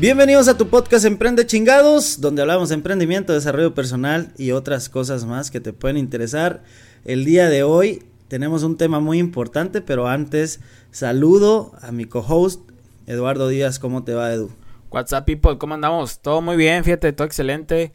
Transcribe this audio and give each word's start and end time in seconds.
Bienvenidos 0.00 0.48
a 0.48 0.56
tu 0.56 0.68
podcast 0.68 1.04
Emprende 1.04 1.44
Chingados, 1.44 2.22
donde 2.22 2.40
hablamos 2.40 2.70
de 2.70 2.74
emprendimiento, 2.76 3.34
desarrollo 3.34 3.74
personal 3.74 4.32
y 4.38 4.52
otras 4.52 4.88
cosas 4.88 5.26
más 5.26 5.50
que 5.50 5.60
te 5.60 5.74
pueden 5.74 5.98
interesar. 5.98 6.62
El 7.04 7.26
día 7.26 7.50
de 7.50 7.64
hoy 7.64 8.02
tenemos 8.26 8.62
un 8.62 8.78
tema 8.78 9.00
muy 9.00 9.18
importante, 9.18 9.82
pero 9.82 10.08
antes 10.08 10.60
saludo 10.90 11.72
a 11.82 11.92
mi 11.92 12.06
co-host 12.06 12.62
Eduardo 13.06 13.48
Díaz. 13.48 13.78
¿Cómo 13.78 14.02
te 14.02 14.14
va, 14.14 14.32
Edu? 14.32 14.50
WhatsApp 14.90 15.26
people, 15.26 15.58
¿cómo 15.58 15.74
andamos? 15.74 16.22
Todo 16.22 16.40
muy 16.40 16.56
bien, 16.56 16.82
fíjate, 16.82 17.12
todo 17.12 17.26
excelente. 17.26 17.92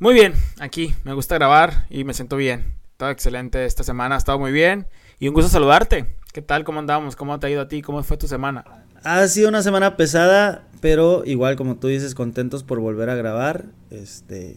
Muy 0.00 0.14
bien, 0.14 0.34
aquí 0.58 0.92
me 1.04 1.12
gusta 1.12 1.36
grabar 1.36 1.86
y 1.88 2.02
me 2.02 2.14
siento 2.14 2.36
bien. 2.36 2.74
Todo 2.96 3.10
excelente 3.10 3.64
esta 3.64 3.84
semana, 3.84 4.16
ha 4.16 4.18
estado 4.18 4.40
muy 4.40 4.50
bien 4.50 4.88
y 5.20 5.28
un 5.28 5.34
gusto 5.34 5.48
saludarte. 5.48 6.16
¿Qué 6.32 6.42
tal? 6.42 6.64
¿Cómo 6.64 6.80
andamos? 6.80 7.14
¿Cómo 7.14 7.38
te 7.38 7.46
ha 7.46 7.50
ido 7.50 7.60
a 7.60 7.68
ti? 7.68 7.80
¿Cómo 7.80 8.02
fue 8.02 8.16
tu 8.16 8.26
semana? 8.26 8.64
Ha 9.04 9.26
sido 9.26 9.48
una 9.48 9.62
semana 9.62 9.96
pesada, 9.96 10.68
pero 10.80 11.24
igual 11.26 11.56
como 11.56 11.76
tú 11.76 11.88
dices, 11.88 12.14
contentos 12.14 12.62
por 12.62 12.78
volver 12.78 13.10
a 13.10 13.16
grabar. 13.16 13.66
Este, 13.90 14.56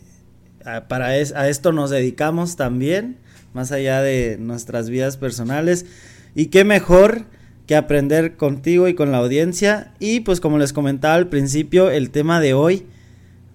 para 0.88 1.08
a 1.08 1.50
esto 1.50 1.72
nos 1.72 1.90
dedicamos 1.90 2.56
también, 2.56 3.18
más 3.54 3.72
allá 3.72 4.02
de 4.02 4.38
nuestras 4.40 4.90
vidas 4.90 5.18
personales. 5.18 5.86
Y 6.36 6.48
qué 6.48 6.64
mejor 6.64 7.26
que 7.66 7.76
aprender 7.76 8.38
contigo 8.38 8.88
y 8.88 8.94
con 8.94 9.12
la 9.12 9.18
audiencia. 9.18 9.94
Y 10.00 10.20
pues 10.20 10.40
como 10.40 10.60
les 10.60 10.74
comentaba 10.74 11.16
al 11.16 11.30
principio, 11.30 11.90
el 11.90 12.12
tema 12.12 12.40
de 12.40 12.54
hoy, 12.54 12.86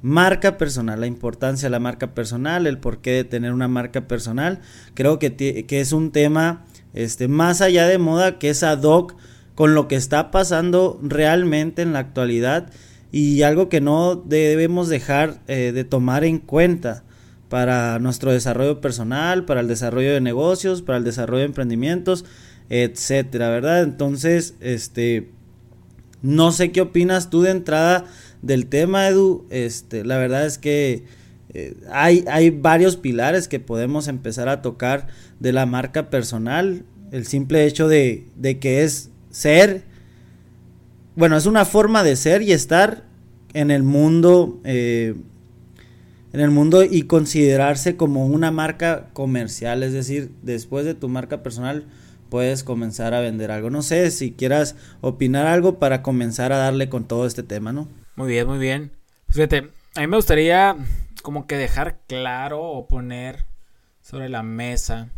marca 0.02 0.58
personal, 0.58 1.00
la 1.00 1.06
importancia 1.06 1.66
de 1.66 1.70
la 1.70 1.78
marca 1.78 2.14
personal, 2.14 2.66
el 2.66 2.78
porqué 2.78 3.12
de 3.12 3.24
tener 3.24 3.52
una 3.52 3.68
marca 3.68 4.08
personal. 4.08 4.60
Creo 4.94 5.18
que, 5.20 5.36
que 5.36 5.80
es 5.80 5.92
un 5.92 6.10
tema 6.10 6.64
este, 6.94 7.28
más 7.28 7.60
allá 7.60 7.86
de 7.86 7.98
moda, 7.98 8.38
que 8.38 8.50
es 8.50 8.64
ad 8.64 8.82
hoc 8.82 9.14
con 9.60 9.74
lo 9.74 9.88
que 9.88 9.96
está 9.96 10.30
pasando 10.30 10.98
realmente 11.02 11.82
en 11.82 11.92
la 11.92 11.98
actualidad 11.98 12.70
y 13.12 13.42
algo 13.42 13.68
que 13.68 13.82
no 13.82 14.16
debemos 14.16 14.88
dejar 14.88 15.42
eh, 15.48 15.72
de 15.74 15.84
tomar 15.84 16.24
en 16.24 16.38
cuenta 16.38 17.04
para 17.50 17.98
nuestro 17.98 18.32
desarrollo 18.32 18.80
personal, 18.80 19.44
para 19.44 19.60
el 19.60 19.68
desarrollo 19.68 20.14
de 20.14 20.22
negocios, 20.22 20.80
para 20.80 20.96
el 20.96 21.04
desarrollo 21.04 21.40
de 21.40 21.48
emprendimientos, 21.48 22.24
etcétera, 22.70 23.50
¿verdad? 23.50 23.82
Entonces, 23.82 24.54
este, 24.60 25.28
no 26.22 26.52
sé 26.52 26.72
qué 26.72 26.80
opinas 26.80 27.28
tú 27.28 27.42
de 27.42 27.50
entrada 27.50 28.06
del 28.40 28.64
tema, 28.64 29.08
Edu. 29.08 29.44
Este, 29.50 30.06
la 30.06 30.16
verdad 30.16 30.46
es 30.46 30.56
que 30.56 31.04
eh, 31.52 31.76
hay, 31.92 32.24
hay 32.30 32.48
varios 32.48 32.96
pilares 32.96 33.46
que 33.46 33.60
podemos 33.60 34.08
empezar 34.08 34.48
a 34.48 34.62
tocar 34.62 35.08
de 35.38 35.52
la 35.52 35.66
marca 35.66 36.08
personal. 36.08 36.86
El 37.12 37.26
simple 37.26 37.66
hecho 37.66 37.88
de, 37.88 38.26
de 38.36 38.58
que 38.58 38.84
es 38.84 39.10
ser, 39.30 39.84
bueno, 41.16 41.36
es 41.36 41.46
una 41.46 41.64
forma 41.64 42.02
de 42.02 42.16
ser 42.16 42.42
y 42.42 42.52
estar 42.52 43.04
en 43.52 43.70
el 43.70 43.82
mundo, 43.82 44.60
eh, 44.64 45.14
en 46.32 46.40
el 46.40 46.50
mundo 46.50 46.84
y 46.84 47.02
considerarse 47.02 47.96
como 47.96 48.26
una 48.26 48.50
marca 48.50 49.08
comercial, 49.12 49.82
es 49.82 49.92
decir, 49.92 50.32
después 50.42 50.84
de 50.84 50.94
tu 50.94 51.08
marca 51.08 51.42
personal 51.42 51.86
puedes 52.28 52.62
comenzar 52.62 53.12
a 53.12 53.20
vender 53.20 53.50
algo. 53.50 53.70
No 53.70 53.82
sé 53.82 54.10
si 54.10 54.32
quieras 54.32 54.76
opinar 55.00 55.46
algo 55.46 55.78
para 55.78 56.02
comenzar 56.02 56.52
a 56.52 56.58
darle 56.58 56.88
con 56.88 57.04
todo 57.04 57.26
este 57.26 57.42
tema, 57.42 57.72
¿no? 57.72 57.88
Muy 58.16 58.28
bien, 58.28 58.46
muy 58.46 58.58
bien. 58.58 58.92
Pues 59.26 59.36
fíjate, 59.36 59.70
a 59.96 60.00
mí 60.00 60.06
me 60.06 60.16
gustaría 60.16 60.76
como 61.22 61.46
que 61.46 61.56
dejar 61.56 61.98
claro 62.06 62.62
o 62.62 62.86
poner 62.86 63.46
sobre 64.00 64.28
la 64.28 64.42
mesa 64.42 65.08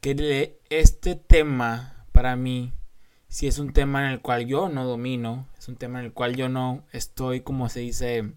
que 0.00 0.58
este 0.70 1.16
tema 1.16 2.04
para 2.12 2.36
mí 2.36 2.72
si 3.28 3.46
es 3.46 3.58
un 3.58 3.72
tema 3.72 4.06
en 4.06 4.12
el 4.12 4.20
cual 4.20 4.46
yo 4.46 4.68
no 4.68 4.84
domino, 4.84 5.46
es 5.58 5.68
un 5.68 5.76
tema 5.76 6.00
en 6.00 6.06
el 6.06 6.12
cual 6.12 6.34
yo 6.34 6.48
no 6.48 6.84
estoy, 6.92 7.40
como 7.40 7.68
se 7.68 7.80
dice, 7.80 8.32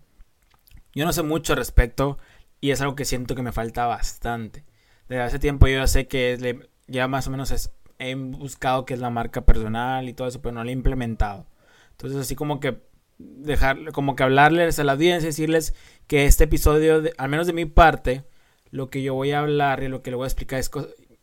yo 0.93 1.05
no 1.05 1.13
sé 1.13 1.23
mucho 1.23 1.53
al 1.53 1.57
respecto 1.57 2.17
y 2.59 2.71
es 2.71 2.81
algo 2.81 2.95
que 2.95 3.05
siento 3.05 3.33
que 3.33 3.41
me 3.41 3.53
falta 3.53 3.85
bastante. 3.85 4.65
Desde 5.07 5.23
hace 5.23 5.39
tiempo 5.39 5.67
yo 5.67 5.77
ya 5.77 5.87
sé 5.87 6.07
que 6.07 6.69
ya 6.87 7.07
más 7.07 7.27
o 7.27 7.31
menos 7.31 7.71
he 7.99 8.15
buscado 8.15 8.85
qué 8.85 8.93
es 8.93 8.99
la 8.99 9.09
marca 9.09 9.45
personal 9.45 10.09
y 10.09 10.13
todo 10.13 10.27
eso, 10.27 10.41
pero 10.41 10.53
no 10.53 10.63
lo 10.63 10.69
he 10.69 10.73
implementado. 10.73 11.47
Entonces 11.91 12.19
así 12.19 12.35
como 12.35 12.59
que 12.59 12.81
dejar, 13.17 13.91
como 13.93 14.15
que 14.15 14.23
hablarles 14.23 14.79
a 14.79 14.83
la 14.83 14.93
audiencia, 14.93 15.27
decirles 15.27 15.73
que 16.07 16.25
este 16.25 16.45
episodio, 16.45 17.01
al 17.17 17.29
menos 17.29 17.47
de 17.47 17.53
mi 17.53 17.65
parte, 17.65 18.25
lo 18.71 18.89
que 18.89 19.01
yo 19.03 19.13
voy 19.13 19.31
a 19.31 19.39
hablar 19.39 19.83
y 19.83 19.87
lo 19.87 20.01
que 20.01 20.11
le 20.11 20.17
voy 20.17 20.25
a 20.25 20.27
explicar 20.27 20.59
es, 20.59 20.69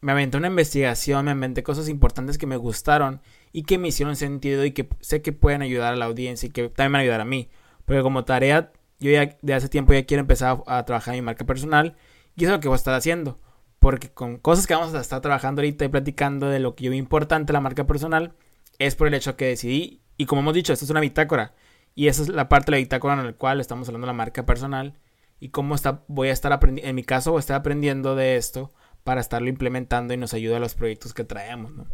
me 0.01 0.13
aventé 0.13 0.39
una 0.39 0.49
investigación, 0.49 1.27
me 1.27 1.33
inventé 1.33 1.63
cosas 1.63 1.89
importantes 1.89 2.39
que 2.39 2.47
me 2.47 2.57
gustaron 2.57 3.21
y 3.53 3.63
que 3.63 3.79
me 3.79 3.89
hicieron 3.89 4.17
sentido 4.17 4.65
y 4.65 4.73
que 4.73 4.89
sé 5.01 5.23
que 5.23 5.33
pueden 5.33 5.63
ayudar 5.63 5.95
a 5.95 5.97
la 5.97 6.07
audiencia 6.07 6.47
y 6.49 6.51
que 6.51 6.69
también 6.69 6.93
van 6.93 7.01
a 7.01 7.03
ayudar 7.03 7.21
a 7.21 7.25
mí. 7.25 7.49
Porque 7.85 8.03
como 8.03 8.25
tarea, 8.25 8.73
yo 9.01 9.11
ya 9.11 9.37
de 9.41 9.55
hace 9.55 9.69
tiempo 9.69 9.93
ya 9.93 10.05
quiero 10.05 10.21
empezar 10.21 10.63
a, 10.67 10.85
trabajar 10.85 11.15
mi 11.15 11.23
marca 11.23 11.45
personal 11.47 11.97
y 12.37 12.45
eso 12.45 12.53
es 12.53 12.59
lo 12.59 12.61
que 12.61 12.69
voy 12.69 12.75
a 12.75 12.77
estar 12.77 12.95
haciendo. 12.95 13.41
Porque 13.79 14.11
con 14.11 14.39
cosas 14.39 14.67
que 14.67 14.75
vamos 14.75 14.95
a 14.95 15.01
estar 15.01 15.21
trabajando 15.21 15.61
ahorita 15.61 15.85
y 15.85 15.89
platicando 15.89 16.49
de 16.49 16.59
lo 16.59 16.75
que 16.75 16.85
yo 16.85 16.91
veo 16.91 16.99
importante 16.99 17.53
la 17.53 17.61
marca 17.61 17.87
personal, 17.87 18.35
es 18.79 18.95
por 18.95 19.09
el 19.09 19.15
hecho 19.15 19.37
que 19.37 19.47
decidí, 19.47 20.03
y 20.17 20.27
como 20.27 20.41
hemos 20.41 20.55
dicho, 20.55 20.73
esto 20.73 20.85
es 20.85 20.91
una 20.91 21.01
bitácora. 21.01 21.55
Y 21.95 22.09
esa 22.09 22.23
es 22.23 22.29
la 22.29 22.49
parte 22.49 22.67
de 22.67 22.77
la 22.77 22.79
bitácora 22.79 23.15
en 23.15 23.27
la 23.27 23.33
cual 23.33 23.61
estamos 23.61 23.89
hablando 23.89 24.07
de 24.07 24.13
la 24.13 24.17
marca 24.17 24.47
personal 24.47 24.99
y 25.41 25.49
cómo 25.51 25.75
está, 25.75 26.05
voy 26.09 26.29
a 26.29 26.33
estar 26.33 26.53
aprendiendo, 26.53 26.89
en 26.89 26.97
mi 26.97 27.05
caso 27.05 27.33
voy 27.33 27.39
a 27.39 27.41
estar 27.41 27.57
aprendiendo 27.57 28.15
de 28.15 28.37
esto 28.37 28.73
para 29.05 29.21
estarlo 29.21 29.49
implementando 29.49 30.15
y 30.15 30.17
nos 30.17 30.35
ayuda 30.35 30.59
a 30.59 30.61
los 30.61 30.75
proyectos 30.75 31.15
que 31.15 31.25
traemos. 31.25 31.73
¿no? 31.73 31.87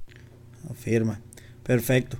Afirma. 0.70 1.20
Perfecto. 1.64 2.18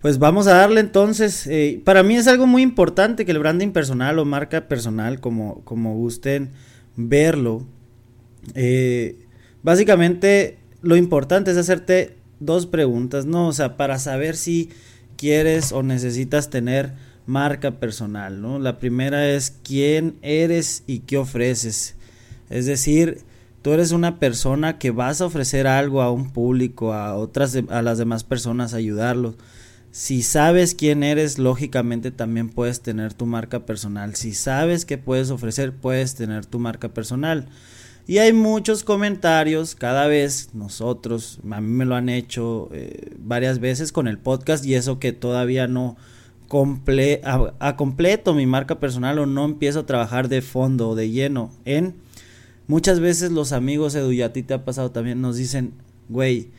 Pues 0.00 0.18
vamos 0.18 0.46
a 0.46 0.54
darle 0.54 0.80
entonces. 0.80 1.46
Eh, 1.46 1.80
para 1.84 2.02
mí 2.02 2.16
es 2.16 2.26
algo 2.26 2.46
muy 2.46 2.62
importante 2.62 3.24
que 3.24 3.32
el 3.32 3.38
branding 3.38 3.70
personal 3.70 4.18
o 4.18 4.24
marca 4.24 4.68
personal, 4.68 5.20
como, 5.20 5.62
como 5.64 5.94
gusten 5.94 6.50
verlo. 6.96 7.66
Eh, 8.54 9.18
básicamente 9.62 10.58
lo 10.82 10.96
importante 10.96 11.50
es 11.50 11.56
hacerte 11.56 12.16
dos 12.40 12.66
preguntas, 12.66 13.26
¿no? 13.26 13.48
O 13.48 13.52
sea, 13.52 13.76
para 13.76 13.98
saber 13.98 14.36
si 14.36 14.70
quieres 15.16 15.72
o 15.72 15.82
necesitas 15.82 16.50
tener 16.50 16.92
marca 17.26 17.80
personal, 17.80 18.40
¿no? 18.40 18.58
La 18.58 18.78
primera 18.78 19.28
es 19.28 19.56
quién 19.62 20.16
eres 20.22 20.84
y 20.86 21.00
qué 21.00 21.16
ofreces. 21.16 21.96
Es 22.48 22.66
decir, 22.66 23.18
tú 23.66 23.72
eres 23.72 23.90
una 23.90 24.20
persona 24.20 24.78
que 24.78 24.92
vas 24.92 25.20
a 25.20 25.26
ofrecer 25.26 25.66
algo 25.66 26.00
a 26.00 26.12
un 26.12 26.30
público, 26.30 26.92
a 26.92 27.16
otras 27.16 27.58
a 27.68 27.82
las 27.82 27.98
demás 27.98 28.22
personas, 28.22 28.74
ayudarlos. 28.74 29.34
Si 29.90 30.22
sabes 30.22 30.76
quién 30.76 31.02
eres, 31.02 31.40
lógicamente 31.40 32.12
también 32.12 32.48
puedes 32.48 32.80
tener 32.80 33.12
tu 33.12 33.26
marca 33.26 33.66
personal. 33.66 34.14
Si 34.14 34.34
sabes 34.34 34.84
qué 34.84 34.98
puedes 34.98 35.30
ofrecer, 35.30 35.72
puedes 35.74 36.14
tener 36.14 36.46
tu 36.46 36.60
marca 36.60 36.90
personal. 36.90 37.48
Y 38.06 38.18
hay 38.18 38.32
muchos 38.32 38.84
comentarios, 38.84 39.74
cada 39.74 40.06
vez 40.06 40.50
nosotros, 40.54 41.40
a 41.50 41.60
mí 41.60 41.72
me 41.72 41.86
lo 41.86 41.96
han 41.96 42.08
hecho 42.08 42.68
eh, 42.70 43.16
varias 43.18 43.58
veces 43.58 43.90
con 43.90 44.06
el 44.06 44.18
podcast 44.18 44.64
y 44.64 44.76
eso 44.76 45.00
que 45.00 45.12
todavía 45.12 45.66
no 45.66 45.96
comple 46.46 47.20
a, 47.24 47.52
a 47.58 47.74
completo 47.74 48.32
mi 48.32 48.46
marca 48.46 48.78
personal 48.78 49.18
o 49.18 49.26
no 49.26 49.44
empiezo 49.44 49.80
a 49.80 49.86
trabajar 49.86 50.28
de 50.28 50.40
fondo 50.40 50.90
o 50.90 50.94
de 50.94 51.10
lleno 51.10 51.50
en 51.64 52.05
Muchas 52.68 52.98
veces 53.00 53.30
los 53.30 53.52
amigos, 53.52 53.94
Edu, 53.94 54.12
y 54.12 54.22
a 54.22 54.32
ti 54.32 54.42
te 54.42 54.54
ha 54.54 54.64
pasado 54.64 54.90
también, 54.90 55.20
nos 55.20 55.36
dicen, 55.36 55.74
güey, 56.08 56.50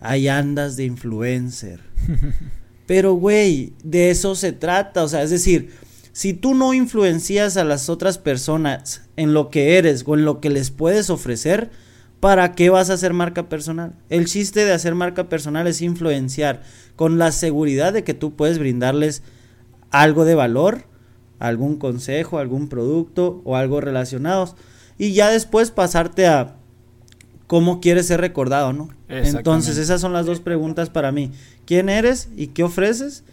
ahí 0.00 0.28
andas 0.28 0.76
de 0.76 0.84
influencer. 0.84 1.80
Pero, 2.86 3.14
güey, 3.14 3.72
de 3.82 4.10
eso 4.10 4.34
se 4.34 4.52
trata. 4.52 5.04
O 5.04 5.08
sea, 5.08 5.22
es 5.22 5.30
decir, 5.30 5.70
si 6.12 6.34
tú 6.34 6.54
no 6.54 6.74
influencias 6.74 7.56
a 7.56 7.64
las 7.64 7.88
otras 7.88 8.18
personas 8.18 9.02
en 9.16 9.32
lo 9.32 9.48
que 9.48 9.78
eres 9.78 10.04
o 10.06 10.14
en 10.14 10.24
lo 10.24 10.40
que 10.40 10.50
les 10.50 10.70
puedes 10.70 11.08
ofrecer, 11.08 11.70
¿para 12.20 12.52
qué 12.52 12.68
vas 12.68 12.90
a 12.90 12.94
hacer 12.94 13.12
marca 13.12 13.48
personal? 13.48 13.94
El 14.10 14.26
chiste 14.26 14.64
de 14.64 14.72
hacer 14.72 14.94
marca 14.94 15.28
personal 15.28 15.66
es 15.66 15.82
influenciar 15.82 16.62
con 16.96 17.18
la 17.18 17.32
seguridad 17.32 17.92
de 17.92 18.04
que 18.04 18.14
tú 18.14 18.34
puedes 18.34 18.58
brindarles 18.58 19.22
algo 19.90 20.24
de 20.24 20.34
valor, 20.34 20.84
algún 21.38 21.76
consejo, 21.76 22.38
algún 22.38 22.68
producto 22.68 23.40
o 23.44 23.56
algo 23.56 23.80
relacionado 23.80 24.54
y 24.98 25.12
ya 25.12 25.30
después 25.30 25.70
pasarte 25.70 26.26
a 26.26 26.56
cómo 27.46 27.80
quieres 27.80 28.06
ser 28.06 28.20
recordado, 28.20 28.72
¿no? 28.72 28.88
Entonces, 29.08 29.76
esas 29.76 30.00
son 30.00 30.12
las 30.12 30.26
dos 30.26 30.40
preguntas 30.40 30.90
para 30.90 31.12
mí. 31.12 31.32
¿Quién 31.66 31.88
eres 31.88 32.28
y 32.36 32.48
qué 32.48 32.62
ofreces? 32.62 33.24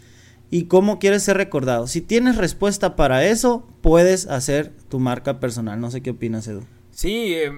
Y 0.50 0.64
cómo 0.64 0.98
quieres 0.98 1.22
ser 1.22 1.38
recordado. 1.38 1.86
Si 1.86 2.02
tienes 2.02 2.36
respuesta 2.36 2.94
para 2.94 3.24
eso, 3.24 3.66
puedes 3.80 4.26
hacer 4.26 4.72
tu 4.88 4.98
marca 4.98 5.40
personal. 5.40 5.80
No 5.80 5.90
sé 5.90 6.02
qué 6.02 6.10
opinas, 6.10 6.46
Edu. 6.46 6.62
Sí, 6.90 7.32
eh, 7.34 7.52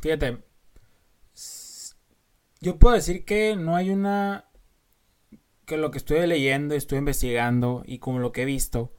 fíjate. 0.00 0.38
Yo 2.60 2.78
puedo 2.78 2.94
decir 2.94 3.24
que 3.24 3.56
no 3.56 3.76
hay 3.76 3.90
una... 3.90 4.46
Que 5.64 5.76
lo 5.76 5.92
que 5.92 5.98
estoy 5.98 6.26
leyendo, 6.26 6.74
estoy 6.74 6.98
investigando 6.98 7.84
y 7.86 7.98
como 7.98 8.18
lo 8.18 8.32
que 8.32 8.42
he 8.42 8.44
visto, 8.44 8.92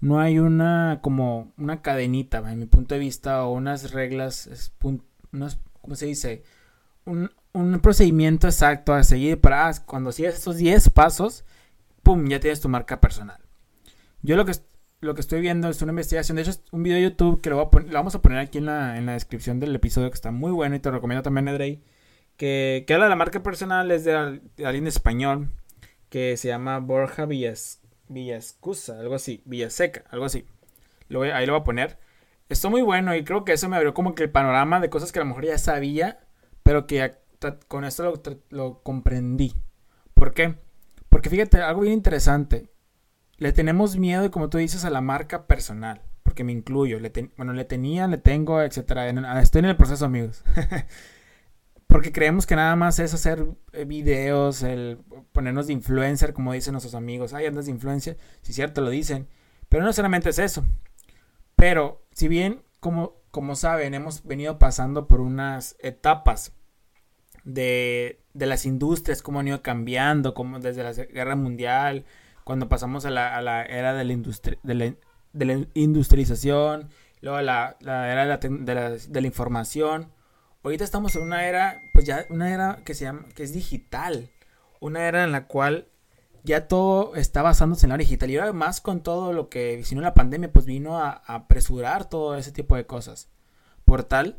no 0.00 0.20
hay 0.20 0.38
una 0.38 1.00
como 1.02 1.52
una 1.56 1.82
cadenita, 1.82 2.38
en 2.50 2.58
mi 2.58 2.66
punto 2.66 2.94
de 2.94 3.00
vista, 3.00 3.44
o 3.44 3.52
unas 3.52 3.92
reglas, 3.92 4.72
¿cómo 4.80 5.94
se 5.94 6.06
dice? 6.06 6.42
Un, 7.04 7.30
un 7.52 7.80
procedimiento 7.80 8.46
exacto 8.46 8.92
a 8.92 9.02
seguir 9.02 9.40
para 9.40 9.68
ah, 9.68 9.72
cuando 9.86 10.12
sigues 10.12 10.36
esos 10.36 10.56
10 10.56 10.90
pasos, 10.90 11.44
¡pum! 12.02 12.26
ya 12.28 12.40
tienes 12.40 12.60
tu 12.60 12.68
marca 12.68 13.00
personal. 13.00 13.40
Yo 14.22 14.36
lo 14.36 14.44
que, 14.44 14.52
lo 15.00 15.14
que 15.14 15.20
estoy 15.20 15.40
viendo 15.40 15.68
es 15.68 15.82
una 15.82 15.92
investigación, 15.92 16.36
de 16.36 16.42
hecho 16.42 16.52
es 16.52 16.62
un 16.70 16.82
video 16.82 16.96
de 16.96 17.04
YouTube 17.04 17.40
que 17.40 17.50
lo, 17.50 17.70
vamos 17.92 18.14
a 18.14 18.22
poner 18.22 18.38
aquí 18.38 18.58
en 18.58 18.66
la, 18.66 18.98
en 18.98 19.06
la, 19.06 19.12
descripción 19.12 19.60
del 19.60 19.74
episodio 19.74 20.10
que 20.10 20.14
está 20.14 20.30
muy 20.30 20.52
bueno 20.52 20.76
y 20.76 20.80
te 20.80 20.90
recomiendo 20.90 21.22
también, 21.22 21.48
Edrey, 21.48 21.82
que, 22.36 22.84
que 22.86 22.94
habla 22.94 23.06
de 23.06 23.10
la 23.10 23.16
marca 23.16 23.42
personal, 23.42 23.90
es 23.90 24.04
de, 24.04 24.14
alguien 24.14 24.84
de 24.84 24.90
español 24.90 25.50
que 26.08 26.36
se 26.36 26.48
llama 26.48 26.78
Borja 26.78 27.26
Villas, 27.26 27.80
Villascusa, 28.08 28.98
algo 28.98 29.14
así, 29.14 29.42
Villaseca, 29.44 30.04
algo 30.10 30.24
así. 30.24 30.46
Lo 31.08 31.22
ahí 31.22 31.46
lo 31.46 31.52
voy 31.52 31.60
a 31.60 31.64
poner. 31.64 31.98
Está 32.48 32.68
muy 32.68 32.82
bueno 32.82 33.14
y 33.14 33.24
creo 33.24 33.44
que 33.44 33.52
eso 33.52 33.68
me 33.68 33.76
abrió 33.76 33.94
como 33.94 34.14
que 34.14 34.24
el 34.24 34.30
panorama 34.30 34.80
de 34.80 34.90
cosas 34.90 35.12
que 35.12 35.18
a 35.18 35.22
lo 35.22 35.28
mejor 35.28 35.44
ya 35.44 35.58
sabía, 35.58 36.20
pero 36.62 36.86
que 36.86 37.16
con 37.68 37.84
esto 37.84 38.02
lo, 38.04 38.22
lo 38.50 38.82
comprendí. 38.82 39.54
¿Por 40.14 40.32
qué? 40.34 40.56
Porque 41.08 41.30
fíjate, 41.30 41.60
algo 41.60 41.82
bien 41.82 41.94
interesante. 41.94 42.70
Le 43.36 43.52
tenemos 43.52 43.96
miedo, 43.96 44.30
como 44.30 44.50
tú 44.50 44.58
dices, 44.58 44.84
a 44.84 44.90
la 44.90 45.00
marca 45.00 45.46
personal. 45.46 46.02
Porque 46.22 46.44
me 46.44 46.52
incluyo. 46.52 47.00
Le 47.00 47.12
bueno, 47.36 47.52
le 47.52 47.64
tenía, 47.64 48.06
le 48.08 48.18
tengo, 48.18 48.60
etcétera. 48.62 49.08
Estoy 49.40 49.60
en 49.60 49.64
el 49.66 49.76
proceso, 49.76 50.04
amigos. 50.04 50.42
porque 51.88 52.12
creemos 52.12 52.46
que 52.46 52.54
nada 52.54 52.76
más 52.76 52.98
es 52.98 53.12
hacer 53.14 53.44
eh, 53.72 53.84
videos, 53.84 54.62
el 54.62 54.98
ponernos 55.32 55.66
de 55.66 55.72
influencer, 55.72 56.32
como 56.32 56.52
dicen 56.52 56.72
nuestros 56.72 56.94
amigos. 56.94 57.34
Ay, 57.34 57.46
andas 57.46 57.64
de 57.64 57.72
influencer. 57.72 58.16
Si 58.42 58.52
cierto, 58.52 58.82
lo 58.82 58.90
dicen. 58.90 59.26
Pero 59.68 59.82
no 59.82 59.92
solamente 59.92 60.30
es 60.30 60.38
eso. 60.38 60.64
Pero, 61.56 62.06
si 62.12 62.28
bien, 62.28 62.62
como, 62.78 63.16
como 63.30 63.56
saben, 63.56 63.94
hemos 63.94 64.22
venido 64.24 64.58
pasando 64.58 65.08
por 65.08 65.20
unas 65.20 65.76
etapas 65.80 66.52
de, 67.44 68.20
de 68.34 68.46
las 68.46 68.66
industrias, 68.66 69.22
cómo 69.22 69.40
han 69.40 69.48
ido 69.48 69.62
cambiando, 69.62 70.34
como 70.34 70.60
desde 70.60 70.84
la 70.84 70.92
guerra 70.92 71.36
mundial, 71.36 72.04
cuando 72.44 72.68
pasamos 72.68 73.06
a 73.06 73.10
la, 73.10 73.34
a 73.34 73.42
la 73.42 73.64
era 73.64 73.94
de 73.94 74.04
la, 74.04 74.12
industria, 74.12 74.58
de 74.62 74.94
la, 75.44 75.66
industrialización, 75.74 76.90
luego 77.22 77.38
a 77.38 77.42
la, 77.42 77.76
la 77.80 78.12
era 78.12 78.38
de, 78.38 78.74
la, 78.74 78.90
de 78.90 79.20
la, 79.20 79.26
información. 79.26 80.12
Ahorita 80.62 80.84
estamos 80.84 81.14
en 81.16 81.22
una 81.22 81.46
era, 81.46 81.80
pues 81.94 82.04
ya 82.04 82.26
una 82.30 82.52
era 82.52 82.80
que 82.84 82.94
se 82.94 83.04
llama, 83.04 83.24
que 83.34 83.42
es 83.42 83.52
digital, 83.52 84.30
una 84.80 85.06
era 85.06 85.24
en 85.24 85.32
la 85.32 85.46
cual 85.46 85.88
ya 86.44 86.68
todo 86.68 87.14
está 87.16 87.42
basándose 87.42 87.86
en 87.86 87.90
la 87.90 87.96
digital 87.96 88.30
y 88.30 88.38
además 88.38 88.80
con 88.80 89.02
todo 89.02 89.32
lo 89.32 89.48
que 89.48 89.82
vino 89.88 90.00
la 90.00 90.14
pandemia, 90.14 90.52
pues 90.52 90.66
vino 90.66 90.98
a, 90.98 91.10
a 91.10 91.34
apresurar 91.34 92.08
todo 92.08 92.36
ese 92.36 92.52
tipo 92.52 92.76
de 92.76 92.86
cosas. 92.86 93.28
Por 93.84 94.04
tal 94.04 94.38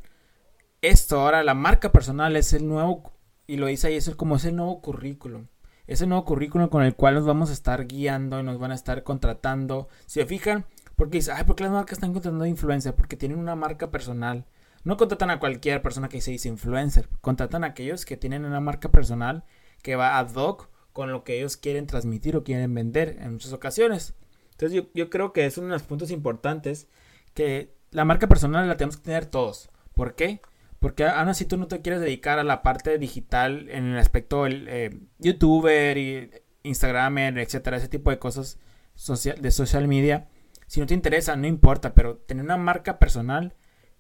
esto 0.81 1.19
ahora, 1.19 1.43
la 1.43 1.55
marca 1.55 1.91
personal 1.91 2.37
es 2.37 2.53
el 2.53 2.65
nuevo, 2.67 3.11
y 3.47 3.57
lo 3.57 3.65
dice 3.67 3.87
ahí, 3.87 3.95
es 3.95 4.09
como 4.15 4.37
ese 4.37 4.53
nuevo 4.53 4.81
currículum. 4.81 5.47
Ese 5.87 6.07
nuevo 6.07 6.23
currículum 6.23 6.69
con 6.69 6.83
el 6.83 6.95
cual 6.95 7.15
nos 7.15 7.25
vamos 7.25 7.49
a 7.49 7.53
estar 7.53 7.85
guiando 7.85 8.39
y 8.39 8.43
nos 8.43 8.59
van 8.59 8.71
a 8.71 8.75
estar 8.75 9.03
contratando. 9.03 9.89
Si 10.05 10.21
se 10.21 10.25
fijan, 10.25 10.65
porque 10.95 11.17
dice, 11.17 11.33
ay, 11.33 11.43
¿por 11.43 11.57
qué 11.57 11.63
las 11.63 11.73
marcas 11.73 11.97
están 11.97 12.13
contratando 12.13 12.45
influencer? 12.45 12.95
Porque 12.95 13.17
tienen 13.17 13.39
una 13.39 13.55
marca 13.55 13.91
personal. 13.91 14.45
No 14.83 14.97
contratan 14.97 15.29
a 15.29 15.39
cualquier 15.39 15.81
persona 15.81 16.09
que 16.09 16.21
se 16.21 16.31
dice 16.31 16.47
influencer. 16.47 17.09
Contratan 17.21 17.63
a 17.63 17.67
aquellos 17.67 18.05
que 18.05 18.17
tienen 18.17 18.45
una 18.45 18.59
marca 18.59 18.89
personal 18.89 19.43
que 19.81 19.95
va 19.95 20.17
ad 20.17 20.33
hoc 20.35 20.69
con 20.93 21.11
lo 21.11 21.23
que 21.23 21.37
ellos 21.37 21.57
quieren 21.57 21.87
transmitir 21.87 22.35
o 22.35 22.43
quieren 22.43 22.73
vender 22.73 23.17
en 23.21 23.33
muchas 23.33 23.53
ocasiones. 23.53 24.15
Entonces 24.51 24.83
yo, 24.93 25.09
creo 25.09 25.31
que 25.31 25.45
es 25.45 25.57
uno 25.57 25.67
de 25.67 25.73
los 25.73 25.83
puntos 25.83 26.11
importantes 26.11 26.87
que 27.33 27.73
la 27.91 28.05
marca 28.05 28.27
personal 28.27 28.67
la 28.67 28.77
tenemos 28.77 28.97
que 28.97 29.03
tener 29.03 29.25
todos. 29.25 29.69
¿Por 29.93 30.15
qué? 30.15 30.41
Porque 30.79 31.05
aún 31.05 31.29
así 31.29 31.45
tú 31.45 31.57
no 31.57 31.67
te 31.67 31.81
quieres 31.81 32.01
dedicar 32.01 32.39
a 32.39 32.43
la 32.43 32.61
parte 32.61 32.97
digital 32.97 33.69
en 33.69 33.85
el 33.85 33.97
aspecto 33.97 34.43
del 34.43 34.67
eh, 34.67 34.99
youtuber 35.19 35.97
y 35.97 36.31
instagramer, 36.63 37.37
etcétera, 37.37 37.77
ese 37.77 37.87
tipo 37.87 38.09
de 38.09 38.19
cosas 38.19 38.59
social, 38.95 39.41
de 39.41 39.51
social 39.51 39.87
media. 39.87 40.27
Si 40.67 40.79
no 40.79 40.85
te 40.85 40.93
interesa, 40.93 41.35
no 41.35 41.47
importa, 41.47 41.93
pero 41.93 42.17
tener 42.17 42.43
una 42.43 42.57
marca 42.57 42.99
personal 42.99 43.55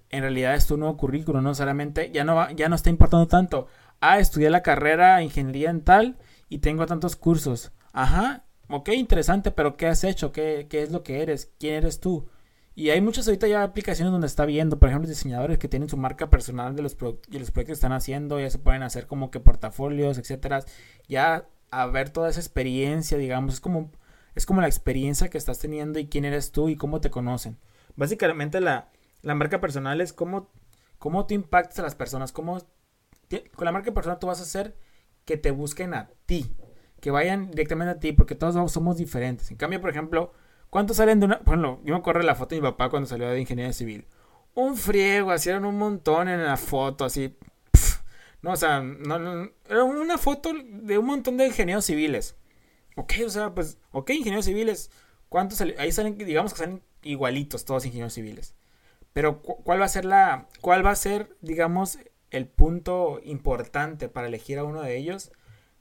en 0.09 0.21
realidad 0.21 0.55
es 0.55 0.67
tu 0.67 0.77
nuevo 0.77 0.97
currículum, 0.97 1.43
no 1.43 1.53
solamente, 1.55 2.11
ya 2.11 2.23
no, 2.23 2.49
ya 2.51 2.69
no 2.69 2.75
está 2.75 2.89
importando 2.89 3.27
tanto. 3.27 3.67
Ah, 4.01 4.19
estudié 4.19 4.49
la 4.49 4.63
carrera 4.63 5.21
ingeniería 5.21 5.69
en 5.69 5.81
tal 5.81 6.17
y 6.49 6.59
tengo 6.59 6.85
tantos 6.85 7.15
cursos. 7.15 7.71
Ajá, 7.93 8.45
ok, 8.69 8.89
interesante, 8.89 9.51
pero 9.51 9.77
¿qué 9.77 9.87
has 9.87 10.03
hecho? 10.03 10.31
¿Qué, 10.31 10.67
qué 10.69 10.81
es 10.81 10.91
lo 10.91 11.03
que 11.03 11.21
eres? 11.21 11.51
¿Quién 11.59 11.75
eres 11.75 11.99
tú? 11.99 12.27
Y 12.79 12.91
hay 12.91 13.01
muchas 13.01 13.27
ahorita 13.27 13.47
ya 13.47 13.63
aplicaciones 13.63 14.11
donde 14.11 14.27
está 14.27 14.45
viendo, 14.45 14.79
por 14.79 14.87
ejemplo, 14.87 15.09
diseñadores 15.09 15.57
que 15.57 15.67
tienen 15.67 15.89
su 15.89 15.97
marca 15.97 16.29
personal 16.29 16.77
de 16.77 16.81
los, 16.81 16.93
y 17.29 17.37
los 17.37 17.51
proyectos 17.51 17.65
que 17.65 17.71
están 17.73 17.91
haciendo, 17.91 18.39
ya 18.39 18.49
se 18.49 18.57
pueden 18.57 18.83
hacer 18.83 19.05
como 19.05 19.31
que 19.31 19.41
portafolios, 19.41 20.17
etcétera. 20.17 20.63
Ya 21.09 21.45
a 21.71 21.85
ver 21.87 22.09
toda 22.09 22.29
esa 22.29 22.39
experiencia, 22.39 23.17
digamos, 23.17 23.55
es 23.55 23.59
como, 23.59 23.91
es 24.33 24.45
como 24.45 24.61
la 24.61 24.67
experiencia 24.67 25.29
que 25.29 25.37
estás 25.37 25.59
teniendo 25.59 25.99
y 25.99 26.07
quién 26.07 26.23
eres 26.23 26.53
tú 26.53 26.69
y 26.69 26.77
cómo 26.77 27.01
te 27.01 27.09
conocen. 27.09 27.57
Básicamente 27.97 28.61
la, 28.61 28.87
la 29.21 29.35
marca 29.35 29.59
personal 29.59 30.01
es 30.01 30.13
cómo, 30.13 30.49
cómo 30.97 31.25
tú 31.25 31.33
impactas 31.33 31.79
a 31.79 31.83
las 31.83 31.95
personas, 31.95 32.31
cómo 32.31 32.59
con 33.55 33.65
la 33.65 33.71
marca 33.71 33.93
personal 33.93 34.19
tú 34.19 34.27
vas 34.27 34.39
a 34.39 34.43
hacer 34.43 34.75
que 35.25 35.37
te 35.37 35.51
busquen 35.51 35.93
a 35.93 36.09
ti, 36.25 36.55
que 36.99 37.11
vayan 37.11 37.51
directamente 37.51 37.91
a 37.91 37.99
ti, 37.99 38.11
porque 38.11 38.35
todos 38.35 38.71
somos 38.71 38.97
diferentes. 38.97 39.51
En 39.51 39.57
cambio, 39.57 39.79
por 39.79 39.91
ejemplo, 39.91 40.33
¿Cuántos 40.69 40.97
salen 40.97 41.19
de 41.19 41.25
una.? 41.25 41.41
Bueno, 41.45 41.79
yo 41.83 41.93
me 41.93 41.99
acuerdo 41.99 42.21
la 42.21 42.35
foto 42.35 42.55
de 42.55 42.61
mi 42.61 42.67
papá 42.67 42.89
cuando 42.89 43.07
salió 43.07 43.29
de 43.29 43.39
ingeniería 43.39 43.73
civil. 43.73 44.05
Un 44.53 44.77
friego, 44.77 45.33
eran 45.33 45.65
un 45.65 45.77
montón 45.77 46.27
en 46.27 46.43
la 46.43 46.57
foto, 46.57 47.05
así. 47.05 47.35
no, 48.41 48.51
o 48.51 48.55
sea, 48.55 48.83
era 49.67 49.83
una 49.83 50.17
foto 50.17 50.51
de 50.53 50.97
un 50.97 51.05
montón 51.05 51.37
de 51.37 51.47
ingenieros 51.47 51.85
civiles. 51.85 52.35
Ok, 52.95 53.13
o 53.25 53.29
sea, 53.29 53.53
pues, 53.53 53.77
ok, 53.91 54.11
ingenieros 54.11 54.45
civiles. 54.45 54.91
¿Cuántos 55.27 55.57
salen? 55.57 55.79
Ahí 55.79 55.91
salen, 55.91 56.17
digamos 56.17 56.53
que 56.53 56.59
salen 56.59 56.83
igualitos 57.01 57.65
todos 57.65 57.85
ingenieros 57.85 58.13
civiles. 58.13 58.55
Pero, 59.13 59.41
¿cuál 59.41 59.81
va 59.81 59.85
a 59.85 59.89
ser 59.89 60.05
la. 60.05 60.47
¿Cuál 60.61 60.85
va 60.85 60.91
a 60.91 60.95
ser, 60.95 61.35
digamos, 61.41 61.99
el 62.31 62.47
punto 62.47 63.19
importante 63.23 64.09
para 64.09 64.27
elegir 64.27 64.59
a 64.59 64.63
uno 64.63 64.81
de 64.81 64.97
ellos? 64.97 65.31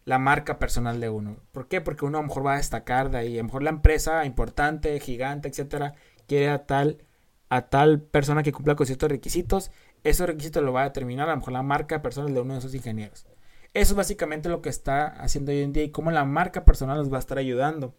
la 0.09 0.19
marca 0.19 0.59
personal 0.59 1.01
de 1.01 1.11
uno. 1.11 1.37
¿Por 1.53 1.69
qué? 1.69 1.83
Porque 1.83 2.07
uno 2.07 2.17
a 2.17 2.23
lo 2.23 2.29
mejor 2.29 2.47
va 2.47 2.55
a 2.55 2.57
destacar 2.57 3.11
de 3.11 3.19
ahí. 3.19 3.35
A 3.35 3.43
lo 3.43 3.45
mejor 3.45 3.63
la 3.63 3.69
empresa 3.69 4.25
importante, 4.25 4.99
gigante, 5.01 5.49
etcétera, 5.49 5.93
quiere 6.27 6.49
a 6.49 6.65
tal, 6.65 7.05
a 7.51 7.69
tal 7.69 8.01
persona 8.01 8.43
que 8.43 8.51
cumpla 8.51 8.75
con 8.75 8.87
ciertos 8.87 9.11
requisitos. 9.11 9.71
Esos 10.05 10.27
requisitos 10.27 10.63
lo 10.63 10.73
va 10.73 10.81
a 10.81 10.85
determinar 10.85 11.29
a 11.29 11.33
lo 11.33 11.37
mejor 11.37 11.53
la 11.53 11.63
marca 11.63 12.01
personal 12.01 12.33
de 12.33 12.41
uno 12.41 12.55
de 12.55 12.61
esos 12.61 12.75
ingenieros. 12.75 13.27
Eso 13.75 13.93
es 13.93 13.97
básicamente 13.97 14.49
lo 14.49 14.63
que 14.63 14.71
está 14.71 15.09
haciendo 15.09 15.53
hoy 15.53 15.61
en 15.61 15.75
día 15.75 15.83
y 15.85 15.91
cómo 15.91 16.11
la 16.11 16.25
marca 16.25 16.65
personal 16.65 16.97
nos 16.97 17.13
va 17.13 17.19
a 17.19 17.21
estar 17.21 17.37
ayudando. 17.37 17.95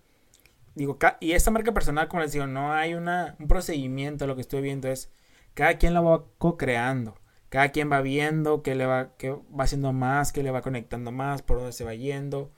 Digo, 0.76 0.98
y 1.20 1.34
esta 1.34 1.52
marca 1.52 1.74
personal, 1.74 2.08
como 2.08 2.22
les 2.22 2.32
digo, 2.32 2.48
no 2.48 2.74
hay 2.74 2.94
una, 2.94 3.36
un 3.40 3.48
procedimiento, 3.48 4.28
lo 4.28 4.36
que 4.36 4.42
estoy 4.42 4.62
viendo 4.62 4.88
es 4.88 5.12
cada 5.54 5.78
quien 5.78 5.94
la 5.94 6.02
va 6.02 6.26
co-creando. 6.38 7.16
Cada 7.50 7.70
quien 7.70 7.92
va 7.92 8.02
viendo 8.02 8.62
qué 8.62 8.76
le 8.76 8.86
va, 8.86 9.16
qué 9.18 9.32
va 9.32 9.64
haciendo 9.64 9.92
más, 9.92 10.32
qué 10.32 10.44
le 10.44 10.52
va 10.52 10.62
conectando 10.62 11.12
más, 11.12 11.42
por 11.42 11.58
dónde 11.58 11.74
se 11.74 11.84
va 11.84 11.96
yendo, 11.96 12.52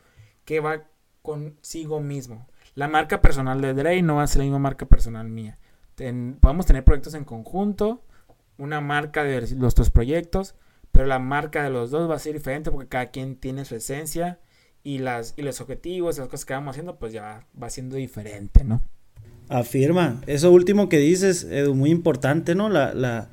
qué 0.44 0.60
va 0.60 0.84
consigo 1.22 2.02
mismo. 2.02 2.48
La 2.76 2.88
marca 2.88 3.22
personal 3.22 3.62
de 3.62 3.74
Dre 3.74 4.02
no 4.02 4.16
va 4.16 4.24
a 4.24 4.28
ser 4.28 4.40
la 4.40 4.44
misma 4.44 4.60
marca 4.60 4.86
personal 4.86 5.30
mía. 5.30 5.58
podemos 5.96 6.66
tener 6.66 6.84
proyectos 6.84 7.14
en 7.14 7.24
conjunto, 7.24 8.04
una 8.58 8.82
marca 8.82 9.24
de 9.24 9.56
nuestros 9.56 9.90
proyectos, 9.90 10.56
pero 10.92 11.06
la 11.06 11.20
marca 11.20 11.64
de 11.64 11.70
los 11.70 11.90
dos 11.90 12.10
va 12.10 12.16
a 12.16 12.20
ser 12.20 12.34
diferente 12.34 12.70
porque 12.70 12.90
cada 12.90 13.08
quien 13.12 13.38
tiene 13.38 13.66
su 13.66 13.76
esencia 13.76 14.40
y, 14.84 15.00
las, 15.00 15.34
y 15.38 15.42
los 15.42 15.62
objetivos, 15.62 16.18
las 16.18 16.28
cosas 16.28 16.46
que 16.46 16.54
vamos 16.54 16.72
haciendo, 16.72 16.98
pues 16.98 17.14
ya 17.14 17.46
va 17.62 17.70
siendo 17.70 17.96
diferente, 17.96 18.64
¿no? 18.64 18.82
Afirma. 19.50 20.22
Eso 20.28 20.52
último 20.52 20.90
que 20.90 20.98
dices, 20.98 21.44
Edu, 21.44 21.76
muy 21.76 21.90
importante, 21.90 22.56
¿no? 22.56 22.70
La, 22.70 22.94
la, 22.94 23.30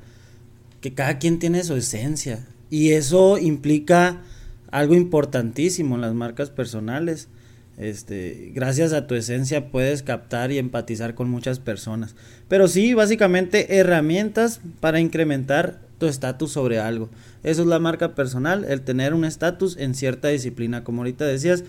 que 0.81 0.93
cada 0.93 1.17
quien 1.17 1.39
tiene 1.39 1.63
su 1.63 1.75
esencia. 1.75 2.45
Y 2.69 2.91
eso 2.91 3.37
implica 3.37 4.21
algo 4.71 4.95
importantísimo 4.95 5.95
en 5.95 6.01
las 6.01 6.13
marcas 6.13 6.49
personales. 6.49 7.29
Este, 7.77 8.51
gracias 8.53 8.91
a 8.91 9.07
tu 9.07 9.15
esencia 9.15 9.71
puedes 9.71 10.03
captar 10.03 10.51
y 10.51 10.57
empatizar 10.57 11.15
con 11.15 11.29
muchas 11.29 11.59
personas. 11.59 12.15
Pero 12.47 12.67
sí, 12.67 12.93
básicamente 12.93 13.77
herramientas 13.77 14.59
para 14.81 14.99
incrementar 14.99 15.79
tu 15.99 16.07
estatus 16.07 16.51
sobre 16.51 16.79
algo. 16.79 17.09
Eso 17.43 17.61
es 17.61 17.67
la 17.67 17.77
marca 17.77 18.15
personal, 18.15 18.65
el 18.65 18.81
tener 18.81 19.13
un 19.13 19.25
estatus 19.25 19.77
en 19.77 19.93
cierta 19.93 20.29
disciplina. 20.29 20.83
Como 20.83 21.01
ahorita 21.01 21.25
decías, 21.25 21.63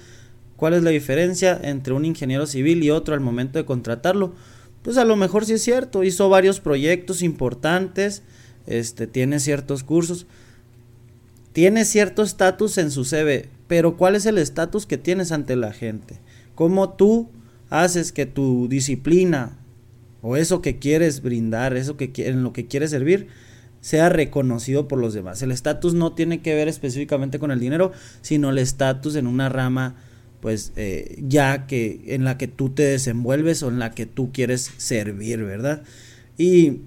¿cuál 0.56 0.74
es 0.74 0.82
la 0.82 0.90
diferencia 0.90 1.60
entre 1.62 1.92
un 1.92 2.06
ingeniero 2.06 2.46
civil 2.46 2.82
y 2.82 2.90
otro 2.90 3.12
al 3.14 3.20
momento 3.20 3.58
de 3.58 3.66
contratarlo? 3.66 4.32
Pues 4.82 4.96
a 4.96 5.04
lo 5.04 5.16
mejor 5.16 5.44
sí 5.44 5.54
es 5.54 5.62
cierto, 5.62 6.04
hizo 6.04 6.28
varios 6.30 6.60
proyectos 6.60 7.22
importantes, 7.22 8.22
este, 8.66 9.06
tiene 9.06 9.40
ciertos 9.40 9.84
cursos, 9.84 10.26
tiene 11.52 11.84
cierto 11.84 12.22
estatus 12.22 12.78
en 12.78 12.90
su 12.90 13.04
CV, 13.04 13.50
pero 13.66 13.96
¿cuál 13.96 14.16
es 14.16 14.24
el 14.24 14.38
estatus 14.38 14.86
que 14.86 14.96
tienes 14.96 15.32
ante 15.32 15.56
la 15.56 15.72
gente? 15.72 16.20
¿Cómo 16.54 16.90
tú 16.94 17.28
haces 17.68 18.12
que 18.12 18.26
tu 18.26 18.68
disciplina 18.68 19.58
o 20.22 20.36
eso 20.36 20.62
que 20.62 20.78
quieres 20.78 21.22
brindar, 21.22 21.76
eso 21.76 21.96
que 21.96 22.12
en 22.16 22.42
lo 22.42 22.52
que 22.52 22.66
quieres 22.66 22.90
servir, 22.90 23.28
sea 23.80 24.08
reconocido 24.08 24.88
por 24.88 24.98
los 24.98 25.14
demás. 25.14 25.42
El 25.42 25.52
estatus 25.52 25.94
no 25.94 26.12
tiene 26.12 26.40
que 26.40 26.54
ver 26.54 26.68
específicamente 26.68 27.38
con 27.38 27.50
el 27.50 27.60
dinero, 27.60 27.92
sino 28.20 28.50
el 28.50 28.58
estatus 28.58 29.16
en 29.16 29.26
una 29.26 29.48
rama, 29.48 29.96
pues 30.40 30.72
eh, 30.76 31.18
ya 31.26 31.66
que 31.66 32.02
en 32.06 32.24
la 32.24 32.38
que 32.38 32.48
tú 32.48 32.70
te 32.70 32.82
desenvuelves 32.82 33.62
o 33.62 33.68
en 33.68 33.78
la 33.78 33.90
que 33.92 34.06
tú 34.06 34.32
quieres 34.32 34.70
servir, 34.76 35.42
¿verdad? 35.42 35.82
Y, 36.36 36.82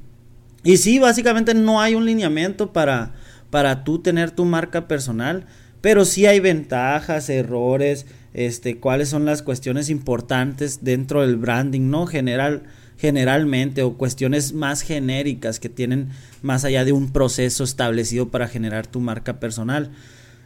y 0.63 0.77
sí, 0.77 0.99
básicamente 0.99 1.53
no 1.53 1.81
hay 1.81 1.95
un 1.95 2.05
lineamiento 2.05 2.73
para, 2.73 3.13
para 3.49 3.83
tú 3.83 3.99
tener 3.99 4.31
tu 4.31 4.45
marca 4.45 4.87
personal, 4.87 5.45
pero 5.81 6.05
sí 6.05 6.25
hay 6.25 6.39
ventajas, 6.39 7.29
errores, 7.29 8.05
este, 8.33 8.79
cuáles 8.79 9.09
son 9.09 9.25
las 9.25 9.43
cuestiones 9.43 9.89
importantes 9.89 10.83
dentro 10.83 11.21
del 11.21 11.35
branding, 11.35 11.89
¿no? 11.89 12.07
General, 12.07 12.63
generalmente 12.97 13.83
o 13.83 13.97
cuestiones 13.97 14.53
más 14.53 14.81
genéricas 14.81 15.59
que 15.59 15.69
tienen 15.69 16.09
más 16.41 16.65
allá 16.65 16.85
de 16.85 16.91
un 16.91 17.11
proceso 17.11 17.63
establecido 17.63 18.29
para 18.29 18.47
generar 18.47 18.87
tu 18.87 18.99
marca 18.99 19.39
personal. 19.39 19.91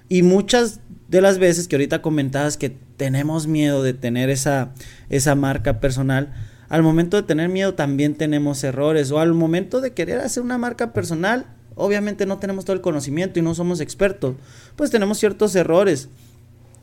Y 0.09 0.23
muchas 0.23 0.79
de 1.09 1.21
las 1.21 1.37
veces 1.37 1.67
que 1.67 1.75
ahorita 1.75 2.01
comentabas 2.01 2.57
que 2.57 2.75
tenemos 2.97 3.47
miedo 3.47 3.83
de 3.83 3.93
tener 3.93 4.29
esa, 4.29 4.73
esa 5.09 5.35
marca 5.35 5.79
personal, 5.79 6.33
al 6.69 6.83
momento 6.83 7.17
de 7.17 7.23
tener 7.23 7.49
miedo 7.49 7.75
también 7.75 8.15
tenemos 8.15 8.63
errores 8.63 9.11
o 9.11 9.19
al 9.19 9.33
momento 9.33 9.79
de 9.81 9.91
querer 9.91 10.19
hacer 10.19 10.43
una 10.43 10.57
marca 10.57 10.93
personal, 10.93 11.45
obviamente 11.75 12.25
no 12.25 12.39
tenemos 12.39 12.65
todo 12.65 12.75
el 12.75 12.81
conocimiento 12.81 13.39
y 13.39 13.41
no 13.41 13.55
somos 13.55 13.79
expertos, 13.79 14.35
pues 14.75 14.91
tenemos 14.91 15.17
ciertos 15.17 15.55
errores. 15.55 16.09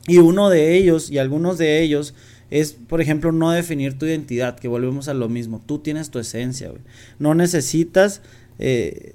Y 0.06 0.18
uno 0.18 0.50
de 0.50 0.76
ellos 0.76 1.10
y 1.10 1.18
algunos 1.18 1.56
de 1.56 1.82
ellos 1.82 2.14
es, 2.54 2.72
por 2.72 3.00
ejemplo, 3.00 3.32
no 3.32 3.50
definir 3.50 3.98
tu 3.98 4.06
identidad, 4.06 4.56
que 4.56 4.68
volvemos 4.68 5.08
a 5.08 5.14
lo 5.14 5.28
mismo. 5.28 5.60
Tú 5.66 5.80
tienes 5.80 6.10
tu 6.10 6.20
esencia, 6.20 6.70
No 7.18 7.34
necesitas 7.34 8.20
eh, 8.60 9.12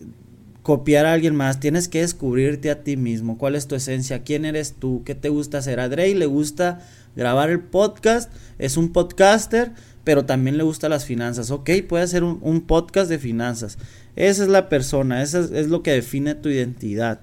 copiar 0.62 1.06
a 1.06 1.14
alguien 1.14 1.38
más, 1.38 1.62
tienes 1.62 1.88
que 1.88 2.02
descubrirte 2.02 2.70
a 2.70 2.84
ti 2.84 2.98
mismo. 2.98 3.38
¿Cuál 3.38 3.56
es 3.56 3.66
tu 3.66 3.76
esencia? 3.76 4.24
¿Quién 4.24 4.44
eres 4.44 4.74
tú? 4.74 5.04
¿Qué 5.06 5.16
te 5.16 5.30
gusta 5.30 5.60
hacer? 5.60 5.80
A 5.80 5.88
Drey 5.88 6.16
le 6.16 6.26
gusta 6.26 6.86
grabar 7.16 7.50
el 7.50 7.62
podcast, 7.62 8.30
es 8.58 8.76
un 8.76 8.92
podcaster, 8.92 9.72
pero 10.04 10.26
también 10.26 10.58
le 10.58 10.64
gusta 10.64 10.90
las 10.90 11.06
finanzas. 11.06 11.50
Ok, 11.50 11.70
puede 11.88 12.04
hacer 12.04 12.26
un, 12.26 12.62
podcast 12.68 13.10
de 13.10 13.20
finanzas. 13.20 13.78
Esa 14.18 14.44
es 14.44 14.50
la 14.50 14.68
persona, 14.68 15.24
eso 15.24 15.40
es, 15.40 15.52
es 15.52 15.70
lo 15.70 15.82
que 15.82 15.92
define 15.92 16.36
tu 16.36 16.50
identidad. 16.50 17.22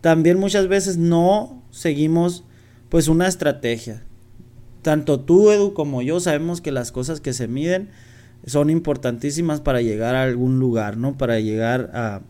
También 0.00 0.38
muchas 0.38 0.66
veces 0.68 0.96
no 0.96 1.62
seguimos 1.70 2.42
pues 2.88 3.08
una 3.08 3.28
estrategia 3.28 4.02
tanto 4.82 5.20
tú, 5.20 5.50
Edu, 5.50 5.74
como 5.74 6.02
yo 6.02 6.20
sabemos 6.20 6.60
que 6.60 6.72
las 6.72 6.92
cosas 6.92 7.20
que 7.20 7.32
se 7.32 7.48
miden 7.48 7.90
son 8.46 8.70
importantísimas 8.70 9.60
para 9.60 9.80
llegar 9.80 10.14
a 10.14 10.24
algún 10.24 10.58
lugar, 10.58 10.96
¿no? 10.96 11.16
Para 11.16 11.40
llegar 11.40 11.90
a 11.94 12.22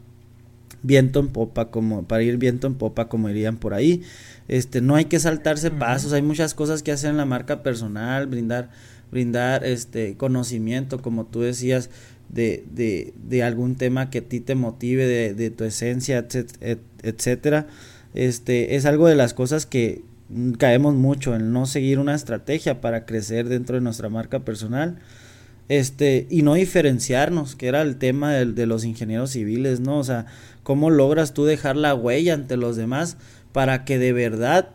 viento 0.82 1.20
en 1.20 1.28
popa, 1.28 1.70
como 1.70 2.04
para 2.04 2.22
ir 2.22 2.36
viento 2.36 2.66
en 2.66 2.74
popa, 2.74 3.08
como 3.08 3.28
dirían 3.28 3.56
por 3.56 3.74
ahí. 3.74 4.02
Este, 4.48 4.80
no 4.80 4.94
hay 4.94 5.06
que 5.06 5.20
saltarse 5.20 5.70
pasos, 5.70 6.12
hay 6.12 6.22
muchas 6.22 6.54
cosas 6.54 6.82
que 6.82 6.92
hacer 6.92 7.10
en 7.10 7.16
la 7.16 7.24
marca 7.24 7.62
personal, 7.62 8.26
brindar, 8.26 8.70
brindar 9.10 9.64
este 9.64 10.16
conocimiento, 10.16 11.00
como 11.00 11.26
tú 11.26 11.40
decías, 11.40 11.88
de, 12.28 12.64
de, 12.70 13.14
de 13.28 13.42
algún 13.42 13.76
tema 13.76 14.10
que 14.10 14.18
a 14.18 14.22
ti 14.22 14.40
te 14.40 14.54
motive, 14.54 15.06
de, 15.06 15.34
de 15.34 15.50
tu 15.50 15.64
esencia, 15.64 16.26
etcétera. 17.02 17.66
Este, 18.14 18.76
es 18.76 18.84
algo 18.84 19.06
de 19.06 19.14
las 19.14 19.34
cosas 19.34 19.64
que, 19.66 20.02
caemos 20.58 20.94
mucho 20.94 21.34
en 21.34 21.52
no 21.52 21.66
seguir 21.66 21.98
una 21.98 22.14
estrategia 22.14 22.80
para 22.80 23.04
crecer 23.04 23.48
dentro 23.48 23.76
de 23.76 23.82
nuestra 23.82 24.08
marca 24.08 24.40
personal 24.40 24.98
este 25.68 26.26
y 26.30 26.42
no 26.42 26.54
diferenciarnos 26.54 27.56
que 27.56 27.68
era 27.68 27.82
el 27.82 27.96
tema 27.96 28.32
de, 28.32 28.66
los 28.66 28.84
ingenieros 28.84 29.30
civiles 29.30 29.80
no 29.80 29.98
o 29.98 30.04
sea 30.04 30.26
cómo 30.62 30.90
logras 30.90 31.34
tú 31.34 31.44
dejar 31.44 31.76
la 31.76 31.94
huella 31.94 32.34
ante 32.34 32.56
los 32.56 32.76
demás 32.76 33.16
para 33.52 33.84
que 33.84 33.98
de 33.98 34.12
verdad 34.12 34.70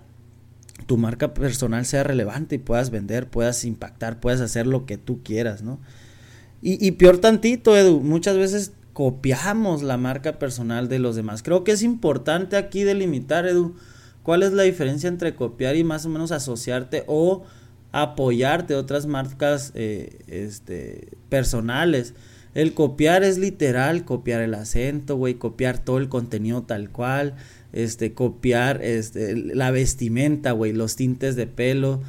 tu 0.85 0.97
marca 0.97 1.33
personal 1.33 1.85
sea 1.85 2.03
relevante 2.03 2.55
y 2.55 2.59
puedas 2.59 2.89
vender 2.89 3.27
puedas 3.27 3.65
impactar 3.65 4.19
puedas 4.19 4.41
hacer 4.41 4.67
lo 4.67 4.85
que 4.85 4.97
tú 4.97 5.21
quieras 5.23 5.61
no 5.61 5.79
y, 6.61 6.85
y 6.85 6.91
peor 6.91 7.17
tantito 7.17 7.75
Edu 7.75 7.99
muchas 7.99 8.37
veces 8.37 8.71
copiamos 8.97 9.83
la 9.83 9.95
marca 9.97 10.39
personal 10.39 10.89
de 10.89 10.97
los 10.97 11.15
demás. 11.15 11.43
Creo 11.43 11.63
que 11.63 11.71
es 11.71 11.83
importante 11.83 12.57
aquí 12.57 12.81
delimitar 12.81 13.45
Edu 13.45 13.75
¿Cuál 14.27 14.43
es 14.43 14.51
la 14.51 14.63
diferencia 14.63 15.07
entre 15.07 15.35
copiar 15.35 15.77
y 15.77 15.85
más 15.85 16.05
o 16.05 16.09
menos 16.09 16.33
asociarte 16.33 17.05
o 17.07 17.45
apoyarte 17.93 18.75
otras 18.75 19.05
marcas 19.05 19.71
eh, 19.73 20.19
este, 20.27 21.11
personales? 21.29 22.13
El 22.53 22.73
copiar 22.73 23.23
es 23.23 23.37
literal, 23.37 24.03
copiar 24.03 24.41
el 24.41 24.53
acento, 24.53 25.15
güey, 25.15 25.35
copiar 25.35 25.77
todo 25.77 25.97
el 25.97 26.09
contenido 26.09 26.63
tal 26.63 26.89
cual, 26.89 27.35
este, 27.71 28.13
copiar 28.13 28.83
este, 28.83 29.33
la 29.33 29.71
vestimenta, 29.71 30.51
güey, 30.51 30.73
los 30.73 30.97
tintes 30.97 31.37
de 31.37 31.47
pelo 31.47 32.01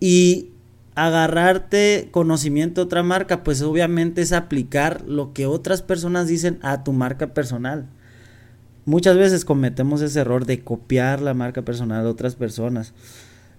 y 0.00 0.52
agarrarte 0.94 2.08
conocimiento 2.12 2.80
de 2.80 2.86
otra 2.86 3.02
marca, 3.02 3.44
pues 3.44 3.60
obviamente 3.60 4.22
es 4.22 4.32
aplicar 4.32 5.02
lo 5.02 5.34
que 5.34 5.44
otras 5.44 5.82
personas 5.82 6.28
dicen 6.28 6.58
a 6.62 6.82
tu 6.82 6.94
marca 6.94 7.34
personal. 7.34 7.90
Muchas 8.86 9.16
veces 9.16 9.44
cometemos 9.44 10.00
ese 10.00 10.20
error 10.20 10.46
de 10.46 10.60
copiar 10.60 11.20
la 11.20 11.34
marca 11.34 11.62
personal 11.62 12.04
de 12.04 12.10
otras 12.10 12.36
personas 12.36 12.94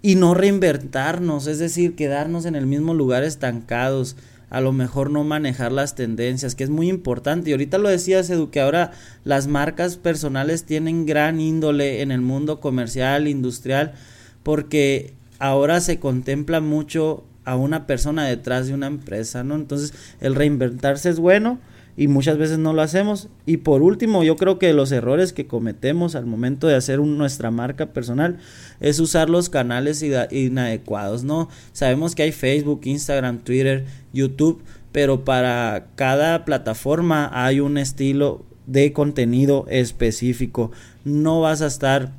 y 0.01 0.15
no 0.15 0.34
reinventarnos, 0.34 1.48
es 1.48 1.60
decir, 1.60 1.96
quedarnos 1.96 2.46
en 2.46 2.55
el 2.55 2.65
mismo 2.65 2.93
lugar 2.93 3.25
estancados, 3.25 4.15
a 4.50 4.62
lo 4.62 4.72
mejor 4.72 5.10
no 5.10 5.25
manejar 5.25 5.74
las 5.74 5.96
tendencias, 5.96 6.55
que 6.55 6.63
es 6.63 6.69
muy 6.69 6.88
importante. 6.88 7.50
Y 7.50 7.53
ahorita 7.53 7.77
lo 7.77 7.89
decías, 7.89 8.29
Edu, 8.29 8.51
que 8.51 8.62
ahora 8.62 8.91
las 9.25 9.48
marcas 9.48 9.98
personales 9.98 10.63
tienen 10.63 11.05
gran 11.05 11.41
índole 11.41 12.01
en 12.01 12.12
el 12.12 12.22
mundo 12.22 12.62
comercial, 12.62 13.27
industrial, 13.27 13.96
porque 14.43 15.13
ahora 15.39 15.81
se 15.81 16.00
contempla 16.00 16.62
mucho 16.62 17.25
a 17.43 17.57
una 17.57 17.86
persona 17.86 18.25
detrás 18.25 18.67
de 18.67 18.74
una 18.74 18.88
empresa, 18.88 19.43
¿no? 19.43 19.55
Entonces, 19.55 19.93
el 20.22 20.36
reinventarse 20.36 21.10
es 21.10 21.19
bueno, 21.19 21.60
y 21.98 22.08
muchas 22.08 22.38
veces 22.38 22.60
no 22.60 22.74
lo 22.74 22.84
hacemos. 22.84 23.27
Y 23.48 23.58
por 23.58 23.82
último, 23.82 24.24
yo 24.24 24.36
creo 24.36 24.60
que 24.60 24.72
los 24.72 24.92
errores 24.92 25.34
que 25.34 25.48
cometemos 25.48 26.16
al 26.16 26.27
momento 26.27 26.68
de 26.68 26.75
hacer 26.75 27.00
nuestra 27.00 27.50
marca 27.50 27.88
personal 27.88 28.38
es 28.80 29.00
usar 29.00 29.30
los 29.32 29.50
canales 29.50 30.06
inadecuados, 30.32 31.24
¿no? 31.24 31.50
Sabemos 31.74 32.13
que 32.13 32.24
hay 32.24 32.32
Facebook, 32.32 32.82
Instagram, 32.84 33.39
Twitter, 33.39 33.86
YouTube, 34.13 34.62
pero 34.92 35.25
para 35.25 35.88
cada 35.96 36.46
plataforma 36.46 37.32
hay 37.34 37.60
un 37.60 37.80
estilo 37.80 38.46
de 38.68 38.94
contenido 38.94 39.66
específico. 39.68 40.72
No 41.04 41.42
vas 41.42 41.63
a 41.63 41.68
estar 41.68 42.13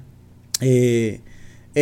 eh, 0.61 1.21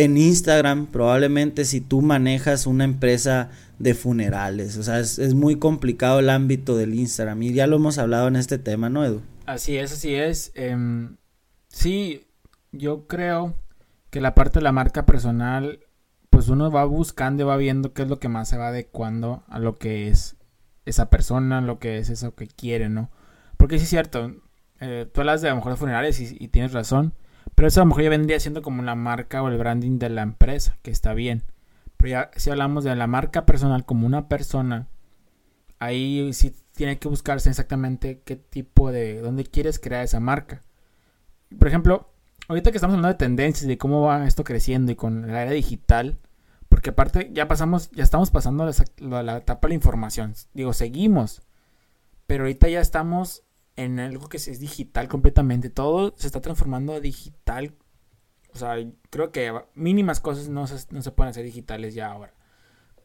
en 0.03 0.15
Instagram, 0.15 0.85
probablemente 0.85 1.65
si 1.65 1.81
tú 1.81 2.03
manejas 2.03 2.67
una 2.67 2.83
empresa 2.83 3.49
de 3.79 3.95
funerales. 3.95 4.77
O 4.77 4.83
sea, 4.83 4.99
es, 4.99 5.33
muy 5.33 5.57
complicado 5.57 6.19
el 6.19 6.29
ámbito 6.29 6.77
del 6.77 6.93
Instagram 6.93 7.41
y 7.41 7.53
ya 7.53 7.65
lo 7.65 7.77
hemos 7.77 7.97
hablado 7.97 8.27
en 8.27 8.35
este 8.35 8.59
tema, 8.59 8.89
¿no, 8.89 9.03
Edu? 9.03 9.21
Así 9.47 9.75
es, 9.75 9.91
así 9.91 10.13
es. 10.13 10.51
Eh, 10.53 10.77
sí, 11.69 12.27
yo 12.71 13.07
creo 13.07 13.55
que 14.11 14.21
la 14.21 14.35
parte 14.35 14.59
de 14.59 14.63
la 14.63 14.71
marca 14.71 15.07
personal, 15.07 15.79
pues 16.29 16.47
uno 16.47 16.69
va 16.69 16.85
buscando 16.85 17.41
y 17.41 17.47
va 17.47 17.57
viendo 17.57 17.93
qué 17.93 18.03
es 18.03 18.07
lo 18.07 18.19
que 18.19 18.29
más 18.29 18.49
se 18.49 18.57
va 18.57 18.67
adecuando 18.67 19.43
a 19.47 19.57
lo 19.57 19.77
que 19.77 20.09
es 20.09 20.35
esa 20.85 21.09
persona, 21.09 21.59
lo 21.61 21.79
que 21.79 21.97
es 21.97 22.11
eso 22.11 22.35
que 22.35 22.45
quiere, 22.45 22.89
¿no? 22.89 23.09
Porque 23.57 23.79
sí 23.79 23.85
es 23.85 23.89
cierto, 23.89 24.35
eh, 24.79 25.09
tú 25.11 25.21
hablas 25.21 25.41
de 25.41 25.47
a 25.47 25.51
lo 25.51 25.57
mejor 25.57 25.71
de 25.71 25.79
funerales 25.79 26.19
y 26.19 26.47
tienes 26.49 26.73
razón, 26.73 27.13
pero 27.57 27.69
eso 27.69 27.81
a 27.81 27.85
lo 27.85 27.87
mejor 27.87 28.03
ya 28.03 28.11
vendría 28.11 28.39
siendo 28.39 28.61
como 28.61 28.83
la 28.83 28.93
marca 28.93 29.41
o 29.41 29.47
el 29.47 29.57
branding 29.57 29.97
de 29.97 30.11
la 30.11 30.21
empresa, 30.21 30.77
que 30.83 30.91
está 30.91 31.15
bien. 31.15 31.41
Pero 31.97 32.09
ya 32.11 32.31
si 32.35 32.51
hablamos 32.51 32.83
de 32.83 32.95
la 32.95 33.07
marca 33.07 33.47
personal 33.47 33.83
como 33.83 34.05
una 34.05 34.29
persona, 34.29 34.87
ahí 35.79 36.31
sí 36.33 36.53
tiene 36.73 36.99
que 36.99 37.07
buscarse 37.07 37.49
exactamente 37.49 38.21
qué 38.23 38.35
tipo 38.35 38.91
de, 38.91 39.21
dónde 39.21 39.43
quieres 39.43 39.79
crear 39.79 40.03
esa 40.03 40.19
marca. 40.19 40.61
Por 41.57 41.67
ejemplo, 41.67 42.11
ahorita 42.47 42.69
que 42.69 42.77
estamos 42.77 42.93
hablando 42.93 43.07
de 43.07 43.25
tendencias, 43.25 43.67
de 43.67 43.79
cómo 43.79 44.03
va 44.03 44.27
esto 44.27 44.43
creciendo 44.43 44.91
y 44.91 44.95
con 44.95 45.25
la 45.25 45.41
era 45.41 45.51
digital, 45.51 46.19
porque 46.69 46.91
aparte 46.91 47.31
ya 47.33 47.47
pasamos, 47.47 47.89
ya 47.89 48.03
estamos 48.03 48.29
pasando 48.29 48.69
la, 48.99 49.23
la, 49.23 49.37
etapa 49.37 49.67
de 49.67 49.69
la 49.69 49.75
información. 49.75 50.35
Digo, 50.53 50.73
seguimos, 50.73 51.41
pero 52.27 52.43
ahorita 52.43 52.69
ya 52.69 52.81
estamos 52.81 53.46
en 53.77 53.99
algo 53.99 54.27
que 54.27 54.37
es 54.37 54.59
digital 54.59 55.07
completamente. 55.07 55.69
Todo 55.69 56.13
se 56.17 56.27
está 56.27 56.41
transformando 56.41 56.93
a 56.93 56.99
digital. 56.99 57.73
O 58.53 58.57
sea, 58.57 58.75
creo 59.09 59.31
que 59.31 59.53
mínimas 59.75 60.19
cosas 60.19 60.49
no 60.49 60.67
se, 60.67 60.93
no 60.93 61.01
se 61.01 61.11
pueden 61.11 61.29
hacer 61.29 61.45
digitales 61.45 61.93
ya 61.93 62.11
ahora. 62.11 62.33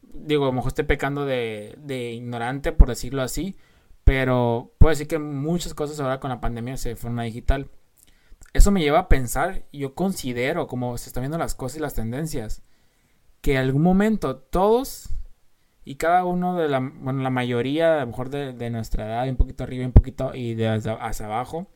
Digo, 0.01 0.43
a 0.43 0.47
lo 0.47 0.53
mejor 0.53 0.69
estoy 0.69 0.85
pecando 0.85 1.25
de, 1.25 1.77
de 1.77 2.11
ignorante, 2.11 2.71
por 2.71 2.89
decirlo 2.89 3.21
así. 3.21 3.55
Pero 4.03 4.73
puedo 4.79 4.89
decir 4.89 5.07
que 5.07 5.19
muchas 5.19 5.73
cosas 5.73 5.99
ahora 5.99 6.19
con 6.19 6.29
la 6.29 6.41
pandemia 6.41 6.75
se 6.75 6.95
fueron 6.95 7.19
a 7.19 7.23
digital. 7.23 7.69
Eso 8.53 8.71
me 8.71 8.81
lleva 8.81 8.99
a 8.99 9.09
pensar, 9.09 9.65
yo 9.71 9.95
considero, 9.95 10.67
como 10.67 10.97
se 10.97 11.09
están 11.09 11.21
viendo 11.21 11.37
las 11.37 11.55
cosas 11.55 11.77
y 11.77 11.81
las 11.81 11.93
tendencias, 11.93 12.61
que 13.41 13.53
en 13.53 13.57
algún 13.59 13.81
momento 13.81 14.37
todos 14.37 15.09
y 15.85 15.95
cada 15.95 16.25
uno 16.25 16.57
de 16.57 16.69
la, 16.69 16.79
bueno, 16.79 17.21
la 17.21 17.29
mayoría, 17.29 17.97
a 17.97 17.99
lo 18.01 18.07
mejor 18.07 18.29
de, 18.29 18.69
nuestra 18.69 19.05
edad, 19.05 19.29
un 19.29 19.35
poquito 19.35 19.63
arriba, 19.63 19.85
un 19.85 19.91
poquito 19.91 20.33
y 20.33 20.55
de 20.55 20.67
hacia, 20.69 21.25
abajo, 21.25 21.67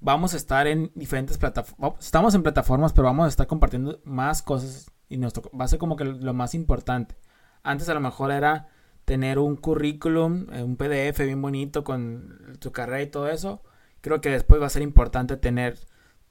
vamos 0.00 0.34
a 0.34 0.36
estar 0.36 0.66
en 0.66 0.92
diferentes 0.94 1.38
plataformas. 1.38 2.04
Estamos 2.04 2.34
en 2.34 2.42
plataformas, 2.42 2.92
pero 2.92 3.06
vamos 3.06 3.26
a 3.26 3.28
estar 3.28 3.46
compartiendo 3.46 4.00
más 4.04 4.42
cosas 4.42 4.90
y 5.08 5.16
nuestro, 5.16 5.50
va 5.58 5.64
a 5.64 5.68
ser 5.68 5.78
como 5.78 5.96
que 5.96 6.04
lo 6.04 6.34
más 6.34 6.54
importante. 6.54 7.16
Antes 7.62 7.88
a 7.88 7.94
lo 7.94 8.00
mejor 8.00 8.30
era 8.30 8.68
tener 9.04 9.38
un 9.38 9.56
currículum, 9.56 10.46
eh, 10.52 10.62
un 10.62 10.76
PDF 10.76 11.20
bien 11.24 11.42
bonito 11.42 11.84
con 11.84 12.56
tu 12.60 12.72
carrera 12.72 13.02
y 13.02 13.06
todo 13.08 13.28
eso. 13.28 13.62
Creo 14.00 14.20
que 14.20 14.30
después 14.30 14.60
va 14.60 14.66
a 14.66 14.70
ser 14.70 14.82
importante 14.82 15.36
tener 15.36 15.78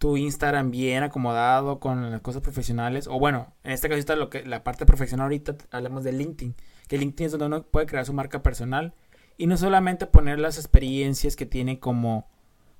tu 0.03 0.17
Instagram 0.17 0.69
bien 0.69 1.01
acomodado 1.01 1.79
con 1.79 2.11
las 2.11 2.19
cosas 2.19 2.41
profesionales. 2.41 3.07
O 3.07 3.19
bueno, 3.19 3.53
en 3.63 3.71
este 3.71 3.87
caso 3.87 3.99
está 3.99 4.17
lo 4.17 4.29
que 4.29 4.43
la 4.43 4.61
parte 4.61 4.85
profesional 4.85 5.23
ahorita 5.23 5.55
hablamos 5.71 6.03
de 6.03 6.11
LinkedIn. 6.11 6.55
Que 6.89 6.97
LinkedIn 6.97 7.27
es 7.27 7.31
donde 7.31 7.45
uno 7.45 7.63
puede 7.63 7.85
crear 7.85 8.05
su 8.05 8.11
marca 8.11 8.43
personal. 8.43 8.93
Y 9.37 9.47
no 9.47 9.55
solamente 9.55 10.05
poner 10.05 10.39
las 10.39 10.57
experiencias 10.57 11.37
que 11.37 11.45
tiene 11.45 11.79
como, 11.79 12.27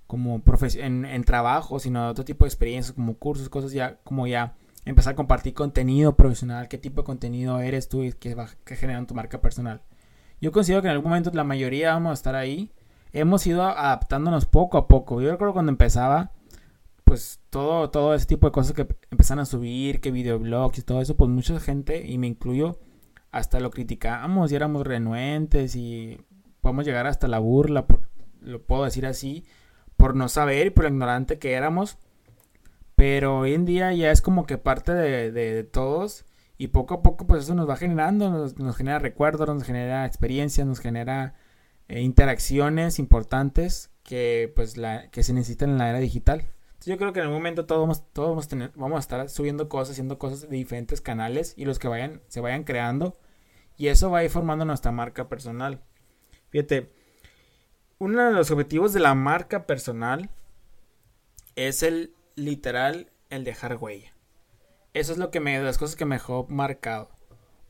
como 0.06 0.44
en, 0.74 1.06
en 1.06 1.24
trabajo, 1.24 1.80
sino 1.80 2.10
otro 2.10 2.26
tipo 2.26 2.44
de 2.44 2.50
experiencias 2.50 2.94
como 2.94 3.14
cursos, 3.14 3.48
cosas 3.48 3.72
ya, 3.72 4.00
como 4.04 4.28
ya 4.28 4.56
empezar 4.84 5.14
a 5.14 5.16
compartir 5.16 5.54
contenido 5.54 6.18
profesional, 6.18 6.68
qué 6.68 6.78
tipo 6.78 7.04
de 7.04 7.06
contenido 7.06 7.62
eres 7.62 7.88
tú 7.88 8.04
y 8.04 8.12
que 8.12 8.36
va 8.36 8.50
que 8.66 8.76
generan 8.76 9.08
tu 9.08 9.16
marca 9.16 9.40
personal. 9.40 9.82
Yo 10.42 10.52
considero 10.52 10.82
que 10.82 10.90
en 10.90 10.96
algún 10.96 11.10
momento 11.10 11.32
la 11.34 11.46
mayoría 11.46 11.94
vamos 11.94 12.10
a 12.10 12.14
estar 12.16 12.36
ahí. 12.36 12.74
Hemos 13.14 13.48
ido 13.48 13.64
adaptándonos 13.64 14.46
poco 14.46 14.78
a 14.78 14.90
poco. 14.90 15.22
Yo 15.22 15.32
recuerdo 15.32 15.54
cuando 15.54 15.72
empezaba, 15.72 16.32
pues 17.14 17.40
todo, 17.52 17.92
todo 17.92 18.16
ese 18.16 18.26
tipo 18.26 18.48
de 18.48 18.52
cosas 18.52 18.74
que 18.74 18.88
empezaron 19.12 19.44
a 19.44 19.46
subir, 19.46 20.02
que 20.02 20.10
videoblogs 20.10 20.80
y 20.80 20.82
todo 20.82 21.00
eso, 21.00 21.16
pues 21.16 21.30
mucha 21.30 21.60
gente, 21.60 22.08
y 22.08 22.18
me 22.18 22.26
incluyo, 22.26 22.80
hasta 23.30 23.60
lo 23.60 23.70
criticamos 23.70 24.52
y 24.52 24.56
éramos 24.56 24.88
renuentes 24.88 25.76
y 25.76 26.20
podemos 26.60 26.86
llegar 26.86 27.06
hasta 27.06 27.28
la 27.28 27.38
burla, 27.38 27.86
lo 28.42 28.64
puedo 28.64 28.86
decir 28.86 29.06
así, 29.06 29.46
por 29.96 30.16
no 30.16 30.28
saber 30.28 30.66
y 30.66 30.70
por 30.72 30.86
ignorante 30.86 31.38
que 31.38 31.54
éramos. 31.54 32.00
Pero 32.96 33.42
hoy 33.42 33.54
en 33.54 33.66
día 33.66 33.94
ya 33.94 34.10
es 34.10 34.24
como 34.24 34.48
que 34.48 34.58
parte 34.58 34.92
de, 34.94 35.64
todos 35.66 36.26
y 36.58 36.70
poco 36.70 36.96
a 36.96 37.04
poco 37.04 37.28
pues 37.28 37.44
eso 37.44 37.54
nos 37.54 37.70
va 37.70 37.76
generando, 37.76 38.32
nos, 38.58 38.76
genera 38.76 38.98
recuerdos, 38.98 39.48
nos 39.48 39.66
genera 39.66 40.08
experiencias, 40.08 40.66
nos 40.66 40.80
genera 40.80 41.36
eh, 41.90 42.02
interacciones 42.02 42.98
importantes 42.98 43.92
que 44.02 44.52
pues 44.56 44.78
la, 44.78 45.12
que 45.12 45.22
se 45.22 45.34
necesitan 45.34 45.70
en 45.70 45.78
la 45.78 45.92
era 45.92 46.00
digital 46.00 46.48
yo 46.86 46.98
creo 46.98 47.14
que 47.14 47.20
en 47.20 47.26
algún 47.26 47.40
momento 47.40 47.66
todos 47.66 47.82
vamos, 47.82 48.14
todos 48.14 48.48
vamos 48.76 48.98
a, 48.98 49.00
estar 49.00 49.30
subiendo 49.30 49.70
cosas, 49.70 49.92
haciendo 49.92 50.18
cosas 50.18 50.42
de 50.50 50.56
diferentes 50.56 51.02
canales 51.02 51.54
y 51.58 51.66
los 51.66 51.80
que 51.80 51.88
vayan, 51.88 52.22
se 52.28 52.42
vayan 52.42 52.64
creando. 52.64 53.18
Y 53.78 53.88
eso 53.88 54.12
va 54.12 54.20
a 54.20 54.24
ir 54.24 54.30
formando 54.30 54.66
nuestra 54.66 54.92
marca 54.92 55.30
personal. 55.30 55.82
Fíjate, 56.50 56.92
uno 57.98 58.26
de 58.26 58.34
los 58.34 58.52
objetivos 58.52 58.94
de 58.94 59.00
la 59.00 59.16
marca 59.16 59.66
personal 59.66 60.30
es 61.56 61.84
el 61.84 62.14
literal, 62.36 63.12
el 63.30 63.44
dejar 63.44 63.78
huella. 63.78 64.14
Eso 64.94 65.12
es 65.12 65.18
lo 65.18 65.32
que 65.32 65.40
me, 65.40 65.60
las 65.62 65.78
cosas 65.78 65.96
que 65.96 66.06
me 66.06 66.16
dejó 66.16 66.46
marcado. 66.50 67.10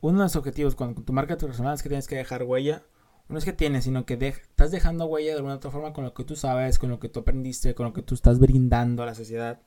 Uno 0.00 0.18
de 0.18 0.24
los 0.24 0.36
objetivos 0.36 0.74
con 0.74 0.94
tu 1.04 1.12
marca 1.12 1.36
personal 1.36 1.74
es 1.74 1.82
que 1.82 1.88
tienes 1.88 2.08
que 2.08 2.16
dejar 2.16 2.42
huella 2.42 2.82
no 3.28 3.38
es 3.38 3.44
que 3.44 3.52
tienes, 3.52 3.84
sino 3.84 4.04
que 4.04 4.14
estás 4.14 4.70
dejando 4.70 5.06
huella 5.06 5.30
de 5.30 5.36
alguna 5.36 5.54
otra 5.54 5.70
forma 5.70 5.92
con 5.92 6.04
lo 6.04 6.12
que 6.12 6.24
tú 6.24 6.36
sabes, 6.36 6.78
con 6.78 6.90
lo 6.90 7.00
que 7.00 7.08
tú 7.08 7.20
aprendiste, 7.20 7.74
con 7.74 7.86
lo 7.86 7.92
que 7.92 8.02
tú 8.02 8.14
estás 8.14 8.38
brindando 8.38 9.02
a 9.02 9.06
la 9.06 9.14
sociedad. 9.14 9.60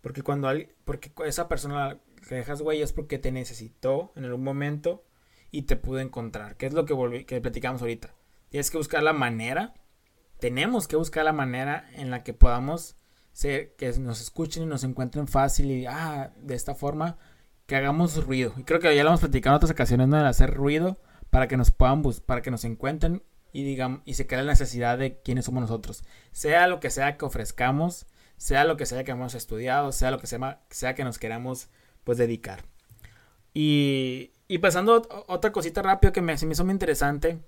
Porque 0.00 0.22
cuando 0.22 0.48
porque 0.84 1.10
esa 1.26 1.48
persona 1.48 1.98
que 2.28 2.36
dejas 2.36 2.60
huella 2.60 2.84
es 2.84 2.92
porque 2.92 3.18
te 3.18 3.32
necesitó 3.32 4.12
en 4.14 4.24
algún 4.24 4.44
momento 4.44 5.04
y 5.50 5.62
te 5.62 5.76
pudo 5.76 5.98
encontrar. 5.98 6.56
Que 6.56 6.66
es 6.66 6.72
lo 6.72 6.84
que, 6.84 7.26
que 7.26 7.40
platicamos 7.40 7.82
ahorita. 7.82 8.14
Tienes 8.48 8.70
que 8.70 8.78
buscar 8.78 9.02
la 9.02 9.12
manera, 9.12 9.74
tenemos 10.38 10.86
que 10.86 10.96
buscar 10.96 11.24
la 11.24 11.32
manera 11.32 11.88
en 11.94 12.10
la 12.10 12.22
que 12.22 12.32
podamos 12.32 12.96
ser, 13.32 13.74
que 13.74 13.92
nos 13.98 14.20
escuchen 14.20 14.62
y 14.62 14.66
nos 14.66 14.84
encuentren 14.84 15.26
fácil 15.26 15.70
y, 15.70 15.86
ah, 15.86 16.32
de 16.40 16.54
esta 16.54 16.74
forma, 16.74 17.18
que 17.66 17.74
hagamos 17.76 18.24
ruido. 18.24 18.54
Y 18.56 18.62
creo 18.62 18.78
que 18.78 18.94
ya 18.94 19.02
lo 19.02 19.10
hemos 19.10 19.20
platicado 19.20 19.54
en 19.54 19.56
otras 19.56 19.72
ocasiones, 19.72 20.06
¿no? 20.08 20.16
De 20.16 20.28
hacer 20.28 20.54
ruido 20.54 21.00
para 21.30 21.48
que 21.48 21.56
nos 21.56 21.70
puedan 21.70 22.02
para 22.26 22.42
que 22.42 22.50
nos 22.50 22.64
encuentren 22.64 23.22
y 23.52 23.64
digan 23.64 24.02
y 24.04 24.14
se 24.14 24.26
quede 24.26 24.42
la 24.42 24.52
necesidad 24.52 24.98
de 24.98 25.20
quiénes 25.20 25.44
somos 25.44 25.62
nosotros. 25.62 26.04
Sea 26.32 26.66
lo 26.66 26.80
que 26.80 26.90
sea 26.90 27.16
que 27.16 27.24
ofrezcamos, 27.24 28.06
sea 28.36 28.64
lo 28.64 28.76
que 28.76 28.86
sea 28.86 29.04
que 29.04 29.10
hemos 29.10 29.34
estudiado, 29.34 29.92
sea 29.92 30.10
lo 30.10 30.18
que 30.18 30.26
sea, 30.26 30.60
sea 30.70 30.94
que 30.94 31.04
nos 31.04 31.18
queramos 31.18 31.68
pues 32.04 32.18
dedicar. 32.18 32.64
Y, 33.54 34.32
y 34.46 34.58
pasando 34.58 35.02
otra 35.28 35.52
cosita 35.52 35.82
rápido 35.82 36.12
que 36.12 36.22
me, 36.22 36.34
me 36.34 36.52
hizo 36.52 36.64
muy 36.64 36.72
interesante, 36.72 37.40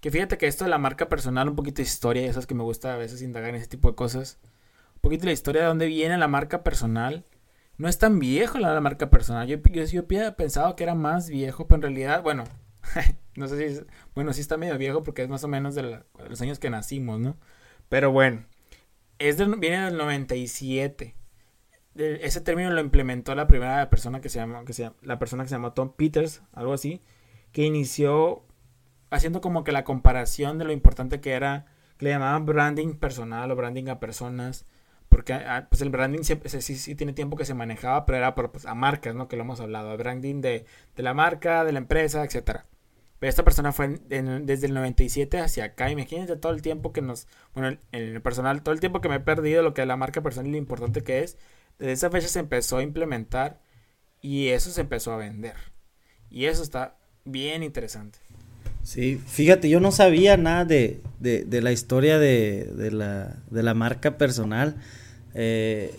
que 0.00 0.10
fíjate 0.10 0.38
que 0.38 0.46
esto 0.46 0.64
de 0.64 0.70
la 0.70 0.78
marca 0.78 1.08
personal, 1.08 1.48
un 1.48 1.56
poquito 1.56 1.76
de 1.76 1.84
historia, 1.84 2.22
y 2.22 2.26
esas 2.26 2.46
que 2.46 2.54
me 2.54 2.62
gusta 2.62 2.94
a 2.94 2.96
veces 2.96 3.22
indagar 3.22 3.50
en 3.50 3.56
ese 3.56 3.66
tipo 3.66 3.88
de 3.88 3.96
cosas, 3.96 4.38
un 4.96 5.00
poquito 5.00 5.22
de 5.22 5.28
la 5.28 5.32
historia 5.32 5.62
de 5.62 5.68
dónde 5.68 5.86
viene 5.86 6.18
la 6.18 6.28
marca 6.28 6.62
personal. 6.62 7.24
No 7.78 7.88
es 7.88 7.98
tan 7.98 8.18
viejo 8.18 8.58
la, 8.58 8.80
marca 8.80 9.10
personal. 9.10 9.46
Yo, 9.46 9.58
yo, 9.70 9.84
yo 9.84 10.06
pensado 10.36 10.76
que 10.76 10.84
era 10.84 10.94
más 10.94 11.28
viejo, 11.28 11.66
pero 11.66 11.76
en 11.76 11.82
realidad, 11.82 12.22
bueno, 12.22 12.44
no 13.36 13.48
sé 13.48 13.74
si, 13.74 13.86
bueno, 14.14 14.32
sí 14.32 14.40
está 14.40 14.56
medio 14.56 14.78
viejo 14.78 15.02
porque 15.02 15.22
es 15.22 15.28
más 15.28 15.44
o 15.44 15.48
menos 15.48 15.74
de, 15.74 16.02
los 16.28 16.40
años 16.40 16.58
que 16.58 16.70
nacimos, 16.70 17.20
¿no? 17.20 17.36
Pero 17.88 18.10
bueno, 18.10 18.44
es 19.18 19.36
viene 19.58 19.84
del 19.84 19.96
97. 19.96 21.14
ese 21.94 22.40
término 22.40 22.70
lo 22.70 22.80
implementó 22.80 23.34
la 23.34 23.46
primera 23.46 23.88
persona 23.90 24.20
que 24.20 24.28
se 24.28 24.38
llama, 24.38 24.64
que 24.64 24.72
se 24.72 24.90
la 25.02 25.18
persona 25.18 25.44
que 25.44 25.48
se 25.48 25.54
llama 25.54 25.74
Tom 25.74 25.92
Peters, 25.96 26.42
algo 26.52 26.72
así, 26.72 27.02
que 27.52 27.62
inició 27.62 28.44
haciendo 29.10 29.40
como 29.40 29.64
que 29.64 29.72
la 29.72 29.84
comparación 29.84 30.58
de 30.58 30.64
lo 30.64 30.72
importante 30.72 31.20
que 31.20 31.32
era, 31.32 31.66
que 31.98 32.06
le 32.06 32.10
llamaban 32.10 32.46
branding 32.46 32.94
personal 32.94 33.50
o 33.50 33.56
branding 33.56 33.88
a 33.88 34.00
personas, 34.00 34.66
porque 35.08 35.32
ah, 35.34 35.68
pues 35.70 35.80
el 35.82 35.90
branding 35.90 36.22
sí, 36.22 36.36
sí, 36.60 36.94
tiene 36.96 37.12
tiempo 37.12 37.36
que 37.36 37.44
se 37.44 37.54
manejaba, 37.54 38.04
pero 38.06 38.18
era 38.18 38.34
por, 38.34 38.50
pues, 38.52 38.66
a 38.66 38.74
marcas, 38.74 39.14
¿no? 39.14 39.28
Que 39.28 39.36
lo 39.36 39.42
hemos 39.44 39.60
hablado, 39.60 39.96
branding 39.96 40.40
de, 40.40 40.66
de 40.96 41.02
la 41.02 41.14
marca, 41.14 41.64
de 41.64 41.72
la 41.72 41.78
empresa, 41.78 42.24
etcétera. 42.24 42.66
Pero 43.18 43.30
esta 43.30 43.44
persona 43.44 43.72
fue 43.72 43.98
desde 44.08 44.66
el 44.66 44.74
97 44.74 45.38
hacia 45.38 45.64
acá. 45.64 45.90
Imagínense 45.90 46.36
todo 46.36 46.52
el 46.52 46.62
tiempo 46.62 46.92
que 46.92 47.02
nos. 47.02 47.26
Bueno, 47.54 47.78
en 47.92 48.02
el 48.02 48.20
personal, 48.20 48.62
todo 48.62 48.74
el 48.74 48.80
tiempo 48.80 49.00
que 49.00 49.08
me 49.08 49.16
he 49.16 49.20
perdido, 49.20 49.62
lo 49.62 49.72
que 49.72 49.82
es 49.82 49.88
la 49.88 49.96
marca 49.96 50.22
personal 50.22 50.48
y 50.48 50.52
lo 50.52 50.58
importante 50.58 51.02
que 51.02 51.22
es. 51.22 51.38
Desde 51.78 51.92
esa 51.92 52.10
fecha 52.10 52.28
se 52.28 52.40
empezó 52.40 52.78
a 52.78 52.82
implementar 52.82 53.60
y 54.20 54.48
eso 54.48 54.70
se 54.70 54.82
empezó 54.82 55.12
a 55.12 55.16
vender. 55.16 55.54
Y 56.30 56.44
eso 56.46 56.62
está 56.62 56.96
bien 57.24 57.62
interesante. 57.62 58.18
Sí, 58.82 59.16
fíjate, 59.16 59.68
yo 59.68 59.80
no 59.80 59.90
sabía 59.90 60.36
nada 60.36 60.64
de, 60.64 61.00
de, 61.18 61.60
la 61.60 61.72
historia 61.72 62.18
de, 62.18 62.70
de, 62.76 62.92
la, 62.92 63.36
de 63.50 63.62
la 63.62 63.74
marca 63.74 64.16
personal. 64.16 64.76
Eh, 65.34 65.92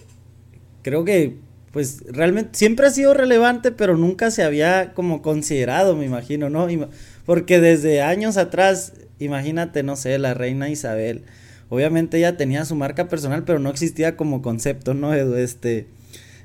creo 0.83 1.03
que 1.03 1.37
pues 1.71 2.03
realmente 2.07 2.51
siempre 2.53 2.87
ha 2.87 2.91
sido 2.91 3.13
relevante, 3.13 3.71
pero 3.71 3.97
nunca 3.97 4.31
se 4.31 4.43
había 4.43 4.93
como 4.93 5.21
considerado, 5.21 5.95
me 5.95 6.05
imagino, 6.05 6.49
¿no? 6.49 6.67
Porque 7.25 7.59
desde 7.59 8.01
años 8.01 8.37
atrás, 8.37 8.93
imagínate, 9.19 9.83
no 9.83 9.95
sé, 9.95 10.17
la 10.17 10.33
reina 10.33 10.69
Isabel, 10.69 11.23
obviamente 11.69 12.17
ella 12.17 12.37
tenía 12.37 12.65
su 12.65 12.75
marca 12.75 13.07
personal, 13.09 13.43
pero 13.43 13.59
no 13.59 13.69
existía 13.69 14.15
como 14.15 14.41
concepto, 14.41 14.93
¿no? 14.93 15.13
Este, 15.13 15.87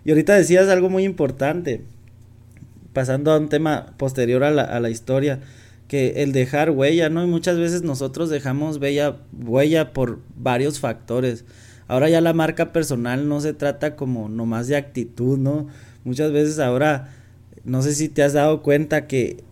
y 0.04 0.10
ahorita 0.10 0.34
decías 0.34 0.68
algo 0.68 0.90
muy 0.90 1.04
importante, 1.04 1.82
pasando 2.92 3.32
a 3.32 3.38
un 3.38 3.48
tema 3.48 3.94
posterior 3.96 4.42
a 4.44 4.50
la, 4.50 4.64
a 4.64 4.80
la 4.80 4.90
historia, 4.90 5.40
que 5.86 6.22
el 6.22 6.32
dejar 6.32 6.70
huella, 6.70 7.10
¿no? 7.10 7.22
Y 7.22 7.26
muchas 7.26 7.58
veces 7.58 7.82
nosotros 7.82 8.28
dejamos 8.28 8.78
huella, 8.78 9.18
huella 9.32 9.92
por 9.92 10.18
varios 10.36 10.80
factores 10.80 11.44
Ahora 11.92 12.08
ya 12.08 12.22
la 12.22 12.32
marca 12.32 12.72
personal 12.72 13.28
no 13.28 13.42
se 13.42 13.52
trata 13.52 13.96
como 13.96 14.30
nomás 14.30 14.66
de 14.66 14.76
actitud, 14.76 15.36
¿no? 15.36 15.66
Muchas 16.04 16.32
veces 16.32 16.58
ahora, 16.58 17.12
no 17.64 17.82
sé 17.82 17.94
si 17.94 18.08
te 18.08 18.22
has 18.22 18.32
dado 18.32 18.62
cuenta 18.62 19.06
que 19.06 19.44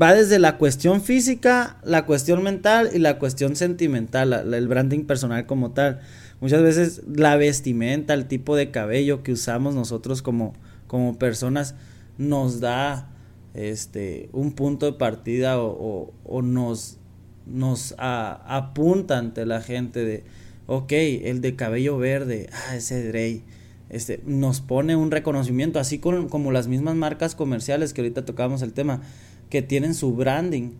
va 0.00 0.14
desde 0.14 0.38
la 0.38 0.58
cuestión 0.58 1.02
física, 1.02 1.78
la 1.82 2.06
cuestión 2.06 2.44
mental 2.44 2.90
y 2.94 3.00
la 3.00 3.18
cuestión 3.18 3.56
sentimental, 3.56 4.54
el 4.54 4.68
branding 4.68 5.06
personal 5.06 5.46
como 5.46 5.72
tal. 5.72 5.98
Muchas 6.40 6.62
veces 6.62 7.02
la 7.12 7.34
vestimenta, 7.34 8.14
el 8.14 8.26
tipo 8.26 8.54
de 8.54 8.70
cabello 8.70 9.24
que 9.24 9.32
usamos 9.32 9.74
nosotros 9.74 10.22
como, 10.22 10.52
como 10.86 11.18
personas 11.18 11.74
nos 12.16 12.60
da 12.60 13.10
este 13.54 14.28
un 14.30 14.52
punto 14.52 14.86
de 14.86 14.92
partida 14.92 15.60
o, 15.60 16.12
o, 16.22 16.42
nos 16.42 16.98
nos 17.44 17.96
apunta 17.98 19.18
ante 19.18 19.44
la 19.46 19.60
gente 19.60 20.04
de, 20.04 20.22
ok, 20.66 20.92
el 20.92 21.40
de 21.40 21.56
cabello 21.56 21.98
verde, 21.98 22.48
ah, 22.52 22.76
ese 22.76 23.06
Drey, 23.06 23.42
este, 23.88 24.20
nos 24.24 24.60
pone 24.60 24.94
un 24.96 25.10
reconocimiento, 25.10 25.80
así 25.80 25.98
como 25.98 26.52
las 26.52 26.68
mismas 26.68 26.94
marcas 26.94 27.34
comerciales 27.34 27.92
que 27.92 28.02
ahorita 28.02 28.24
tocábamos 28.24 28.62
el 28.62 28.72
tema, 28.72 29.02
que 29.50 29.62
tienen 29.62 29.94
su 29.94 30.14
branding, 30.14 30.72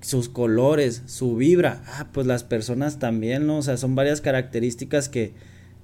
sus 0.00 0.28
colores, 0.28 1.02
su 1.06 1.36
vibra, 1.36 1.82
ah, 1.86 2.08
pues 2.12 2.26
las 2.26 2.44
personas 2.44 2.98
también, 2.98 3.46
¿no? 3.46 3.58
O 3.58 3.62
sea, 3.62 3.76
son 3.76 3.94
varias 3.94 4.20
características 4.20 5.08
que, 5.08 5.32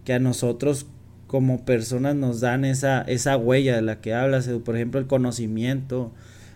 que 0.04 0.12
a 0.12 0.18
nosotros 0.18 0.86
como 1.26 1.64
personas 1.64 2.16
nos 2.16 2.40
dan 2.40 2.64
esa, 2.64 3.02
esa 3.02 3.36
huella 3.36 3.76
de 3.76 3.82
la 3.82 4.00
que 4.00 4.14
hablas, 4.14 4.48
por 4.64 4.76
ejemplo, 4.76 4.98
el 4.98 5.06
conocimiento, 5.06 6.12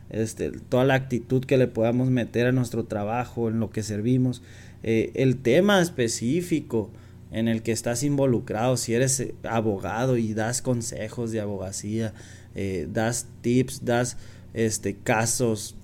este, 0.08 0.50
toda 0.50 0.84
la 0.84 0.94
actitud 0.94 1.44
que 1.44 1.58
le 1.58 1.68
podamos 1.68 2.10
meter 2.10 2.46
a 2.46 2.52
nuestro 2.52 2.84
trabajo, 2.84 3.48
en 3.48 3.60
lo 3.60 3.70
que 3.70 3.82
servimos, 3.82 4.42
eh, 4.82 5.12
el 5.14 5.36
tema 5.36 5.80
específico 5.80 6.90
en 7.30 7.48
el 7.48 7.62
que 7.62 7.72
estás 7.72 8.02
involucrado, 8.02 8.76
si 8.76 8.94
eres 8.94 9.20
eh, 9.20 9.34
abogado 9.44 10.16
y 10.16 10.34
das 10.34 10.60
consejos 10.60 11.30
de 11.30 11.40
abogacía, 11.40 12.12
eh, 12.54 12.88
das 12.92 13.26
tips, 13.40 13.84
das 13.84 14.16
este, 14.54 14.96
casos, 14.96 15.76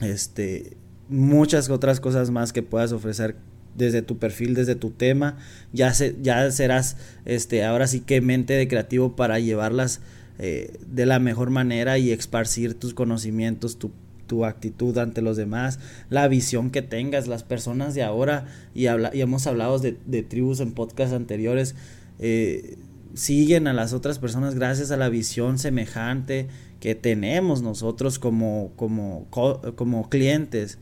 este, 0.00 0.76
muchas 1.08 1.68
otras 1.68 2.00
cosas 2.00 2.30
más 2.30 2.52
que 2.52 2.62
puedas 2.62 2.92
ofrecer 2.92 3.36
desde 3.76 4.02
tu 4.02 4.18
perfil, 4.18 4.54
desde 4.54 4.74
tu 4.74 4.90
tema, 4.90 5.38
ya, 5.72 5.94
se, 5.94 6.16
ya 6.20 6.50
serás, 6.50 6.96
este, 7.24 7.64
ahora 7.64 7.86
sí 7.86 8.00
que 8.00 8.20
mente 8.20 8.54
de 8.54 8.66
creativo 8.66 9.14
para 9.16 9.38
llevarlas 9.38 10.00
de 10.38 11.04
la 11.04 11.18
mejor 11.18 11.50
manera 11.50 11.98
y 11.98 12.12
esparcir 12.12 12.72
tus 12.72 12.94
conocimientos, 12.94 13.78
tu, 13.78 13.92
tu, 14.30 14.44
actitud 14.44 14.96
ante 14.98 15.22
los 15.22 15.36
demás, 15.36 15.78
la 16.08 16.28
visión 16.28 16.70
que 16.70 16.82
tengas, 16.82 17.26
las 17.26 17.42
personas 17.42 17.94
de 17.94 18.02
ahora, 18.02 18.46
y, 18.74 18.86
habla, 18.86 19.10
hemos 19.12 19.46
hablado 19.46 19.78
de, 19.78 20.22
tribus 20.22 20.60
en 20.60 20.72
podcasts 20.72 21.14
anteriores, 21.14 21.74
eh, 22.18 22.78
siguen 23.14 23.66
a 23.66 23.72
las 23.72 23.92
otras 23.92 24.18
personas 24.18 24.54
gracias 24.54 24.90
a 24.90 24.96
la 24.96 25.08
visión 25.08 25.58
semejante 25.58 26.46
que 26.78 26.94
tenemos 26.94 27.60
nosotros 27.62 28.18
como, 28.18 28.70
como, 28.76 29.26
como 29.30 30.08
clientes 30.08 30.78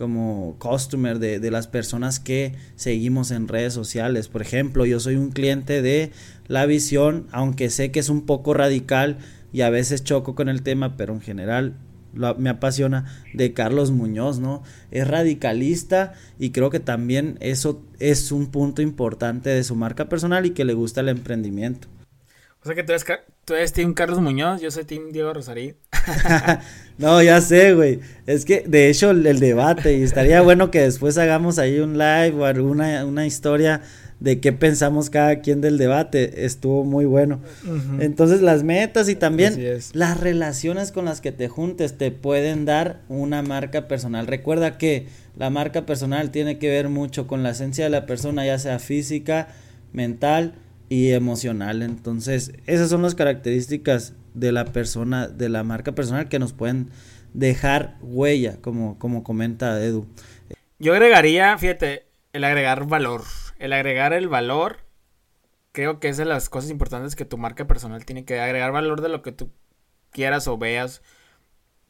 como 0.00 0.56
customer 0.58 1.18
de, 1.18 1.50
las 1.50 1.66
personas 1.66 2.20
que 2.20 2.54
seguimos 2.74 3.30
en 3.30 3.48
redes 3.48 3.74
sociales. 3.74 4.28
Por 4.28 4.40
ejemplo, 4.40 4.86
yo 4.86 4.98
soy 4.98 5.16
un 5.16 5.30
cliente 5.30 5.82
de 5.82 6.10
la 6.48 6.64
visión, 6.64 7.26
aunque 7.32 7.68
sé 7.68 7.90
que 7.90 8.00
es 8.00 8.08
un 8.08 8.22
poco 8.22 8.54
radical 8.54 9.18
y 9.52 9.60
a 9.60 9.68
veces 9.68 10.02
choco 10.02 10.34
con 10.34 10.48
el 10.48 10.62
tema, 10.62 10.96
pero 10.96 11.12
en 11.12 11.20
general 11.20 11.74
me 12.12 12.50
apasiona 12.50 13.06
de 13.34 13.52
Carlos 13.52 13.90
Muñoz, 13.90 14.38
¿no? 14.38 14.62
Es 14.90 15.06
radicalista 15.06 16.12
y 16.38 16.50
creo 16.50 16.70
que 16.70 16.80
también 16.80 17.36
eso 17.40 17.82
es 17.98 18.32
un 18.32 18.50
punto 18.50 18.82
importante 18.82 19.50
de 19.50 19.64
su 19.64 19.76
marca 19.76 20.08
personal 20.08 20.46
y 20.46 20.50
que 20.50 20.64
le 20.64 20.74
gusta 20.74 21.00
el 21.00 21.08
emprendimiento. 21.08 21.88
O 22.62 22.66
sea 22.66 22.74
que 22.74 22.82
tú 22.82 22.92
eres, 22.92 23.06
tú 23.46 23.54
eres 23.54 23.72
Team 23.72 23.94
Carlos 23.94 24.20
Muñoz, 24.20 24.60
yo 24.60 24.70
soy 24.70 24.84
Team 24.84 25.12
Diego 25.12 25.32
Rosarí. 25.32 25.76
no, 26.98 27.22
ya 27.22 27.40
sé, 27.40 27.72
güey. 27.72 28.00
Es 28.26 28.44
que, 28.44 28.64
de 28.66 28.90
hecho, 28.90 29.10
el, 29.10 29.40
debate, 29.40 29.96
y 29.96 30.02
estaría 30.02 30.42
bueno 30.42 30.70
que 30.70 30.82
después 30.82 31.16
hagamos 31.16 31.58
ahí 31.58 31.78
un 31.80 31.94
live 31.96 32.32
o 32.36 32.44
alguna 32.44 33.06
una 33.06 33.26
historia 33.26 33.80
de 34.20 34.38
qué 34.40 34.52
pensamos 34.52 35.10
cada 35.10 35.40
quien 35.40 35.60
del 35.60 35.78
debate. 35.78 36.44
Estuvo 36.44 36.84
muy 36.84 37.04
bueno. 37.04 37.40
Entonces, 37.98 38.42
las 38.42 38.62
metas 38.62 39.08
y 39.08 39.16
también 39.16 39.58
las 39.92 40.20
relaciones 40.20 40.92
con 40.92 41.06
las 41.06 41.20
que 41.20 41.32
te 41.32 41.48
juntes 41.48 41.98
te 41.98 42.10
pueden 42.10 42.64
dar 42.64 43.00
una 43.08 43.42
marca 43.42 43.88
personal. 43.88 44.26
Recuerda 44.26 44.78
que 44.78 45.06
la 45.36 45.50
marca 45.50 45.86
personal 45.86 46.30
tiene 46.30 46.58
que 46.58 46.68
ver 46.68 46.88
mucho 46.88 47.26
con 47.26 47.42
la 47.42 47.50
esencia 47.50 47.84
de 47.84 47.90
la 47.90 48.06
persona, 48.06 48.44
ya 48.44 48.58
sea 48.58 48.78
física, 48.78 49.48
mental, 49.92 50.54
y 50.90 51.12
emocional. 51.12 51.80
Entonces, 51.80 52.52
esas 52.66 52.90
son 52.90 53.00
las 53.00 53.14
características 53.14 54.12
de 54.34 54.52
la 54.52 54.66
persona, 54.66 55.28
de 55.28 55.48
la 55.48 55.64
marca 55.64 55.94
personal 55.94 56.28
que 56.28 56.38
nos 56.38 56.52
pueden 56.52 56.90
dejar 57.32 57.96
huella, 58.02 58.58
como, 58.60 58.98
como 58.98 59.22
comenta 59.22 59.82
Edu. 59.82 60.06
Yo 60.78 60.92
agregaría, 60.92 61.56
fíjate, 61.56 62.06
el 62.32 62.44
agregar 62.44 62.86
valor. 62.86 63.22
El 63.60 63.74
agregar 63.74 64.14
el 64.14 64.26
valor, 64.26 64.78
creo 65.72 66.00
que 66.00 66.08
es 66.08 66.16
de 66.16 66.24
las 66.24 66.48
cosas 66.48 66.70
importantes 66.70 67.14
que 67.14 67.26
tu 67.26 67.36
marca 67.36 67.66
personal 67.66 68.06
tiene 68.06 68.24
que 68.24 68.40
agregar 68.40 68.72
valor 68.72 69.02
de 69.02 69.10
lo 69.10 69.20
que 69.20 69.32
tú 69.32 69.52
quieras 70.10 70.48
o 70.48 70.56
veas. 70.56 71.02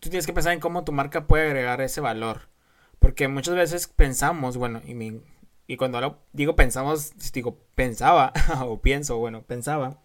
Tú 0.00 0.10
tienes 0.10 0.26
que 0.26 0.32
pensar 0.32 0.52
en 0.52 0.58
cómo 0.58 0.82
tu 0.84 0.90
marca 0.90 1.28
puede 1.28 1.46
agregar 1.46 1.80
ese 1.80 2.00
valor. 2.00 2.48
Porque 2.98 3.28
muchas 3.28 3.54
veces 3.54 3.86
pensamos, 3.86 4.56
bueno, 4.56 4.82
y 4.84 5.22
y 5.68 5.76
cuando 5.76 6.20
digo 6.32 6.56
pensamos, 6.56 7.12
digo 7.32 7.60
pensaba, 7.76 8.32
o 8.64 8.82
pienso, 8.82 9.18
bueno, 9.18 9.42
pensaba, 9.42 10.02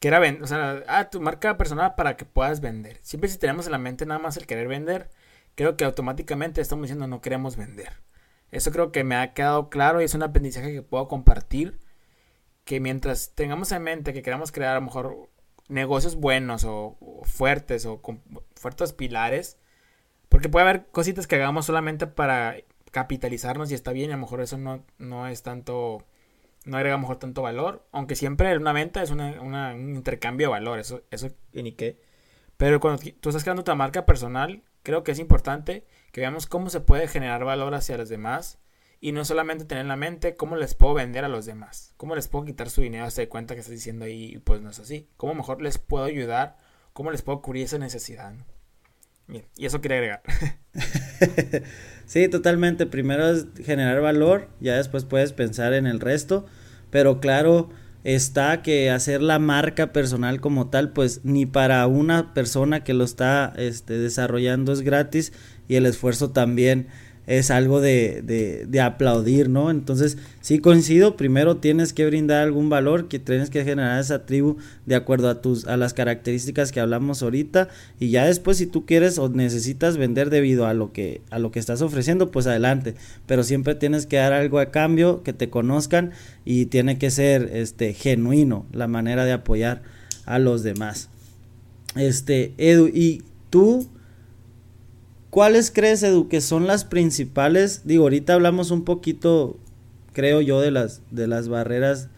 que 0.00 0.08
era, 0.08 0.22
o 0.40 0.46
sea, 0.46 0.82
ah, 0.88 1.10
tu 1.10 1.20
marca 1.20 1.58
personal 1.58 1.94
para 1.94 2.16
que 2.16 2.24
puedas 2.24 2.62
vender. 2.62 2.98
Siempre 3.02 3.28
si 3.28 3.36
tenemos 3.36 3.66
en 3.66 3.72
la 3.72 3.78
mente 3.78 4.06
nada 4.06 4.18
más 4.18 4.38
el 4.38 4.46
querer 4.46 4.68
vender, 4.68 5.10
creo 5.56 5.76
que 5.76 5.84
automáticamente 5.84 6.62
estamos 6.62 6.84
diciendo 6.84 7.06
no 7.06 7.20
queremos 7.20 7.56
vender. 7.56 7.92
Eso 8.50 8.72
creo 8.72 8.92
que 8.92 9.04
me 9.04 9.16
ha 9.16 9.32
quedado 9.34 9.70
claro 9.70 10.00
y 10.00 10.04
es 10.04 10.14
un 10.14 10.22
aprendizaje 10.22 10.72
que 10.72 10.82
puedo 10.82 11.08
compartir. 11.08 11.78
Que 12.64 12.80
mientras 12.80 13.34
tengamos 13.34 13.72
en 13.72 13.82
mente 13.82 14.12
que 14.12 14.22
queremos 14.22 14.52
crear 14.52 14.72
a 14.72 14.80
lo 14.80 14.86
mejor 14.86 15.30
negocios 15.70 16.16
buenos 16.16 16.64
o, 16.64 16.98
fuertes 17.24 17.86
o 17.86 18.02
con 18.02 18.22
fuertes 18.54 18.92
pilares, 18.92 19.58
porque 20.28 20.48
puede 20.48 20.68
haber 20.68 20.86
cositas 20.88 21.26
que 21.26 21.36
hagamos 21.36 21.66
solamente 21.66 22.06
para 22.06 22.56
capitalizarnos 22.90 23.70
y 23.70 23.74
está 23.74 23.92
bien, 23.92 24.10
a 24.10 24.14
lo 24.16 24.22
mejor 24.22 24.40
eso 24.40 24.58
no, 24.58 24.84
no 24.98 25.28
es 25.28 25.42
tanto, 25.42 26.04
no 26.64 26.76
agrega 26.76 26.94
a 26.94 26.98
lo 26.98 27.02
mejor 27.02 27.18
tanto 27.18 27.42
valor, 27.42 27.86
aunque 27.92 28.16
siempre 28.16 28.56
una 28.56 28.72
venta 28.72 29.02
es 29.02 29.10
una, 29.10 29.40
un 29.40 29.94
intercambio 29.94 30.48
de 30.48 30.52
valor, 30.52 30.78
eso, 30.80 31.02
eso 31.10 31.30
ni 31.52 31.72
qué. 31.72 32.00
Pero 32.56 32.80
cuando 32.80 33.02
tú 33.20 33.30
estás 33.30 33.44
creando 33.44 33.64
tu 33.64 33.74
marca 33.74 34.04
personal, 34.04 34.62
creo 34.82 35.04
que 35.04 35.12
es 35.12 35.18
importante 35.18 35.86
que 36.12 36.20
veamos 36.20 36.46
cómo 36.46 36.70
se 36.70 36.80
puede 36.80 37.08
generar 37.08 37.44
valor 37.44 37.74
hacia 37.74 37.96
los 37.96 38.08
demás 38.08 38.58
y 39.00 39.12
no 39.12 39.24
solamente 39.24 39.64
tener 39.64 39.82
en 39.82 39.88
la 39.88 39.96
mente 39.96 40.36
cómo 40.36 40.56
les 40.56 40.74
puedo 40.74 40.94
vender 40.94 41.24
a 41.24 41.28
los 41.28 41.46
demás, 41.46 41.94
cómo 41.96 42.14
les 42.14 42.28
puedo 42.28 42.44
quitar 42.44 42.68
su 42.68 42.82
dinero, 42.82 43.10
se 43.10 43.28
cuenta 43.28 43.54
que 43.54 43.60
estás 43.60 43.74
diciendo 43.74 44.04
ahí, 44.04 44.40
pues 44.44 44.60
no 44.60 44.70
es 44.70 44.78
así, 44.78 45.08
cómo 45.16 45.34
mejor 45.34 45.62
les 45.62 45.78
puedo 45.78 46.04
ayudar, 46.04 46.56
cómo 46.92 47.10
les 47.10 47.22
puedo 47.22 47.40
cubrir 47.40 47.64
esa 47.64 47.78
necesidad. 47.78 48.34
Bien, 49.26 49.46
y 49.56 49.66
eso 49.66 49.80
quiere 49.80 49.96
agregar. 49.96 50.22
sí, 52.04 52.28
totalmente. 52.28 52.86
Primero 52.86 53.28
es 53.30 53.46
generar 53.64 54.00
valor, 54.00 54.48
ya 54.58 54.76
después 54.76 55.04
puedes 55.04 55.32
pensar 55.32 55.72
en 55.72 55.86
el 55.86 56.00
resto, 56.00 56.46
pero 56.90 57.20
claro 57.20 57.70
está 58.02 58.62
que 58.62 58.90
hacer 58.90 59.22
la 59.22 59.38
marca 59.38 59.92
personal 59.92 60.40
como 60.40 60.68
tal, 60.68 60.92
pues 60.92 61.20
ni 61.24 61.46
para 61.46 61.86
una 61.86 62.34
persona 62.34 62.82
que 62.82 62.94
lo 62.94 63.04
está 63.04 63.52
este, 63.56 63.98
desarrollando 63.98 64.72
es 64.72 64.80
gratis 64.80 65.32
y 65.70 65.76
el 65.76 65.86
esfuerzo 65.86 66.30
también 66.30 66.88
es 67.28 67.52
algo 67.52 67.80
de, 67.80 68.22
de, 68.68 68.80
aplaudir, 68.80 69.48
¿no? 69.48 69.70
Entonces, 69.70 70.18
sí 70.40 70.58
coincido, 70.58 71.16
primero 71.16 71.58
tienes 71.58 71.92
que 71.92 72.04
brindar 72.04 72.42
algún 72.42 72.68
valor, 72.68 73.06
que 73.06 73.20
tienes 73.20 73.50
que 73.50 73.62
generar 73.62 74.00
esa 74.00 74.26
tribu 74.26 74.56
de 74.84 74.96
acuerdo 74.96 75.28
a 75.28 75.40
tus, 75.40 75.68
a 75.68 75.76
las 75.76 75.94
características 75.94 76.72
que 76.72 76.80
hablamos 76.80 77.22
ahorita, 77.22 77.68
y 78.00 78.10
ya 78.10 78.24
después 78.24 78.56
si 78.56 78.66
tú 78.66 78.84
quieres 78.84 79.16
o 79.18 79.28
necesitas 79.28 79.96
vender 79.96 80.28
debido 80.28 80.66
a 80.66 80.74
lo 80.74 80.92
que, 80.92 81.20
a 81.30 81.38
lo 81.38 81.52
que 81.52 81.60
estás 81.60 81.82
ofreciendo, 81.82 82.32
pues 82.32 82.48
adelante, 82.48 82.96
pero 83.26 83.44
siempre 83.44 83.76
tienes 83.76 84.06
que 84.06 84.16
dar 84.16 84.32
algo 84.32 84.58
a 84.58 84.72
cambio, 84.72 85.22
que 85.22 85.32
te 85.32 85.50
conozcan, 85.50 86.10
y 86.44 86.66
tiene 86.66 86.98
que 86.98 87.12
ser 87.12 87.48
este 87.52 87.94
genuino 87.94 88.66
la 88.72 88.88
manera 88.88 89.24
de 89.24 89.34
apoyar 89.34 89.82
a 90.26 90.40
los 90.40 90.64
demás. 90.64 91.10
Este, 91.94 92.54
Edu, 92.58 92.88
y 92.88 93.22
tú 93.50 93.88
¿Cuáles 95.30 95.70
crees, 95.70 96.02
Edu, 96.02 96.26
que 96.26 96.40
son 96.40 96.66
las 96.66 96.84
principales? 96.84 97.86
Digo, 97.86 98.02
ahorita 98.02 98.34
hablamos 98.34 98.72
un 98.72 98.84
poquito, 98.84 99.56
creo 100.12 100.40
yo, 100.40 100.60
de 100.60 100.72
las, 100.72 101.02
de 101.12 101.28
las 101.28 101.48
barreras, 101.48 102.08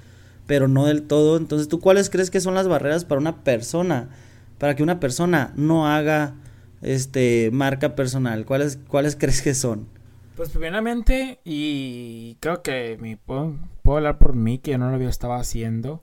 pero 0.46 0.66
no 0.66 0.87
del 0.87 1.03
todo. 1.03 1.37
Entonces, 1.37 1.68
¿tú 1.68 1.79
cuáles 1.79 2.09
crees 2.09 2.31
que 2.31 2.40
son 2.40 2.55
las 2.55 2.68
barreras 2.68 3.05
para 3.05 3.20
una 3.20 3.44
persona? 3.44 4.09
Para 4.57 4.77
que 4.77 4.83
una 4.83 4.98
persona 4.98 5.53
no 5.57 5.87
haga 5.87 6.35
este 6.81 7.51
marca 7.53 7.94
personal. 7.94 8.46
¿Cuáles, 8.46 8.79
cuáles 8.88 9.14
crees 9.20 9.42
que 9.42 9.55
son? 9.55 9.88
Pues 10.35 10.48
primeramente, 10.48 11.38
y 11.44 12.37
creo 12.40 12.62
que 12.62 12.96
me 12.98 13.18
puedo, 13.18 13.55
puedo 13.83 13.98
hablar 13.98 14.16
por 14.16 14.35
mí, 14.35 14.57
que 14.57 14.70
yo 14.70 14.79
no 14.79 14.90
lo 14.90 15.09
estaba 15.09 15.37
haciendo. 15.37 16.03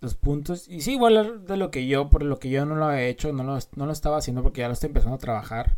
Los 0.00 0.16
puntos. 0.16 0.66
Y 0.68 0.80
sí, 0.80 0.96
voy 0.96 1.16
hablar 1.16 1.40
de 1.42 1.56
lo 1.56 1.70
que 1.70 1.86
yo, 1.86 2.10
por 2.10 2.24
lo 2.24 2.40
que 2.40 2.50
yo 2.50 2.66
no 2.66 2.74
lo 2.74 2.90
he 2.90 3.08
hecho, 3.08 3.32
no 3.32 3.44
lo, 3.44 3.56
no 3.76 3.86
lo 3.86 3.92
estaba 3.92 4.16
haciendo 4.16 4.42
porque 4.42 4.62
ya 4.62 4.66
lo 4.66 4.74
estoy 4.74 4.88
empezando 4.88 5.14
a 5.14 5.20
trabajar 5.20 5.76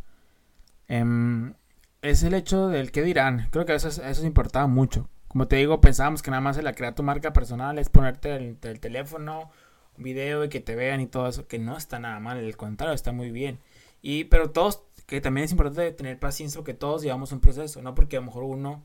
Em, 0.90 1.55
es 2.03 2.24
el 2.24 2.35
hecho 2.35 2.66
del 2.68 2.90
qué 2.90 3.03
dirán. 3.03 3.48
Creo 3.53 3.64
que 3.64 3.74
eso, 3.74 3.88
eso 3.88 4.26
importaba 4.26 4.66
mucho. 4.66 5.09
Como 5.29 5.46
te 5.46 5.57
digo, 5.57 5.81
pensábamos 5.81 6.20
que 6.20 6.33
nada 6.33 6.40
más 6.40 6.57
el 6.59 6.74
crear 6.74 6.96
tu 6.96 7.05
marca 7.05 7.33
personal 7.33 7.79
es 7.79 7.88
ponerte 7.88 8.35
el, 8.35 8.59
teléfono, 8.81 9.53
un 9.96 10.03
video 10.03 10.44
y 10.44 10.48
que 10.48 10.59
te 10.61 10.74
vean 10.74 11.00
y 11.00 11.07
todo 11.07 11.29
eso, 11.29 11.46
que 11.46 11.61
no 11.61 11.76
está 11.76 12.00
nada 12.00 12.18
mal, 12.18 12.38
el 12.38 12.57
contrario, 12.57 12.94
está 12.94 13.12
muy 13.12 13.31
bien. 13.31 13.61
Y, 14.03 14.24
pero 14.24 14.50
todos 14.50 14.83
que 15.07 15.20
también 15.20 15.44
es 15.44 15.53
importante 15.53 15.92
tener 15.92 16.18
paciencia 16.18 16.59
porque 16.59 16.74
todos 16.74 17.03
llevamos 17.03 17.31
un 17.33 17.40
proceso, 17.40 17.83
no 17.83 17.94
porque 17.94 18.16
a 18.16 18.20
lo 18.20 18.26
mejor 18.26 18.42
uno 18.44 18.85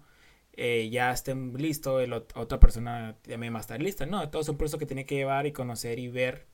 eh, 0.53 0.89
ya 0.91 1.11
esté 1.11 1.33
listo, 1.35 1.99
el, 1.99 2.13
otra 2.13 2.59
persona 2.59 3.17
también 3.23 3.53
va 3.53 3.59
a 3.59 3.61
estar 3.61 3.81
lista, 3.81 4.05
no, 4.05 4.29
todo 4.29 4.41
es 4.43 4.49
un 4.49 4.57
proceso 4.57 4.77
que 4.77 4.85
tiene 4.85 5.05
que 5.05 5.15
llevar 5.15 5.47
y 5.47 5.53
conocer 5.53 5.99
y 5.99 6.07
ver 6.09 6.47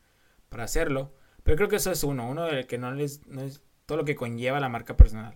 para 0.50 0.64
hacerlo, 0.66 1.14
pero 1.44 1.58
creo 1.58 1.70
que 1.70 1.78
eso 1.78 1.92
es 1.92 2.04
uno, 2.04 2.30
uno 2.30 2.46
del 2.46 2.68
que 2.68 2.78
no 2.78 2.92
les, 2.94 3.26
no 3.28 3.42
es 3.42 3.62
todo 3.92 3.98
lo 3.98 4.06
que 4.06 4.16
conlleva 4.16 4.62
la 4.62 4.70
marca 4.70 4.96
personal. 4.96 5.34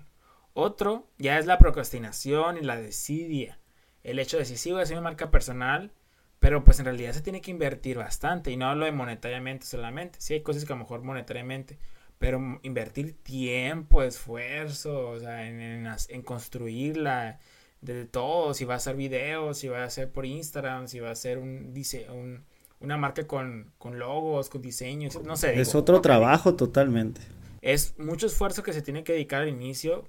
Otro 0.53 1.09
ya 1.17 1.37
es 1.37 1.45
la 1.45 1.57
procrastinación 1.57 2.55
y 2.55 2.61
la 2.61 2.77
desidia, 2.77 3.59
el 4.01 4.17
hecho 4.17 4.37
de 4.37 4.45
si 4.45 4.55
sí 4.55 4.71
voy 4.71 4.79
a 4.79 4.83
hacer 4.83 4.95
mi 4.95 5.03
marca 5.03 5.29
personal, 5.29 5.91
pero 6.39 6.63
pues 6.63 6.79
en 6.79 6.85
realidad 6.85 7.11
se 7.11 7.19
tiene 7.19 7.41
que 7.41 7.51
invertir 7.51 7.97
bastante 7.97 8.51
y 8.51 8.55
no 8.55 8.67
hablo 8.67 8.85
de 8.85 8.93
monetariamente 8.93 9.65
solamente, 9.65 10.21
sí 10.21 10.35
hay 10.35 10.41
cosas 10.41 10.63
que 10.63 10.71
a 10.71 10.77
lo 10.77 10.83
mejor 10.83 11.01
monetariamente, 11.01 11.77
pero 12.17 12.39
invertir 12.63 13.21
tiempo, 13.23 14.01
esfuerzo, 14.03 15.09
o 15.09 15.19
sea, 15.19 15.45
en, 15.45 15.85
en, 15.85 16.21
construirla, 16.21 17.39
de 17.81 18.05
todo, 18.05 18.53
si 18.53 18.63
va 18.63 18.75
a 18.75 18.77
hacer 18.77 18.95
videos, 18.95 19.57
si 19.57 19.67
va 19.67 19.79
a 19.79 19.87
hacer 19.87 20.13
por 20.13 20.25
Instagram, 20.25 20.87
si 20.87 21.01
va 21.01 21.09
a 21.09 21.11
hacer 21.11 21.39
un, 21.39 21.73
dice, 21.73 22.09
un 22.09 22.45
una 22.79 22.95
marca 22.95 23.27
con, 23.27 23.73
con, 23.77 23.99
logos, 23.99 24.49
con 24.49 24.61
diseños, 24.61 25.21
no 25.23 25.35
sé. 25.35 25.59
Es 25.59 25.75
otro 25.75 25.99
trabajo 25.99 26.55
totalmente. 26.55 27.21
Es 27.65 27.97
mucho 27.97 28.27
esfuerzo 28.27 28.61
que 28.61 28.73
se 28.73 28.83
tiene 28.83 29.03
que 29.03 29.13
dedicar 29.13 29.41
al 29.41 29.49
inicio 29.49 30.07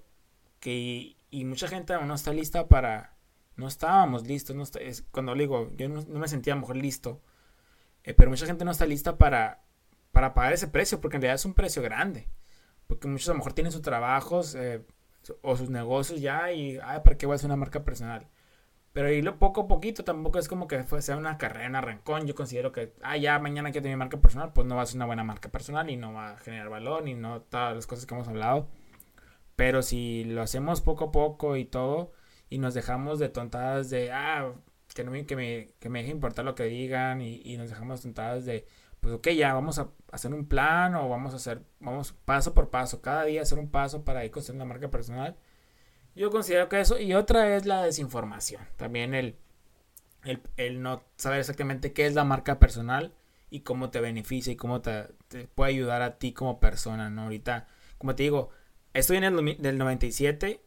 que, 0.61 1.17
y 1.31 1.45
mucha 1.47 1.69
gente 1.69 1.95
aún 1.95 2.07
no 2.07 2.15
está 2.15 2.31
lista 2.35 2.69
para... 2.69 3.17
No 3.57 3.67
estábamos 3.67 4.27
listos, 4.27 4.55
no 4.55 4.63
es, 4.63 5.07
cuando 5.11 5.35
digo, 5.35 5.73
yo 5.75 5.89
no, 5.89 6.03
me 6.03 6.29
sentía 6.29 6.53
a 6.53 6.57
lo 6.57 6.61
mejor 6.61 6.77
listo, 6.77 7.23
eh, 8.05 8.13
pero 8.13 8.29
mucha 8.29 8.45
gente 8.45 8.67
no 8.67 8.73
está 8.73 8.85
lista 8.85 9.17
para, 9.17 9.63
para 10.13 10.35
pagar 10.35 10.53
ese 10.53 10.69
precio, 10.69 11.01
porque 11.01 11.17
en 11.17 11.23
realidad 11.23 11.37
es 11.37 11.47
un 11.47 11.55
precio 11.55 11.81
grande. 11.81 12.29
Porque 12.87 13.09
muchos 13.09 13.31
a 13.31 13.33
lo 13.33 13.39
mejor 13.39 13.55
tienen 13.55 13.73
sus 13.73 13.81
trabajos 13.81 14.55
eh, 14.55 14.85
o 15.41 15.57
sus 15.57 15.71
negocios 15.71 16.21
ya 16.21 16.53
y, 16.53 16.79
ay, 16.85 17.01
¿para 17.03 17.17
qué 17.17 17.25
voy 17.25 17.33
a 17.33 17.37
hacer 17.37 17.49
una 17.49 17.57
marca 17.57 17.83
personal? 17.85 18.29
Pero 18.97 19.13
irlo 19.13 19.39
poco 19.39 19.61
a 19.61 19.69
poquito 19.69 20.05
tampoco 20.05 20.39
es 20.39 20.49
como 20.49 20.67
que 20.67 20.83
sea 21.03 21.19
una 21.19 21.37
carrera 21.37 21.67
en 21.67 21.77
arrancón. 21.77 22.27
Yo 22.27 22.35
considero 22.35 22.73
que, 22.73 22.95
ah, 23.03 23.19
ya 23.19 23.39
mañana 23.39 23.71
quiero 23.71 23.83
tener 23.83 23.99
mi 23.99 23.99
marca 23.99 24.17
personal, 24.19 24.55
pues 24.55 24.67
no 24.67 24.75
va 24.75 24.81
a 24.81 24.87
ser 24.87 24.97
una 24.97 25.05
buena 25.05 25.23
marca 25.23 25.51
personal 25.51 25.91
y 25.91 25.97
no 25.99 26.15
va 26.15 26.31
a 26.31 26.39
generar 26.39 26.71
valor 26.71 27.07
y 27.07 27.13
no 27.13 27.43
todas 27.43 27.75
las 27.77 27.87
cosas 27.87 28.07
que 28.07 28.15
hemos 28.15 28.27
hablado. 28.27 28.69
Pero 29.55 29.83
si 29.83 30.25
lo 30.25 30.41
hacemos 30.41 30.81
poco 30.81 31.07
a 31.07 31.13
poco 31.13 31.57
y 31.59 31.67
todo 31.67 32.13
y 32.49 32.57
nos 32.57 32.73
dejamos 32.73 33.19
de 33.19 33.29
tontadas 33.29 33.91
de, 33.91 34.13
ah, 34.13 34.55
que, 34.95 35.05
no 35.05 35.11
me, 35.11 35.27
que, 35.27 35.37
me, 35.37 35.73
que 35.79 35.91
me 35.91 35.99
deje 36.01 36.13
importar 36.13 36.47
lo 36.47 36.55
que 36.55 36.65
digan 36.65 37.21
y, 37.21 37.55
nos 37.59 37.69
dejamos 37.69 38.01
tontadas 38.01 38.47
de, 38.47 38.67
pues 39.01 39.13
ok, 39.13 39.29
ya 39.31 39.53
vamos 39.53 39.79
a 39.79 39.91
hacer 40.11 40.33
un 40.33 40.49
plan 40.49 40.95
o 40.95 41.11
vamos 41.11 41.35
a 41.35 41.37
hacer, 41.37 41.63
vamos 41.81 42.15
paso 42.25 42.55
por 42.55 42.71
paso, 42.71 43.03
cada 43.03 43.25
día 43.25 43.43
hacer 43.43 43.59
un 43.59 43.71
paso 43.71 44.05
para 44.07 44.25
ir 44.25 44.31
construyendo 44.31 44.65
una 44.65 44.73
marca 44.73 44.91
personal. 44.91 45.37
Yo 46.17 46.31
considero 46.31 46.71
que 46.71 46.81
eso, 46.81 46.99
y 46.99 47.13
otra 47.15 47.57
es 47.57 47.67
la 47.67 47.83
desinformación, 47.83 48.63
también 48.77 49.15
el, 49.15 49.37
el, 50.57 50.83
no 50.83 51.05
saber 51.17 51.41
exactamente 51.41 51.93
qué 51.93 52.07
es 52.07 52.15
la 52.15 52.25
marca 52.25 52.59
personal 52.59 53.13
y 53.51 53.61
cómo 53.61 53.91
te 53.91 54.01
beneficia 54.01 54.51
y 54.51 54.57
cómo 54.57 54.81
te, 54.81 55.09
puede 55.55 55.73
ayudar 55.73 56.01
a 56.01 56.19
ti 56.19 56.33
como 56.33 56.59
persona, 56.59 57.11
¿no? 57.11 57.25
Ahorita, 57.25 57.69
como 57.99 58.15
te 58.15 58.23
digo, 58.23 58.49
estoy 58.95 59.19
en 59.19 59.25
el 59.25 59.59
del 59.59 59.77
97, 59.77 60.63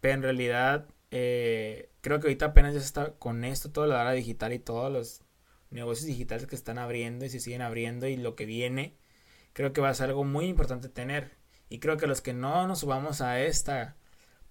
pero 0.00 0.14
en 0.14 0.22
realidad 0.22 0.86
eh, 1.10 1.90
creo 2.00 2.20
que 2.20 2.28
ahorita 2.28 2.46
apenas 2.46 2.74
ya 2.74 2.80
está 2.80 3.14
con 3.14 3.44
esto, 3.44 3.72
todo 3.72 3.86
la 3.86 4.00
hora 4.00 4.12
digital 4.12 4.52
y 4.52 4.60
todos 4.60 4.92
los 4.92 5.22
negocios 5.70 6.06
digitales 6.06 6.46
que 6.46 6.54
están 6.54 6.78
abriendo 6.78 7.24
y 7.24 7.28
se 7.28 7.40
siguen 7.40 7.62
abriendo 7.62 8.06
y 8.06 8.16
lo 8.16 8.36
que 8.36 8.46
viene, 8.46 8.96
creo 9.52 9.72
que 9.72 9.80
va 9.80 9.88
a 9.88 9.94
ser 9.94 10.10
algo 10.10 10.22
muy 10.24 10.46
importante 10.46 10.88
tener. 10.88 11.32
Y 11.68 11.80
creo 11.80 11.96
que 11.96 12.06
los 12.06 12.20
que 12.20 12.34
no 12.34 12.68
nos 12.68 12.80
subamos 12.80 13.20
a 13.20 13.40
esta, 13.40 13.96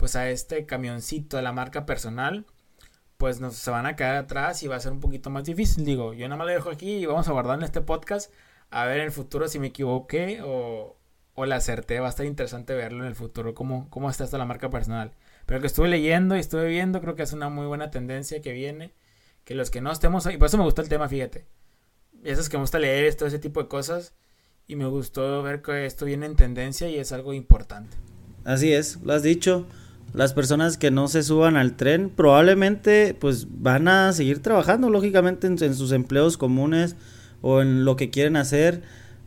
pues 0.02 0.16
a 0.16 0.32
este 0.32 0.66
camioncito 0.66 1.38
de 1.38 1.44
la 1.44 1.52
marca 1.52 1.86
personal, 1.86 2.48
pues 3.18 3.40
nos 3.40 3.54
se 3.54 3.70
van 3.70 3.86
a 3.86 3.96
quedar 3.96 4.16
atrás 4.16 4.64
y 4.64 4.68
va 4.68 4.76
a 4.76 4.80
ser 4.80 4.94
un 4.94 5.00
poquito 5.00 5.30
más 5.30 5.44
difícil. 5.44 5.86
Digo, 5.86 6.16
yo 6.16 6.28
nada 6.28 6.38
más 6.38 6.48
lo 6.48 6.54
dejo 6.54 6.72
aquí 6.72 6.90
y 6.90 7.06
vamos 7.06 7.28
a 7.28 7.34
guardar 7.34 7.60
en 7.60 7.64
este 7.64 7.82
podcast 7.82 8.34
a 8.72 8.86
ver 8.86 8.98
en 8.98 9.06
el 9.06 9.12
futuro 9.12 9.48
si 9.48 9.60
me 9.60 9.68
equivoqué 9.68 10.42
o, 10.44 10.98
o 11.36 11.46
la 11.46 11.58
acerté. 11.58 12.00
Va 12.00 12.08
a 12.08 12.10
estar 12.10 12.26
interesante 12.26 12.74
verlo 12.74 13.04
en 13.04 13.10
el 13.10 13.14
futuro, 13.14 13.54
cómo, 13.54 13.92
cómo 13.92 14.10
está 14.10 14.24
esta 14.24 14.40
la 14.40 14.46
marca 14.46 14.72
personal. 14.72 15.12
Pero 15.46 15.62
que 15.62 15.68
estuve 15.68 15.88
leyendo 15.88 16.36
y 16.36 16.40
estuve 16.40 16.68
viendo, 16.68 17.00
creo 17.00 17.14
que 17.14 17.22
es 17.22 17.34
una 17.34 17.50
muy 17.50 17.68
buena 17.68 17.92
tendencia 17.92 18.42
que 18.42 18.54
viene 18.54 18.96
que 19.44 19.54
los 19.54 19.70
que 19.70 19.82
no 19.82 19.92
estemos 19.92 20.26
ahí, 20.26 20.38
por 20.38 20.48
eso 20.48 20.58
me 20.58 20.64
gusta 20.64 20.82
el 20.82 20.90
tema, 20.90 21.08
fíjate. 21.08 21.46
Eso 22.24 22.42
es 22.42 22.50
que 22.50 22.58
gusta 22.58 22.80
leer 22.80 23.14
todo 23.14 23.28
ese 23.28 23.38
tipo 23.38 23.62
de 23.62 23.70
cosas 23.70 24.16
y 24.66 24.76
me 24.76 24.88
gustó 24.88 25.44
ver 25.44 25.62
que 25.62 25.86
esto 25.86 26.06
viene 26.06 26.26
en 26.26 26.36
tendencia 26.36 26.90
y 26.90 26.98
es 26.98 27.12
algo 27.12 27.34
importante. 27.34 27.98
Así 28.46 28.74
es, 28.74 29.00
lo 29.04 29.14
has 29.14 29.22
dicho. 29.22 29.68
Las 30.14 30.34
personas 30.34 30.78
que 30.78 30.92
no 30.92 31.08
se 31.08 31.24
suban 31.24 31.56
al 31.56 31.76
tren 31.78 32.10
probablemente 32.10 33.16
pues 33.18 33.48
van 33.50 33.88
a 33.88 34.12
seguir 34.14 34.42
trabajando 34.42 34.90
lógicamente 34.90 35.48
en, 35.48 35.76
sus 35.76 35.92
empleos 35.92 36.38
comunes 36.38 36.96
o 37.42 37.62
en 37.62 37.86
lo 37.86 37.96
que 37.96 38.10
quieren 38.10 38.36
hacer, 38.36 38.82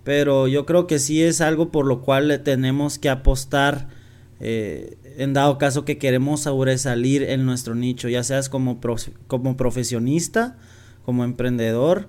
pero 0.05 0.47
yo 0.47 0.67
creo 0.67 0.87
que 0.87 0.99
sí 0.99 1.23
es 1.23 1.41
algo 1.41 1.71
por 1.71 1.87
lo 1.87 2.03
cual 2.03 2.29
le 2.29 2.39
tenemos 2.39 2.99
que 2.99 3.09
apostar 3.09 3.89
eh, 4.41 4.99
en 5.17 5.33
dado 5.33 5.59
caso 5.59 5.85
que 5.85 5.97
queremos 5.97 6.43
sobresalir 6.43 7.23
en 7.23 7.47
nuestro 7.47 7.75
nicho, 7.75 8.09
ya 8.09 8.23
seas 8.23 8.49
como, 8.49 8.81
como 9.27 9.57
profesionista, 9.57 10.59
como 11.05 11.25
emprendedor 11.25 12.09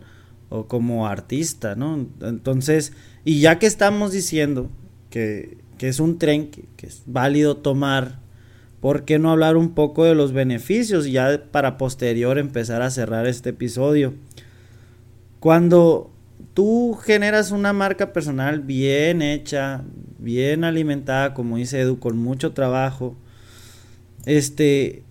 o 0.49 0.67
como 0.67 1.07
artista, 1.07 1.75
¿no? 1.75 2.07
Entonces, 2.21 2.93
y 3.23 3.39
ya 3.39 3.59
que 3.59 3.67
estamos 3.67 4.11
diciendo 4.11 4.69
que, 5.09 5.57
es 5.79 5.99
un 5.99 6.17
tren 6.17 6.49
que, 6.49 6.65
que, 6.77 6.87
es 6.87 7.03
válido 7.05 7.57
tomar, 7.57 8.19
¿por 8.85 9.03
qué 9.03 9.17
no 9.17 9.31
hablar 9.31 9.57
un 9.57 9.73
poco 9.73 10.05
de 10.05 10.13
los 10.13 10.31
beneficios 10.31 11.09
ya 11.09 11.41
para 11.49 11.75
posterior 11.75 12.37
empezar 12.37 12.83
a 12.83 12.91
cerrar 12.91 13.25
este 13.25 13.49
episodio? 13.49 14.13
Cuando 15.39 16.11
tú 16.53 16.93
generas 16.93 17.49
una 17.49 17.73
marca 17.73 18.13
personal 18.13 18.59
bien 18.59 19.23
hecha, 19.23 19.81
bien 20.19 20.63
alimentada, 20.63 21.33
como 21.33 21.57
dice 21.57 21.81
Edu, 21.81 21.97
con 21.97 22.19
mucho 22.19 22.53
trabajo, 22.53 23.15
este, 24.27 25.01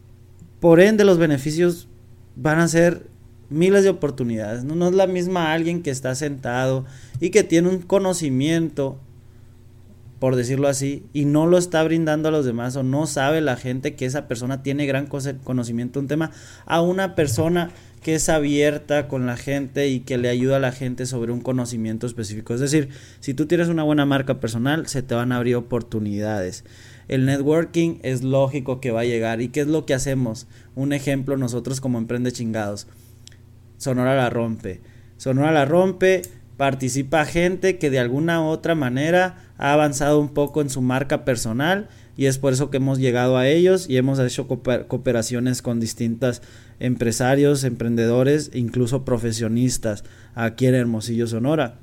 por 0.60 0.78
ende 0.78 1.02
los 1.02 1.18
beneficios 1.18 1.88
van 2.36 2.60
a 2.60 2.68
ser 2.68 3.08
miles 3.50 3.82
de 3.82 3.90
oportunidades. 3.90 4.62
¿no? 4.62 4.76
no 4.76 4.86
es 4.86 4.94
la 4.94 5.08
misma 5.08 5.52
alguien 5.52 5.82
que 5.82 5.90
está 5.90 6.14
sentado 6.14 6.84
y 7.18 7.30
que 7.30 7.42
tiene 7.42 7.70
un 7.70 7.80
conocimiento, 7.80 9.00
por 10.18 10.36
decirlo 10.36 10.68
así, 10.68 11.04
y 11.12 11.24
no 11.24 11.46
lo 11.46 11.58
está 11.58 11.82
brindando 11.82 12.28
a 12.28 12.32
los 12.32 12.46
demás 12.46 12.76
o 12.76 12.82
no 12.82 13.06
sabe 13.06 13.40
la 13.40 13.56
gente 13.56 13.94
que 13.94 14.06
esa 14.06 14.28
persona 14.28 14.62
tiene 14.62 14.86
gran 14.86 15.06
conocimiento 15.06 15.98
de 15.98 16.04
un 16.04 16.08
tema, 16.08 16.30
a 16.66 16.80
una 16.80 17.14
persona 17.14 17.70
que 18.02 18.14
es 18.14 18.28
abierta 18.28 19.08
con 19.08 19.26
la 19.26 19.36
gente 19.36 19.88
y 19.88 20.00
que 20.00 20.18
le 20.18 20.28
ayuda 20.28 20.56
a 20.56 20.60
la 20.60 20.72
gente 20.72 21.06
sobre 21.06 21.32
un 21.32 21.40
conocimiento 21.40 22.06
específico. 22.06 22.52
Es 22.52 22.60
decir, 22.60 22.90
si 23.20 23.32
tú 23.32 23.46
tienes 23.46 23.68
una 23.68 23.82
buena 23.82 24.04
marca 24.04 24.40
personal, 24.40 24.86
se 24.86 25.02
te 25.02 25.14
van 25.14 25.32
a 25.32 25.36
abrir 25.36 25.56
oportunidades. 25.56 26.64
El 27.08 27.24
networking 27.24 27.98
es 28.02 28.22
lógico 28.22 28.80
que 28.80 28.90
va 28.90 29.00
a 29.00 29.06
llegar. 29.06 29.40
¿Y 29.40 29.48
qué 29.48 29.60
es 29.60 29.68
lo 29.68 29.86
que 29.86 29.94
hacemos? 29.94 30.46
Un 30.74 30.92
ejemplo 30.92 31.38
nosotros 31.38 31.80
como 31.80 31.98
Emprende 31.98 32.30
Chingados. 32.30 32.86
Sonora 33.78 34.14
la 34.14 34.28
rompe. 34.28 34.82
Sonora 35.16 35.50
la 35.52 35.64
rompe, 35.64 36.22
participa 36.56 37.24
gente 37.24 37.78
que 37.78 37.90
de 37.90 37.98
alguna 37.98 38.40
u 38.40 38.44
otra 38.46 38.74
manera 38.74 39.36
ha 39.58 39.72
avanzado 39.72 40.20
un 40.20 40.28
poco 40.28 40.60
en 40.60 40.70
su 40.70 40.82
marca 40.82 41.24
personal 41.24 41.88
y 42.16 42.26
es 42.26 42.38
por 42.38 42.52
eso 42.52 42.70
que 42.70 42.76
hemos 42.76 42.98
llegado 42.98 43.36
a 43.36 43.48
ellos 43.48 43.86
y 43.88 43.96
hemos 43.96 44.18
hecho 44.18 44.46
cooperaciones 44.46 45.62
con 45.62 45.80
distintas 45.80 46.42
empresarios, 46.78 47.64
emprendedores, 47.64 48.50
incluso 48.54 49.04
profesionistas 49.04 50.04
aquí 50.34 50.66
en 50.66 50.74
Hermosillo, 50.74 51.26
Sonora. 51.26 51.78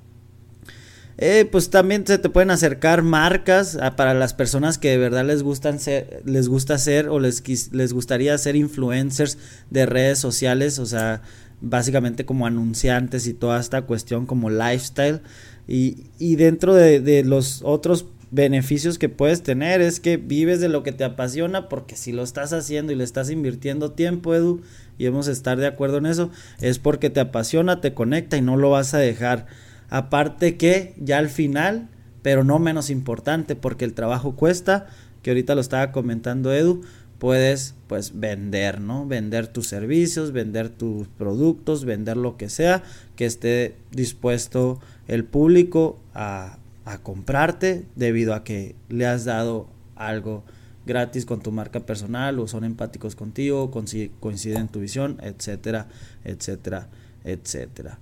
Eh, 1.18 1.48
pues 1.52 1.70
también 1.70 2.08
se 2.08 2.18
te 2.18 2.30
pueden 2.30 2.50
acercar 2.50 3.04
marcas 3.04 3.78
ah, 3.80 3.96
para 3.96 4.14
las 4.14 4.34
personas 4.34 4.78
que 4.78 4.90
de 4.90 4.98
verdad 4.98 5.26
les 5.26 5.44
gustan 5.44 5.80
ser, 5.80 6.24
les 6.26 6.48
gusta 6.48 6.78
ser 6.78 7.10
o 7.10 7.20
les, 7.20 7.44
les 7.72 7.94
gustaría 7.94 8.36
ser 8.38 8.56
influencers 8.56 9.38
de 9.70 9.86
redes 9.86 10.18
sociales, 10.18 10.80
o 10.80 10.86
sea, 10.86 11.22
básicamente 11.62 12.26
como 12.26 12.46
anunciantes 12.46 13.28
y 13.28 13.34
toda 13.34 13.60
esta 13.60 13.84
cuestión 13.84 14.26
como 14.26 14.50
lifestyle. 14.50 15.22
Y, 15.68 16.08
y 16.20 16.36
dentro 16.36 16.74
de, 16.74 17.00
de 17.00 17.24
los 17.24 17.62
otros 17.64 18.08
beneficios 18.32 18.98
que 18.98 19.10
puedes 19.10 19.44
tener 19.44 19.82
es 19.82 20.00
que 20.00 20.18
vives 20.18 20.62
de 20.62 20.70
lo 20.70 20.84
que 20.84 20.94
te 20.94 21.04
apasiona 21.04 21.68
porque 21.68 21.98
si 21.98 22.14
lo 22.14 22.24
estás 22.24 22.54
haciendo 22.54 22.94
y 22.94 22.96
le 22.96 23.04
estás 23.04 23.30
invirtiendo 23.30 23.92
tiempo, 23.92 24.34
Edu, 24.34 24.62
y 24.98 25.06
hemos 25.06 25.26
de 25.26 25.34
estar 25.34 25.58
de 25.58 25.68
acuerdo 25.68 25.98
en 25.98 26.06
eso, 26.06 26.32
es 26.60 26.80
porque 26.80 27.10
te 27.10 27.20
apasiona, 27.20 27.82
te 27.82 27.94
conecta 27.94 28.38
y 28.38 28.42
no 28.42 28.58
lo 28.58 28.70
vas 28.70 28.94
a 28.94 29.00
dejar. 29.00 29.48
Aparte 29.90 30.56
que 30.56 30.96
ya 30.98 31.18
al 31.18 31.30
final, 31.30 31.90
pero 32.22 32.44
no 32.44 32.58
menos 32.60 32.90
importante 32.90 33.56
porque 33.56 33.84
el 33.84 33.94
trabajo 33.94 34.36
cuesta, 34.36 34.88
que 35.22 35.32
ahorita 35.32 35.54
lo 35.54 35.62
estaba 35.62 35.92
comentando 35.92 36.54
Edu, 36.54 36.82
puedes 37.22 37.76
pues 37.86 38.20
vender, 38.20 38.82
¿no? 38.82 39.06
Vender 39.06 39.46
tus 39.46 39.68
servicios, 39.68 40.32
vender 40.32 40.70
tus 40.70 41.08
productos, 41.08 41.86
vender 41.86 42.18
lo 42.18 42.36
que 42.36 42.50
sea 42.50 42.82
que 43.16 43.28
esté 43.28 43.76
dispuesto 43.92 44.80
el 45.08 45.24
público 45.24 46.00
a, 46.16 46.58
a 46.84 46.98
comprarte 46.98 47.86
debido 47.96 48.34
a 48.34 48.44
que 48.44 48.76
le 48.90 49.06
has 49.06 49.24
dado 49.24 49.70
algo 49.96 50.44
gratis 50.88 51.28
con 51.28 51.44
tu 51.44 51.52
marca 51.52 51.82
personal 51.82 52.40
o 52.40 52.48
son 52.48 52.64
empáticos 52.64 53.16
contigo, 53.16 53.70
coinciden 53.70 54.58
en 54.58 54.68
tu 54.68 54.80
visión, 54.80 55.20
etcétera, 55.22 55.90
etcétera, 56.24 56.90
etcétera. 57.24 58.00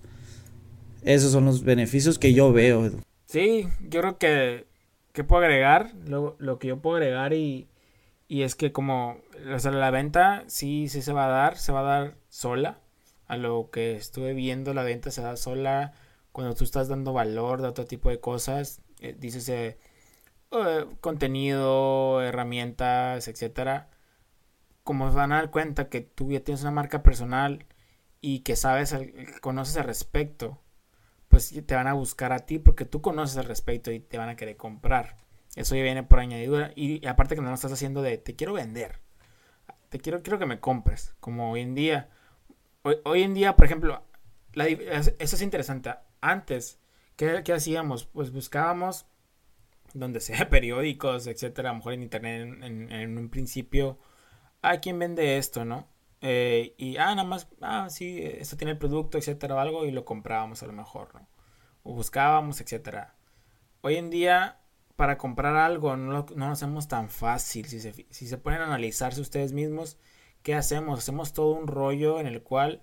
Esos 1.01 1.33
son 1.33 1.43
los 1.43 1.65
beneficios 1.65 2.17
que 2.17 2.33
yo 2.33 2.53
veo. 2.53 2.89
Sí, 3.25 3.67
yo 3.81 3.99
creo 3.99 4.17
que, 4.17 4.65
que 5.11 5.25
puedo 5.25 5.43
agregar, 5.43 5.91
lo, 6.07 6.37
lo 6.39 6.57
que 6.57 6.69
yo 6.69 6.77
puedo 6.77 6.95
agregar 6.95 7.33
y, 7.33 7.67
y 8.29 8.43
es 8.43 8.55
que 8.55 8.71
como 8.71 9.17
la 9.33 9.91
venta 9.91 10.43
sí, 10.47 10.87
sí 10.87 11.01
se 11.01 11.13
va 11.13 11.25
a 11.25 11.29
dar, 11.29 11.57
se 11.57 11.71
va 11.73 11.79
a 11.81 11.83
dar 11.83 12.15
sola. 12.29 12.79
A 13.27 13.37
lo 13.37 13.71
que 13.71 13.95
estuve 13.95 14.33
viendo, 14.33 14.73
la 14.73 14.83
venta 14.83 15.11
se 15.11 15.21
da 15.21 15.35
sola 15.35 15.93
cuando 16.31 16.55
tú 16.55 16.63
estás 16.63 16.87
dando 16.89 17.13
valor 17.13 17.61
de 17.61 17.67
otro 17.69 17.85
tipo 17.85 18.09
de 18.09 18.19
cosas. 18.19 18.81
Eh, 19.01 19.15
dices 19.19 19.49
eh, 19.49 19.79
eh, 20.51 20.85
contenido, 21.01 22.21
herramientas, 22.21 23.27
etcétera. 23.27 23.89
Como 24.83 25.11
van 25.11 25.31
a 25.33 25.37
dar 25.37 25.51
cuenta 25.51 25.89
que 25.89 26.01
tú 26.01 26.31
ya 26.31 26.41
tienes 26.41 26.61
una 26.61 26.71
marca 26.71 27.03
personal 27.03 27.65
y 28.21 28.41
que 28.41 28.55
sabes, 28.55 28.95
conoces 29.41 29.77
al 29.77 29.85
respecto, 29.85 30.61
pues 31.29 31.53
te 31.65 31.75
van 31.75 31.87
a 31.87 31.93
buscar 31.93 32.33
a 32.33 32.39
ti 32.45 32.59
porque 32.59 32.85
tú 32.85 33.01
conoces 33.01 33.37
al 33.37 33.45
respecto 33.45 33.91
y 33.91 33.99
te 33.99 34.17
van 34.19 34.29
a 34.29 34.35
querer 34.35 34.57
comprar. 34.57 35.17
Eso 35.55 35.75
ya 35.75 35.83
viene 35.83 36.03
por 36.03 36.19
añadidura. 36.19 36.71
Y, 36.75 37.05
aparte 37.07 37.35
que 37.35 37.41
no 37.41 37.49
lo 37.49 37.55
estás 37.55 37.71
haciendo 37.71 38.01
de 38.01 38.17
te 38.17 38.35
quiero 38.35 38.53
vender. 38.53 38.99
Te 39.89 39.99
quiero, 39.99 40.21
quiero 40.21 40.39
que 40.39 40.45
me 40.45 40.59
compres. 40.59 41.15
Como 41.19 41.51
hoy 41.51 41.61
en 41.61 41.75
día. 41.75 42.09
Hoy, 43.03 43.23
en 43.23 43.33
día, 43.33 43.55
por 43.55 43.65
ejemplo, 43.65 44.03
eso 44.55 45.11
es 45.19 45.41
interesante. 45.41 45.93
Antes, 46.21 46.79
¿qué, 47.15 47.43
hacíamos? 47.53 48.05
Pues 48.05 48.31
buscábamos 48.31 49.05
donde 49.93 50.19
sea 50.21 50.49
periódicos, 50.49 51.27
etcétera, 51.27 51.69
a 51.69 51.73
lo 51.73 51.77
mejor 51.77 51.93
en 51.93 52.03
internet 52.03 52.41
en, 52.61 53.17
un 53.17 53.29
principio, 53.29 53.99
¿a 54.61 54.79
quién 54.79 54.97
vende 54.99 55.37
esto, 55.37 55.65
no? 55.65 55.87
Eh, 56.21 56.75
y, 56.77 56.97
ah, 56.97 57.15
nada 57.15 57.23
más, 57.23 57.49
ah, 57.61 57.89
sí, 57.89 58.21
esto 58.23 58.55
tiene 58.55 58.71
el 58.71 58.77
producto, 58.77 59.17
etcétera, 59.17 59.55
o 59.55 59.59
algo, 59.59 59.85
y 59.85 59.91
lo 59.91 60.05
comprábamos 60.05 60.63
a 60.63 60.67
lo 60.67 60.73
mejor, 60.73 61.13
¿no? 61.15 61.27
O 61.83 61.93
buscábamos, 61.93 62.61
etcétera. 62.61 63.15
Hoy 63.81 63.95
en 63.95 64.09
día 64.09 64.58
para 64.99 65.17
comprar 65.17 65.55
algo 65.55 65.95
no 65.95 66.11
lo, 66.11 66.25
no 66.35 66.51
hacemos 66.51 66.89
tan 66.89 67.07
fácil. 67.07 67.65
Si 67.67 67.79
se, 67.79 68.05
si 68.09 68.27
se 68.27 68.37
ponen 68.37 68.59
a 68.59 68.65
analizarse 68.65 69.21
ustedes 69.21 69.53
mismos, 69.53 69.97
¿qué 70.43 70.55
hacemos? 70.55 70.99
Hacemos 70.99 71.31
todo 71.31 71.51
un 71.51 71.67
rollo 71.67 72.19
en 72.19 72.27
el 72.27 72.43
cual 72.43 72.81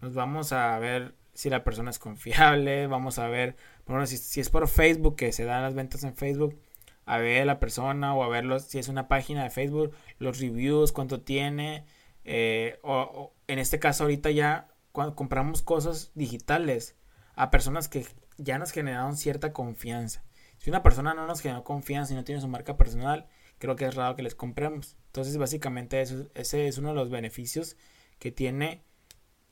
nos 0.00 0.14
vamos 0.14 0.52
a 0.52 0.76
ver 0.80 1.14
si 1.32 1.50
la 1.50 1.62
persona 1.62 1.90
es 1.90 2.00
confiable, 2.00 2.86
vamos 2.88 3.20
a 3.20 3.28
ver, 3.28 3.54
bueno, 3.86 4.04
si, 4.04 4.40
es 4.40 4.50
por 4.50 4.66
Facebook 4.66 5.14
que 5.14 5.30
se 5.30 5.44
dan 5.44 5.62
las 5.62 5.74
ventas 5.74 6.02
en 6.02 6.16
Facebook, 6.16 6.60
a 7.06 7.18
ver 7.18 7.46
la 7.46 7.60
persona 7.60 8.16
o 8.16 8.24
a 8.24 8.28
ver 8.28 8.60
si 8.60 8.80
es 8.80 8.88
una 8.88 9.06
página 9.06 9.44
de 9.44 9.50
Facebook, 9.50 9.92
los 10.18 10.40
reviews, 10.40 10.90
cuánto 10.90 11.20
tiene, 11.20 11.84
eh, 12.24 12.80
o, 12.82 13.32
en 13.46 13.60
este 13.60 13.78
caso 13.78 14.02
ahorita 14.02 14.32
ya 14.32 14.66
cuando 14.90 15.14
compramos 15.14 15.62
cosas 15.62 16.10
digitales 16.16 16.96
a 17.36 17.52
personas 17.52 17.88
que 17.88 18.08
ya 18.38 18.58
nos 18.58 18.72
generaron 18.72 19.16
cierta 19.16 19.52
confianza. 19.52 20.24
Si 20.64 20.70
una 20.70 20.82
persona 20.82 21.12
no 21.12 21.26
nos 21.26 21.42
genera 21.42 21.62
confianza 21.62 22.14
y 22.14 22.16
no 22.16 22.24
tiene 22.24 22.40
su 22.40 22.48
marca 22.48 22.78
personal, 22.78 23.26
creo 23.58 23.76
que 23.76 23.84
es 23.84 23.94
raro 23.94 24.16
que 24.16 24.22
les 24.22 24.34
compremos. 24.34 24.96
Entonces, 25.08 25.36
básicamente, 25.36 26.00
ese 26.00 26.68
es 26.68 26.78
uno 26.78 26.88
de 26.88 26.94
los 26.94 27.10
beneficios 27.10 27.76
que 28.18 28.32
tiene, 28.32 28.82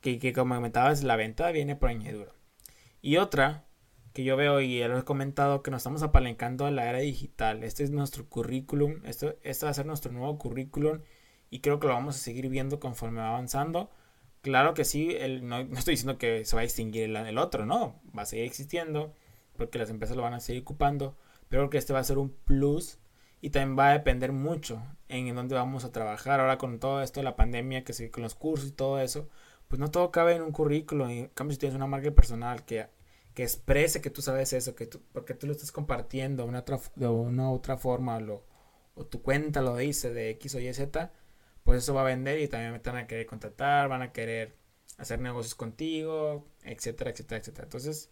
que, 0.01 0.19
que 0.19 0.33
como 0.33 0.55
comentabas, 0.55 1.03
la 1.03 1.17
venta 1.17 1.51
viene 1.53 1.77
por 1.77 1.91
añadidura. 1.91 2.33
Y 3.03 3.19
otra 3.19 3.67
que 4.15 4.25
yo 4.25 4.39
veo 4.39 4.63
y 4.63 4.79
ya 4.79 4.89
lo 4.89 4.99
he 4.99 5.05
comentado, 5.05 5.63
que 5.63 5.71
nos 5.71 5.81
estamos 5.81 6.03
apalancando 6.03 6.65
a 6.65 6.71
la 6.71 6.89
era 6.89 7.01
digital. 7.01 7.63
Este 7.63 7.85
es 7.85 7.91
nuestro 7.91 8.27
currículum, 8.27 9.03
esto, 9.05 9.35
va 9.65 9.69
a 9.69 9.75
ser 9.75 9.85
nuestro 9.85 10.13
nuevo 10.13 10.39
currículum 10.39 11.01
y 11.51 11.61
creo 11.61 11.79
que 11.79 11.89
lo 11.89 11.93
vamos 11.93 12.17
a 12.17 12.21
seguir 12.21 12.49
viendo 12.49 12.81
conforme 12.81 13.21
va 13.21 13.29
avanzando. 13.29 13.91
Claro 14.41 14.73
que 14.73 14.87
sí, 14.87 15.15
el, 15.15 15.47
no, 15.47 15.59
estoy 15.59 15.93
diciendo 15.93 16.17
que 16.17 16.47
se 16.47 16.57
va 16.57 16.63
a 16.63 16.65
extinguir 16.65 17.15
el 17.15 17.37
otro, 17.37 17.67
no, 17.67 18.01
va 18.17 18.23
a 18.23 18.27
seguir 18.27 18.47
existiendo 18.47 19.13
porque 19.63 19.79
las 19.79 19.91
empresas 19.91 20.17
lo 20.17 20.25
van 20.25 20.35
a 20.35 20.41
seguir 20.41 20.63
ocupando, 20.63 21.17
pero 21.49 21.63
creo 21.63 21.71
que 21.71 21.79
este 21.79 21.93
va 21.93 22.01
a 22.01 22.05
ser 22.05 22.19
un 22.19 22.31
plus 22.31 22.99
y 23.41 23.51
también 23.51 23.79
va 23.79 23.91
a 23.91 23.93
depender 23.93 24.33
mucho 24.33 24.83
en 25.09 25.33
dónde 25.35 25.55
vamos 25.55 25.85
a 25.85 25.93
trabajar. 25.93 26.41
Ahora 26.41 26.59
con 26.59 26.81
todo 26.81 27.01
esto 27.01 27.21
de 27.21 27.25
la 27.25 27.37
pandemia, 27.37 27.85
que 27.85 27.93
se, 27.93 28.11
con 28.11 28.25
los 28.25 28.35
cursos 28.35 28.71
y 28.71 28.73
todo 28.73 29.01
eso, 29.01 29.29
pues 29.69 29.79
no 29.79 29.91
todo 29.91 30.11
cabe 30.11 30.35
en 30.35 30.43
un 30.43 30.51
currículo. 30.51 31.09
En 31.09 31.29
cambio, 31.29 31.55
si 31.55 31.61
tienes 31.61 31.77
una 31.77 31.87
marca 31.87 32.11
personal 32.11 32.65
que, 32.65 32.89
que 33.35 33.45
exprese 33.45 34.01
que 34.01 34.11
tú 34.11 34.21
sabes 34.21 34.53
eso, 34.53 34.75
que 34.75 34.87
tú, 34.87 35.01
porque 35.13 35.35
tú 35.35 35.47
lo 35.47 35.53
estás 35.53 35.71
compartiendo 35.71 36.43
de 36.43 36.49
una 36.49 36.61
otra, 36.61 36.81
de 36.97 37.07
una 37.09 37.51
otra 37.53 37.77
forma, 37.77 38.19
lo, 38.21 38.45
o 38.97 39.07
tu 39.07 39.23
cuenta 39.23 39.63
lo 39.63 39.77
dice 39.77 40.13
de 40.13 40.31
X 40.31 40.57
o 40.57 40.61
Y, 40.61 40.75
Z, 40.75 41.13
pues 41.65 41.79
eso 41.79 41.95
va 41.95 42.03
a 42.03 42.05
vender 42.05 42.41
y 42.41 42.49
también 42.49 42.81
te 42.83 42.91
van 42.91 43.05
a 43.05 43.07
querer 43.07 43.27
contratar, 43.27 43.89
van 43.89 44.03
a 44.03 44.13
querer 44.13 44.57
hacer 44.99 45.21
negocios 45.21 45.55
contigo, 45.55 46.47
etcétera, 46.63 47.11
etcétera, 47.11 47.41
etcétera. 47.41 47.65
Entonces, 47.65 48.11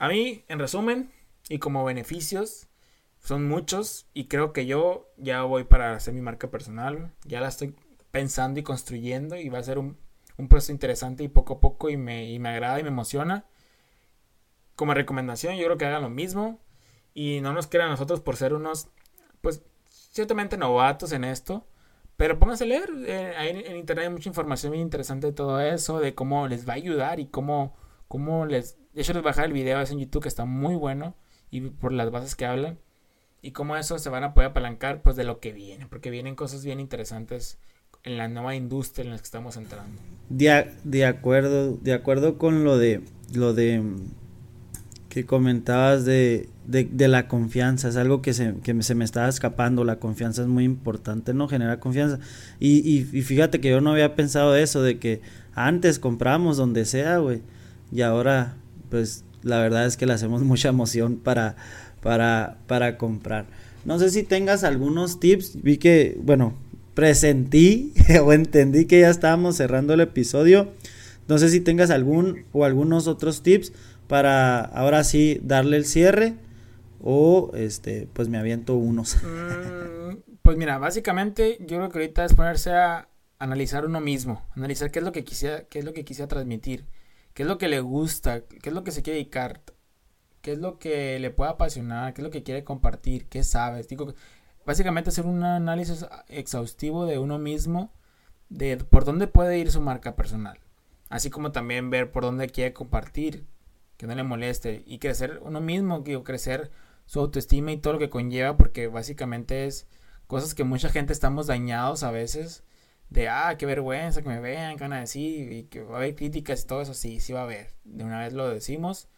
a 0.00 0.08
mí, 0.08 0.44
en 0.48 0.58
resumen, 0.58 1.12
y 1.48 1.58
como 1.58 1.84
beneficios, 1.84 2.66
son 3.20 3.46
muchos 3.46 4.08
y 4.14 4.28
creo 4.28 4.52
que 4.52 4.66
yo 4.66 5.12
ya 5.18 5.42
voy 5.42 5.64
para 5.64 5.94
hacer 5.94 6.14
mi 6.14 6.22
marca 6.22 6.50
personal. 6.50 7.12
Ya 7.24 7.40
la 7.40 7.48
estoy 7.48 7.76
pensando 8.10 8.58
y 8.58 8.62
construyendo 8.62 9.36
y 9.36 9.48
va 9.48 9.58
a 9.58 9.62
ser 9.62 9.78
un, 9.78 9.98
proceso 10.48 10.72
interesante 10.72 11.22
y 11.22 11.28
poco 11.28 11.54
a 11.54 11.60
poco 11.60 11.90
y 11.90 11.98
me, 11.98 12.30
y 12.30 12.38
me 12.38 12.48
agrada 12.48 12.80
y 12.80 12.82
me 12.82 12.88
emociona. 12.88 13.44
Como 14.74 14.94
recomendación, 14.94 15.56
yo 15.56 15.66
creo 15.66 15.76
que 15.78 15.84
hagan 15.84 16.02
lo 16.02 16.10
mismo 16.10 16.58
y 17.12 17.40
no 17.42 17.52
nos 17.52 17.66
crean 17.66 17.90
nosotros 17.90 18.20
por 18.20 18.36
ser 18.36 18.54
unos, 18.54 18.88
pues, 19.42 19.62
ciertamente 19.86 20.56
novatos 20.56 21.12
en 21.12 21.24
esto. 21.24 21.66
Pero 22.16 22.38
pónganse 22.38 22.64
a 22.64 22.66
leer. 22.68 22.90
Eh, 23.06 23.64
en, 23.66 23.76
internet 23.76 24.06
hay 24.06 24.12
mucha 24.12 24.30
información 24.30 24.72
muy 24.72 24.80
interesante 24.80 25.26
de 25.26 25.32
todo 25.34 25.60
eso, 25.60 26.00
de 26.00 26.14
cómo 26.14 26.48
les 26.48 26.66
va 26.68 26.72
a 26.72 26.76
ayudar 26.76 27.20
y 27.20 27.26
cómo, 27.26 27.76
cómo 28.10 28.44
les, 28.44 28.76
de 28.92 29.02
hecho, 29.02 29.12
les 29.12 29.22
bajar 29.22 29.44
el 29.44 29.52
video 29.52 29.80
es 29.80 29.92
en 29.92 30.00
YouTube 30.00 30.24
que 30.24 30.28
está 30.28 30.44
muy 30.44 30.74
bueno 30.74 31.14
y 31.48 31.60
por 31.60 31.92
las 31.92 32.10
bases 32.10 32.34
que 32.34 32.44
hablan. 32.44 32.76
Y 33.40 33.52
cómo 33.52 33.76
eso 33.76 34.00
se 34.00 34.10
van 34.10 34.24
a 34.24 34.34
poder 34.34 34.50
apalancar 34.50 35.00
pues 35.00 35.14
de 35.14 35.22
lo 35.22 35.38
que 35.38 35.52
viene, 35.52 35.86
porque 35.86 36.10
vienen 36.10 36.34
cosas 36.34 36.64
bien 36.64 36.80
interesantes 36.80 37.58
en 38.02 38.18
la 38.18 38.26
nueva 38.26 38.56
industria 38.56 39.04
en 39.04 39.12
la 39.12 39.16
que 39.16 39.22
estamos 39.22 39.56
entrando. 39.56 40.02
De, 40.28 41.06
acuerdo, 41.06 41.76
de 41.76 41.92
acuerdo 41.92 42.36
con 42.36 42.64
lo 42.64 42.78
de 42.78 43.00
lo 43.32 43.54
de 43.54 43.80
que 45.08 45.24
comentabas 45.24 46.04
de, 46.04 46.48
de, 46.66 47.08
la 47.08 47.28
confianza, 47.28 47.88
es 47.88 47.96
algo 47.96 48.22
que 48.22 48.34
se, 48.34 48.56
que 48.56 48.82
se 48.82 48.96
me 48.96 49.04
estaba 49.04 49.28
escapando, 49.28 49.84
la 49.84 50.00
confianza 50.00 50.42
es 50.42 50.48
muy 50.48 50.64
importante, 50.64 51.32
¿no? 51.32 51.46
Generar 51.46 51.78
confianza. 51.78 52.18
Y, 52.58 52.78
y, 52.78 53.08
y 53.16 53.22
fíjate 53.22 53.60
que 53.60 53.70
yo 53.70 53.80
no 53.80 53.92
había 53.92 54.16
pensado 54.16 54.56
eso, 54.56 54.82
de 54.82 54.98
que 54.98 55.20
antes 55.54 56.00
compramos 56.00 56.56
donde 56.56 56.84
sea, 56.84 57.18
güey, 57.18 57.42
y 57.92 58.02
ahora 58.02 58.56
pues 58.90 59.24
la 59.42 59.58
verdad 59.60 59.86
es 59.86 59.96
que 59.96 60.06
le 60.06 60.12
hacemos 60.12 60.42
mucha 60.42 60.68
emoción 60.68 61.16
para, 61.16 61.56
para, 62.02 62.58
para 62.66 62.98
comprar. 62.98 63.46
No 63.84 63.98
sé 63.98 64.10
si 64.10 64.22
tengas 64.22 64.62
algunos 64.62 65.20
tips, 65.20 65.62
vi 65.62 65.78
que, 65.78 66.18
bueno, 66.22 66.54
presentí 66.94 67.94
o 68.22 68.32
entendí 68.32 68.84
que 68.84 69.00
ya 69.00 69.10
estábamos 69.10 69.56
cerrando 69.56 69.94
el 69.94 70.00
episodio. 70.00 70.70
No 71.28 71.38
sé 71.38 71.48
si 71.48 71.60
tengas 71.60 71.90
algún 71.90 72.44
o 72.52 72.64
algunos 72.64 73.06
otros 73.06 73.42
tips 73.42 73.72
para 74.08 74.60
ahora 74.60 75.04
sí 75.04 75.40
darle 75.44 75.76
el 75.76 75.84
cierre 75.84 76.34
o 77.00 77.52
este 77.54 78.08
pues 78.12 78.28
me 78.28 78.38
aviento 78.38 78.76
unos. 78.76 79.16
Mm, 80.10 80.16
pues 80.42 80.56
mira, 80.56 80.78
básicamente 80.78 81.58
yo 81.60 81.76
creo 81.76 81.88
que 81.88 81.98
ahorita 81.98 82.24
es 82.24 82.34
ponerse 82.34 82.72
a 82.72 83.08
analizar 83.38 83.86
uno 83.86 84.00
mismo, 84.00 84.44
analizar 84.56 84.90
qué 84.90 84.98
es 84.98 85.04
lo 85.04 85.12
que 85.12 85.22
quisiera, 85.22 85.62
qué 85.70 85.78
es 85.78 85.84
lo 85.84 85.92
que 85.92 86.04
quisiera 86.04 86.26
transmitir 86.26 86.84
qué 87.40 87.44
es 87.44 87.48
lo 87.48 87.56
que 87.56 87.68
le 87.68 87.80
gusta, 87.80 88.42
qué 88.42 88.68
es 88.68 88.74
lo 88.74 88.84
que 88.84 88.90
se 88.90 89.02
quiere 89.02 89.16
dedicar, 89.16 89.62
qué 90.42 90.52
es 90.52 90.58
lo 90.58 90.78
que 90.78 91.18
le 91.18 91.30
puede 91.30 91.50
apasionar, 91.50 92.12
qué 92.12 92.20
es 92.20 92.24
lo 92.24 92.30
que 92.30 92.42
quiere 92.42 92.64
compartir, 92.64 93.30
qué 93.30 93.44
sabes. 93.44 93.88
Digo, 93.88 94.12
básicamente 94.66 95.08
hacer 95.08 95.24
un 95.24 95.42
análisis 95.42 96.04
exhaustivo 96.28 97.06
de 97.06 97.18
uno 97.18 97.38
mismo, 97.38 97.94
de 98.50 98.76
por 98.76 99.06
dónde 99.06 99.26
puede 99.26 99.58
ir 99.58 99.70
su 99.70 99.80
marca 99.80 100.16
personal. 100.16 100.58
Así 101.08 101.30
como 101.30 101.50
también 101.50 101.88
ver 101.88 102.12
por 102.12 102.24
dónde 102.24 102.50
quiere 102.50 102.74
compartir, 102.74 103.46
que 103.96 104.06
no 104.06 104.14
le 104.14 104.22
moleste. 104.22 104.82
Y 104.84 104.98
crecer 104.98 105.40
uno 105.42 105.62
mismo, 105.62 106.00
digo, 106.00 106.24
crecer 106.24 106.70
su 107.06 107.20
autoestima 107.20 107.72
y 107.72 107.78
todo 107.78 107.94
lo 107.94 107.98
que 107.98 108.10
conlleva, 108.10 108.58
porque 108.58 108.86
básicamente 108.86 109.64
es 109.64 109.86
cosas 110.26 110.54
que 110.54 110.64
mucha 110.64 110.90
gente 110.90 111.14
estamos 111.14 111.46
dañados 111.46 112.02
a 112.02 112.10
veces 112.10 112.64
de, 113.10 113.28
ah, 113.28 113.56
qué 113.58 113.66
vergüenza 113.66 114.22
que 114.22 114.28
me 114.28 114.40
vean, 114.40 114.76
que 114.76 114.84
van 114.84 114.92
a 114.94 115.00
decir, 115.00 115.52
y 115.52 115.64
que 115.64 115.82
va 115.82 115.96
a 115.96 115.98
haber 115.98 116.14
críticas 116.14 116.62
y 116.62 116.66
todo 116.66 116.80
eso, 116.82 116.94
sí, 116.94 117.20
sí 117.20 117.32
va 117.32 117.40
a 117.40 117.44
haber, 117.44 117.74
de 117.84 118.04
una 118.04 118.20
vez 118.20 118.32
lo 118.32 118.48
decimos. 118.48 119.08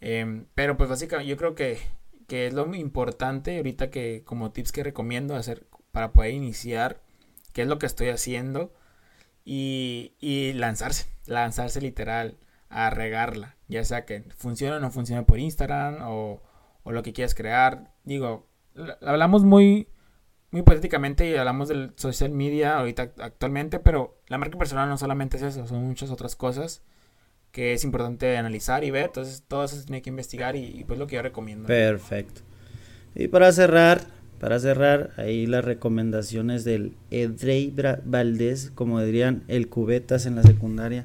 Em, 0.00 0.46
pero 0.54 0.76
pues 0.76 0.88
básicamente 0.90 1.28
yo 1.30 1.36
creo 1.36 1.54
que, 1.54 1.78
que 2.28 2.46
es 2.46 2.54
lo 2.54 2.72
importante 2.74 3.56
ahorita 3.56 3.90
que 3.90 4.22
como 4.24 4.52
tips 4.52 4.72
que 4.72 4.84
recomiendo 4.84 5.36
hacer 5.36 5.66
para 5.92 6.12
poder 6.12 6.32
iniciar, 6.32 7.00
qué 7.52 7.62
es 7.62 7.68
lo 7.68 7.78
que 7.78 7.86
estoy 7.86 8.08
haciendo 8.08 8.72
y, 9.44 10.14
y 10.20 10.52
lanzarse, 10.54 11.06
lanzarse 11.26 11.80
literal 11.80 12.38
a 12.68 12.90
regarla, 12.90 13.56
ya 13.68 13.84
sea 13.84 14.04
que 14.04 14.24
funcione 14.36 14.76
o 14.76 14.80
no 14.80 14.90
funcione 14.90 15.22
por 15.24 15.38
Instagram 15.38 15.98
o, 16.02 16.42
o 16.82 16.92
lo 16.92 17.02
que 17.02 17.12
quieras 17.12 17.34
crear. 17.34 17.92
Digo, 18.04 18.48
hablamos 19.02 19.44
muy 19.44 19.88
muy 20.54 20.60
hipotéticamente 20.60 21.28
y 21.28 21.34
hablamos 21.34 21.68
del 21.68 21.90
social 21.96 22.30
media 22.30 22.78
ahorita 22.78 23.10
actualmente, 23.18 23.80
pero 23.80 24.20
la 24.28 24.38
marca 24.38 24.56
personal 24.56 24.88
no 24.88 24.96
solamente 24.96 25.36
es 25.36 25.42
eso, 25.42 25.66
son 25.66 25.82
muchas 25.82 26.12
otras 26.12 26.36
cosas 26.36 26.82
que 27.50 27.72
es 27.72 27.82
importante 27.82 28.36
analizar 28.36 28.84
y 28.84 28.92
ver, 28.92 29.06
entonces 29.06 29.42
todo 29.48 29.64
eso 29.64 29.74
se 29.74 29.82
tiene 29.82 30.00
que 30.00 30.10
investigar 30.10 30.54
y, 30.54 30.84
pues 30.86 30.96
lo 30.96 31.08
que 31.08 31.16
yo 31.16 31.22
recomiendo. 31.22 31.66
Perfecto. 31.66 32.42
Y 33.16 33.26
para 33.26 33.50
cerrar, 33.50 34.02
para 34.38 34.60
cerrar, 34.60 35.10
ahí 35.16 35.46
las 35.46 35.64
recomendaciones 35.64 36.62
del 36.62 36.94
Edrey 37.10 37.74
Valdés, 38.04 38.70
como 38.76 39.00
dirían 39.00 39.42
el 39.48 39.68
cubetas 39.68 40.24
en 40.24 40.36
la 40.36 40.44
secundaria. 40.44 41.04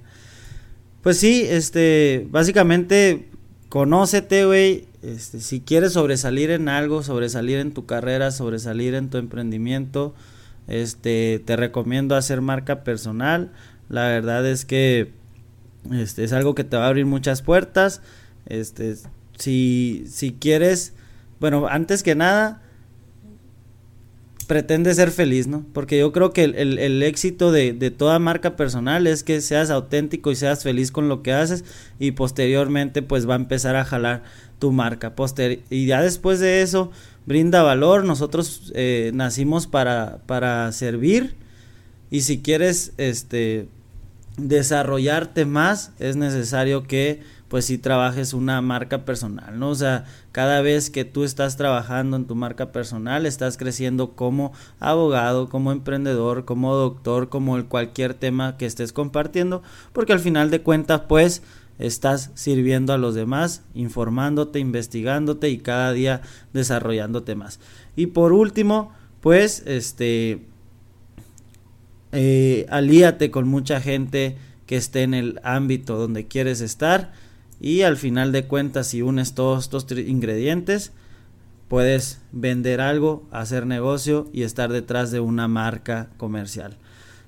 Pues 1.01 1.17
sí, 1.17 1.47
este, 1.49 2.27
básicamente 2.29 3.29
conócete, 3.67 4.45
güey, 4.45 4.88
este, 5.01 5.39
si 5.39 5.61
quieres 5.61 5.93
sobresalir 5.93 6.51
en 6.51 6.69
algo, 6.69 7.03
sobresalir 7.03 7.59
en 7.59 7.73
tu 7.73 7.85
carrera, 7.85 8.31
sobresalir 8.31 8.95
en 8.95 9.09
tu 9.09 9.17
emprendimiento, 9.17 10.13
este, 10.67 11.41
te 11.45 11.55
recomiendo 11.55 12.15
hacer 12.15 12.41
marca 12.41 12.83
personal. 12.83 13.51
La 13.87 14.07
verdad 14.07 14.45
es 14.45 14.65
que 14.65 15.11
este, 15.91 16.23
es 16.23 16.33
algo 16.33 16.55
que 16.55 16.63
te 16.63 16.77
va 16.77 16.85
a 16.85 16.89
abrir 16.89 17.05
muchas 17.05 17.41
puertas. 17.41 18.01
Este, 18.45 18.95
si, 19.37 20.05
si 20.07 20.33
quieres, 20.33 20.93
bueno, 21.39 21.67
antes 21.67 22.03
que 22.03 22.15
nada, 22.15 22.61
pretende 24.49 24.91
ser 24.95 25.11
feliz, 25.11 25.45
¿no? 25.45 25.63
Porque 25.73 25.99
yo 25.99 26.11
creo 26.11 26.33
que 26.33 26.43
el, 26.43 27.03
éxito 27.03 27.51
de, 27.51 27.71
toda 27.91 28.17
marca 28.17 28.55
personal 28.55 29.05
es 29.05 29.21
que 29.21 29.41
seas 29.41 29.69
auténtico 29.69 30.31
y 30.31 30.35
seas 30.35 30.63
feliz 30.63 30.91
con 30.91 31.07
lo 31.07 31.21
que 31.21 31.33
haces 31.33 31.63
y 31.99 32.13
posteriormente 32.13 33.03
pues 33.03 33.29
va 33.29 33.33
a 33.33 33.37
empezar 33.37 33.75
a 33.75 33.85
jalar 33.85 34.23
tu 34.59 34.71
marca. 34.71 35.15
Poster 35.15 35.61
y 35.69 35.85
ya 35.87 36.01
después 36.01 36.39
de 36.39 36.61
eso 36.61 36.91
brinda 37.25 37.63
valor, 37.63 38.03
nosotros 38.03 38.71
eh, 38.75 39.11
nacimos 39.13 39.67
para, 39.67 40.19
para 40.25 40.71
servir 40.71 41.35
y 42.11 42.21
si 42.21 42.41
quieres 42.41 42.93
este 42.97 43.67
desarrollarte 44.37 45.45
más 45.45 45.91
es 45.99 46.15
necesario 46.15 46.83
que 46.83 47.21
pues 47.49 47.65
si 47.65 47.79
trabajes 47.79 48.33
una 48.33 48.61
marca 48.61 49.05
personal, 49.05 49.59
¿no? 49.59 49.69
O 49.69 49.75
sea, 49.75 50.05
cada 50.31 50.61
vez 50.61 50.91
que 50.91 51.03
tú 51.03 51.23
estás 51.23 51.57
trabajando 51.57 52.15
en 52.15 52.25
tu 52.25 52.35
marca 52.35 52.71
personal, 52.71 53.25
estás 53.25 53.57
creciendo 53.57 54.11
como 54.11 54.53
abogado, 54.79 55.49
como 55.49 55.71
emprendedor, 55.71 56.45
como 56.45 56.75
doctor, 56.75 57.29
como 57.29 57.65
cualquier 57.65 58.13
tema 58.13 58.55
que 58.55 58.67
estés 58.67 58.93
compartiendo, 58.93 59.63
porque 59.93 60.13
al 60.13 60.19
final 60.19 60.51
de 60.51 60.61
cuentas, 60.61 61.01
pues, 61.09 61.41
estás 61.79 62.31
sirviendo 62.35 62.93
a 62.93 62.97
los 62.97 63.15
demás, 63.15 63.63
informándote, 63.73 64.59
investigándote 64.59 65.49
y 65.49 65.57
cada 65.57 65.91
día 65.93 66.21
desarrollándote 66.53 67.35
más. 67.35 67.59
Y 67.95 68.07
por 68.07 68.33
último, 68.33 68.93
pues, 69.21 69.63
este, 69.65 70.45
eh, 72.11 72.65
alíate 72.69 73.31
con 73.31 73.47
mucha 73.47 73.81
gente 73.81 74.37
que 74.65 74.75
esté 74.75 75.03
en 75.03 75.13
el 75.13 75.39
ámbito 75.43 75.97
donde 75.97 76.27
quieres 76.27 76.61
estar 76.61 77.11
y 77.59 77.81
al 77.81 77.97
final 77.97 78.31
de 78.31 78.45
cuentas 78.45 78.87
si 78.87 79.01
unes 79.01 79.33
todos 79.33 79.63
estos 79.63 79.85
ingredientes 79.91 80.91
puedes 81.67 82.21
vender 82.31 82.81
algo, 82.81 83.27
hacer 83.31 83.65
negocio 83.65 84.27
y 84.33 84.43
estar 84.43 84.71
detrás 84.71 85.11
de 85.11 85.19
una 85.19 85.47
marca 85.47 86.09
comercial. 86.17 86.77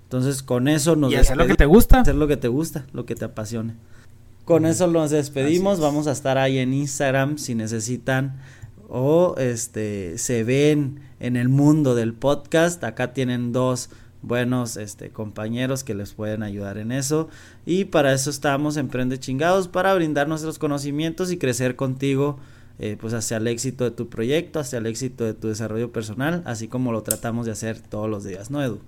Entonces 0.04 0.44
con 0.44 0.68
eso 0.68 0.96
nos 0.96 1.12
y 1.12 1.16
hacer 1.16 1.38
lo 1.38 1.48
que 1.48 1.56
te 1.56 1.66
gusta, 1.66 2.02
hacer 2.02 2.16
lo 2.16 2.28
que 2.28 2.38
te 2.38 2.48
gusta, 2.48 2.86
lo 2.92 3.06
que 3.06 3.16
te 3.16 3.26
apasione. 3.26 3.76
Con 4.46 4.66
eso 4.66 4.88
nos 4.88 5.12
despedimos, 5.12 5.80
vamos 5.80 6.08
a 6.08 6.12
estar 6.12 6.38
ahí 6.38 6.58
en 6.58 6.74
Instagram 6.74 7.38
si 7.38 7.56
necesitan 7.56 8.40
o 8.90 9.36
este 9.38 10.18
se 10.18 10.44
ven 10.44 11.00
en 11.20 11.38
el 11.38 11.48
mundo 11.48 11.96
del 11.96 12.14
podcast, 12.14 12.84
acá 12.84 13.14
tienen 13.14 13.54
dos 13.54 13.90
buenos 14.22 14.78
este, 14.78 15.10
compañeros 15.10 15.84
que 15.84 15.94
les 15.94 16.14
pueden 16.14 16.44
ayudar 16.44 16.78
en 16.78 16.92
eso. 16.92 17.30
Y 17.66 17.86
para 17.86 18.14
eso 18.14 18.30
estamos 18.30 18.78
Emprende 18.78 19.20
Chingados, 19.20 19.68
para 19.68 19.94
brindar 19.94 20.28
nuestros 20.28 20.60
conocimientos 20.60 21.32
y 21.32 21.38
crecer 21.38 21.76
contigo 21.76 22.38
eh, 22.80 22.98
pues 23.00 23.14
hacia 23.14 23.38
el 23.38 23.48
éxito 23.48 23.84
de 23.84 23.92
tu 23.92 24.10
proyecto, 24.10 24.60
hacia 24.60 24.80
el 24.80 24.88
éxito 24.88 25.24
de 25.24 25.36
tu 25.36 25.48
desarrollo 25.48 25.92
personal, 25.92 26.42
así 26.46 26.68
como 26.68 26.92
lo 26.92 27.04
tratamos 27.04 27.46
de 27.46 27.52
hacer 27.52 27.80
todos 27.80 28.10
los 28.10 28.24
días, 28.24 28.50
¿no, 28.50 28.64
Edu? 28.64 28.80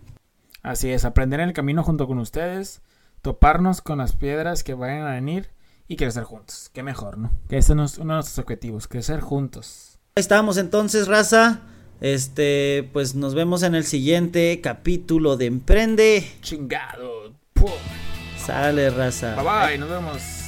Así 0.63 0.89
es, 0.89 1.05
aprender 1.05 1.39
en 1.41 1.49
el 1.49 1.53
camino 1.53 1.83
junto 1.83 2.07
con 2.07 2.17
ustedes, 2.17 2.81
toparnos 3.23 3.81
con 3.81 3.97
las 3.97 4.13
piedras 4.13 4.63
que 4.63 4.75
vayan 4.75 5.07
a 5.07 5.13
venir 5.13 5.49
y 5.87 5.95
crecer 5.95 6.23
juntos. 6.23 6.69
Qué 6.73 6.83
mejor, 6.83 7.17
¿no? 7.17 7.31
Que 7.49 7.57
ese 7.57 7.73
es 7.73 7.97
uno 7.97 8.13
de 8.13 8.17
nuestros 8.17 8.37
objetivos, 8.37 8.87
crecer 8.87 9.21
juntos. 9.21 9.97
Ahí 10.15 10.21
estamos 10.21 10.57
entonces, 10.57 11.07
raza. 11.07 11.61
Este, 12.01 12.89
pues 12.91 13.15
nos 13.15 13.33
vemos 13.33 13.63
en 13.63 13.75
el 13.75 13.85
siguiente 13.85 14.59
capítulo 14.61 15.37
de 15.37 15.45
Emprende. 15.45 16.31
Chingado. 16.41 17.33
Sale, 18.37 18.89
raza. 18.89 19.35
Bye 19.35 19.67
bye, 19.69 19.77
nos 19.77 19.89
vemos. 19.89 20.42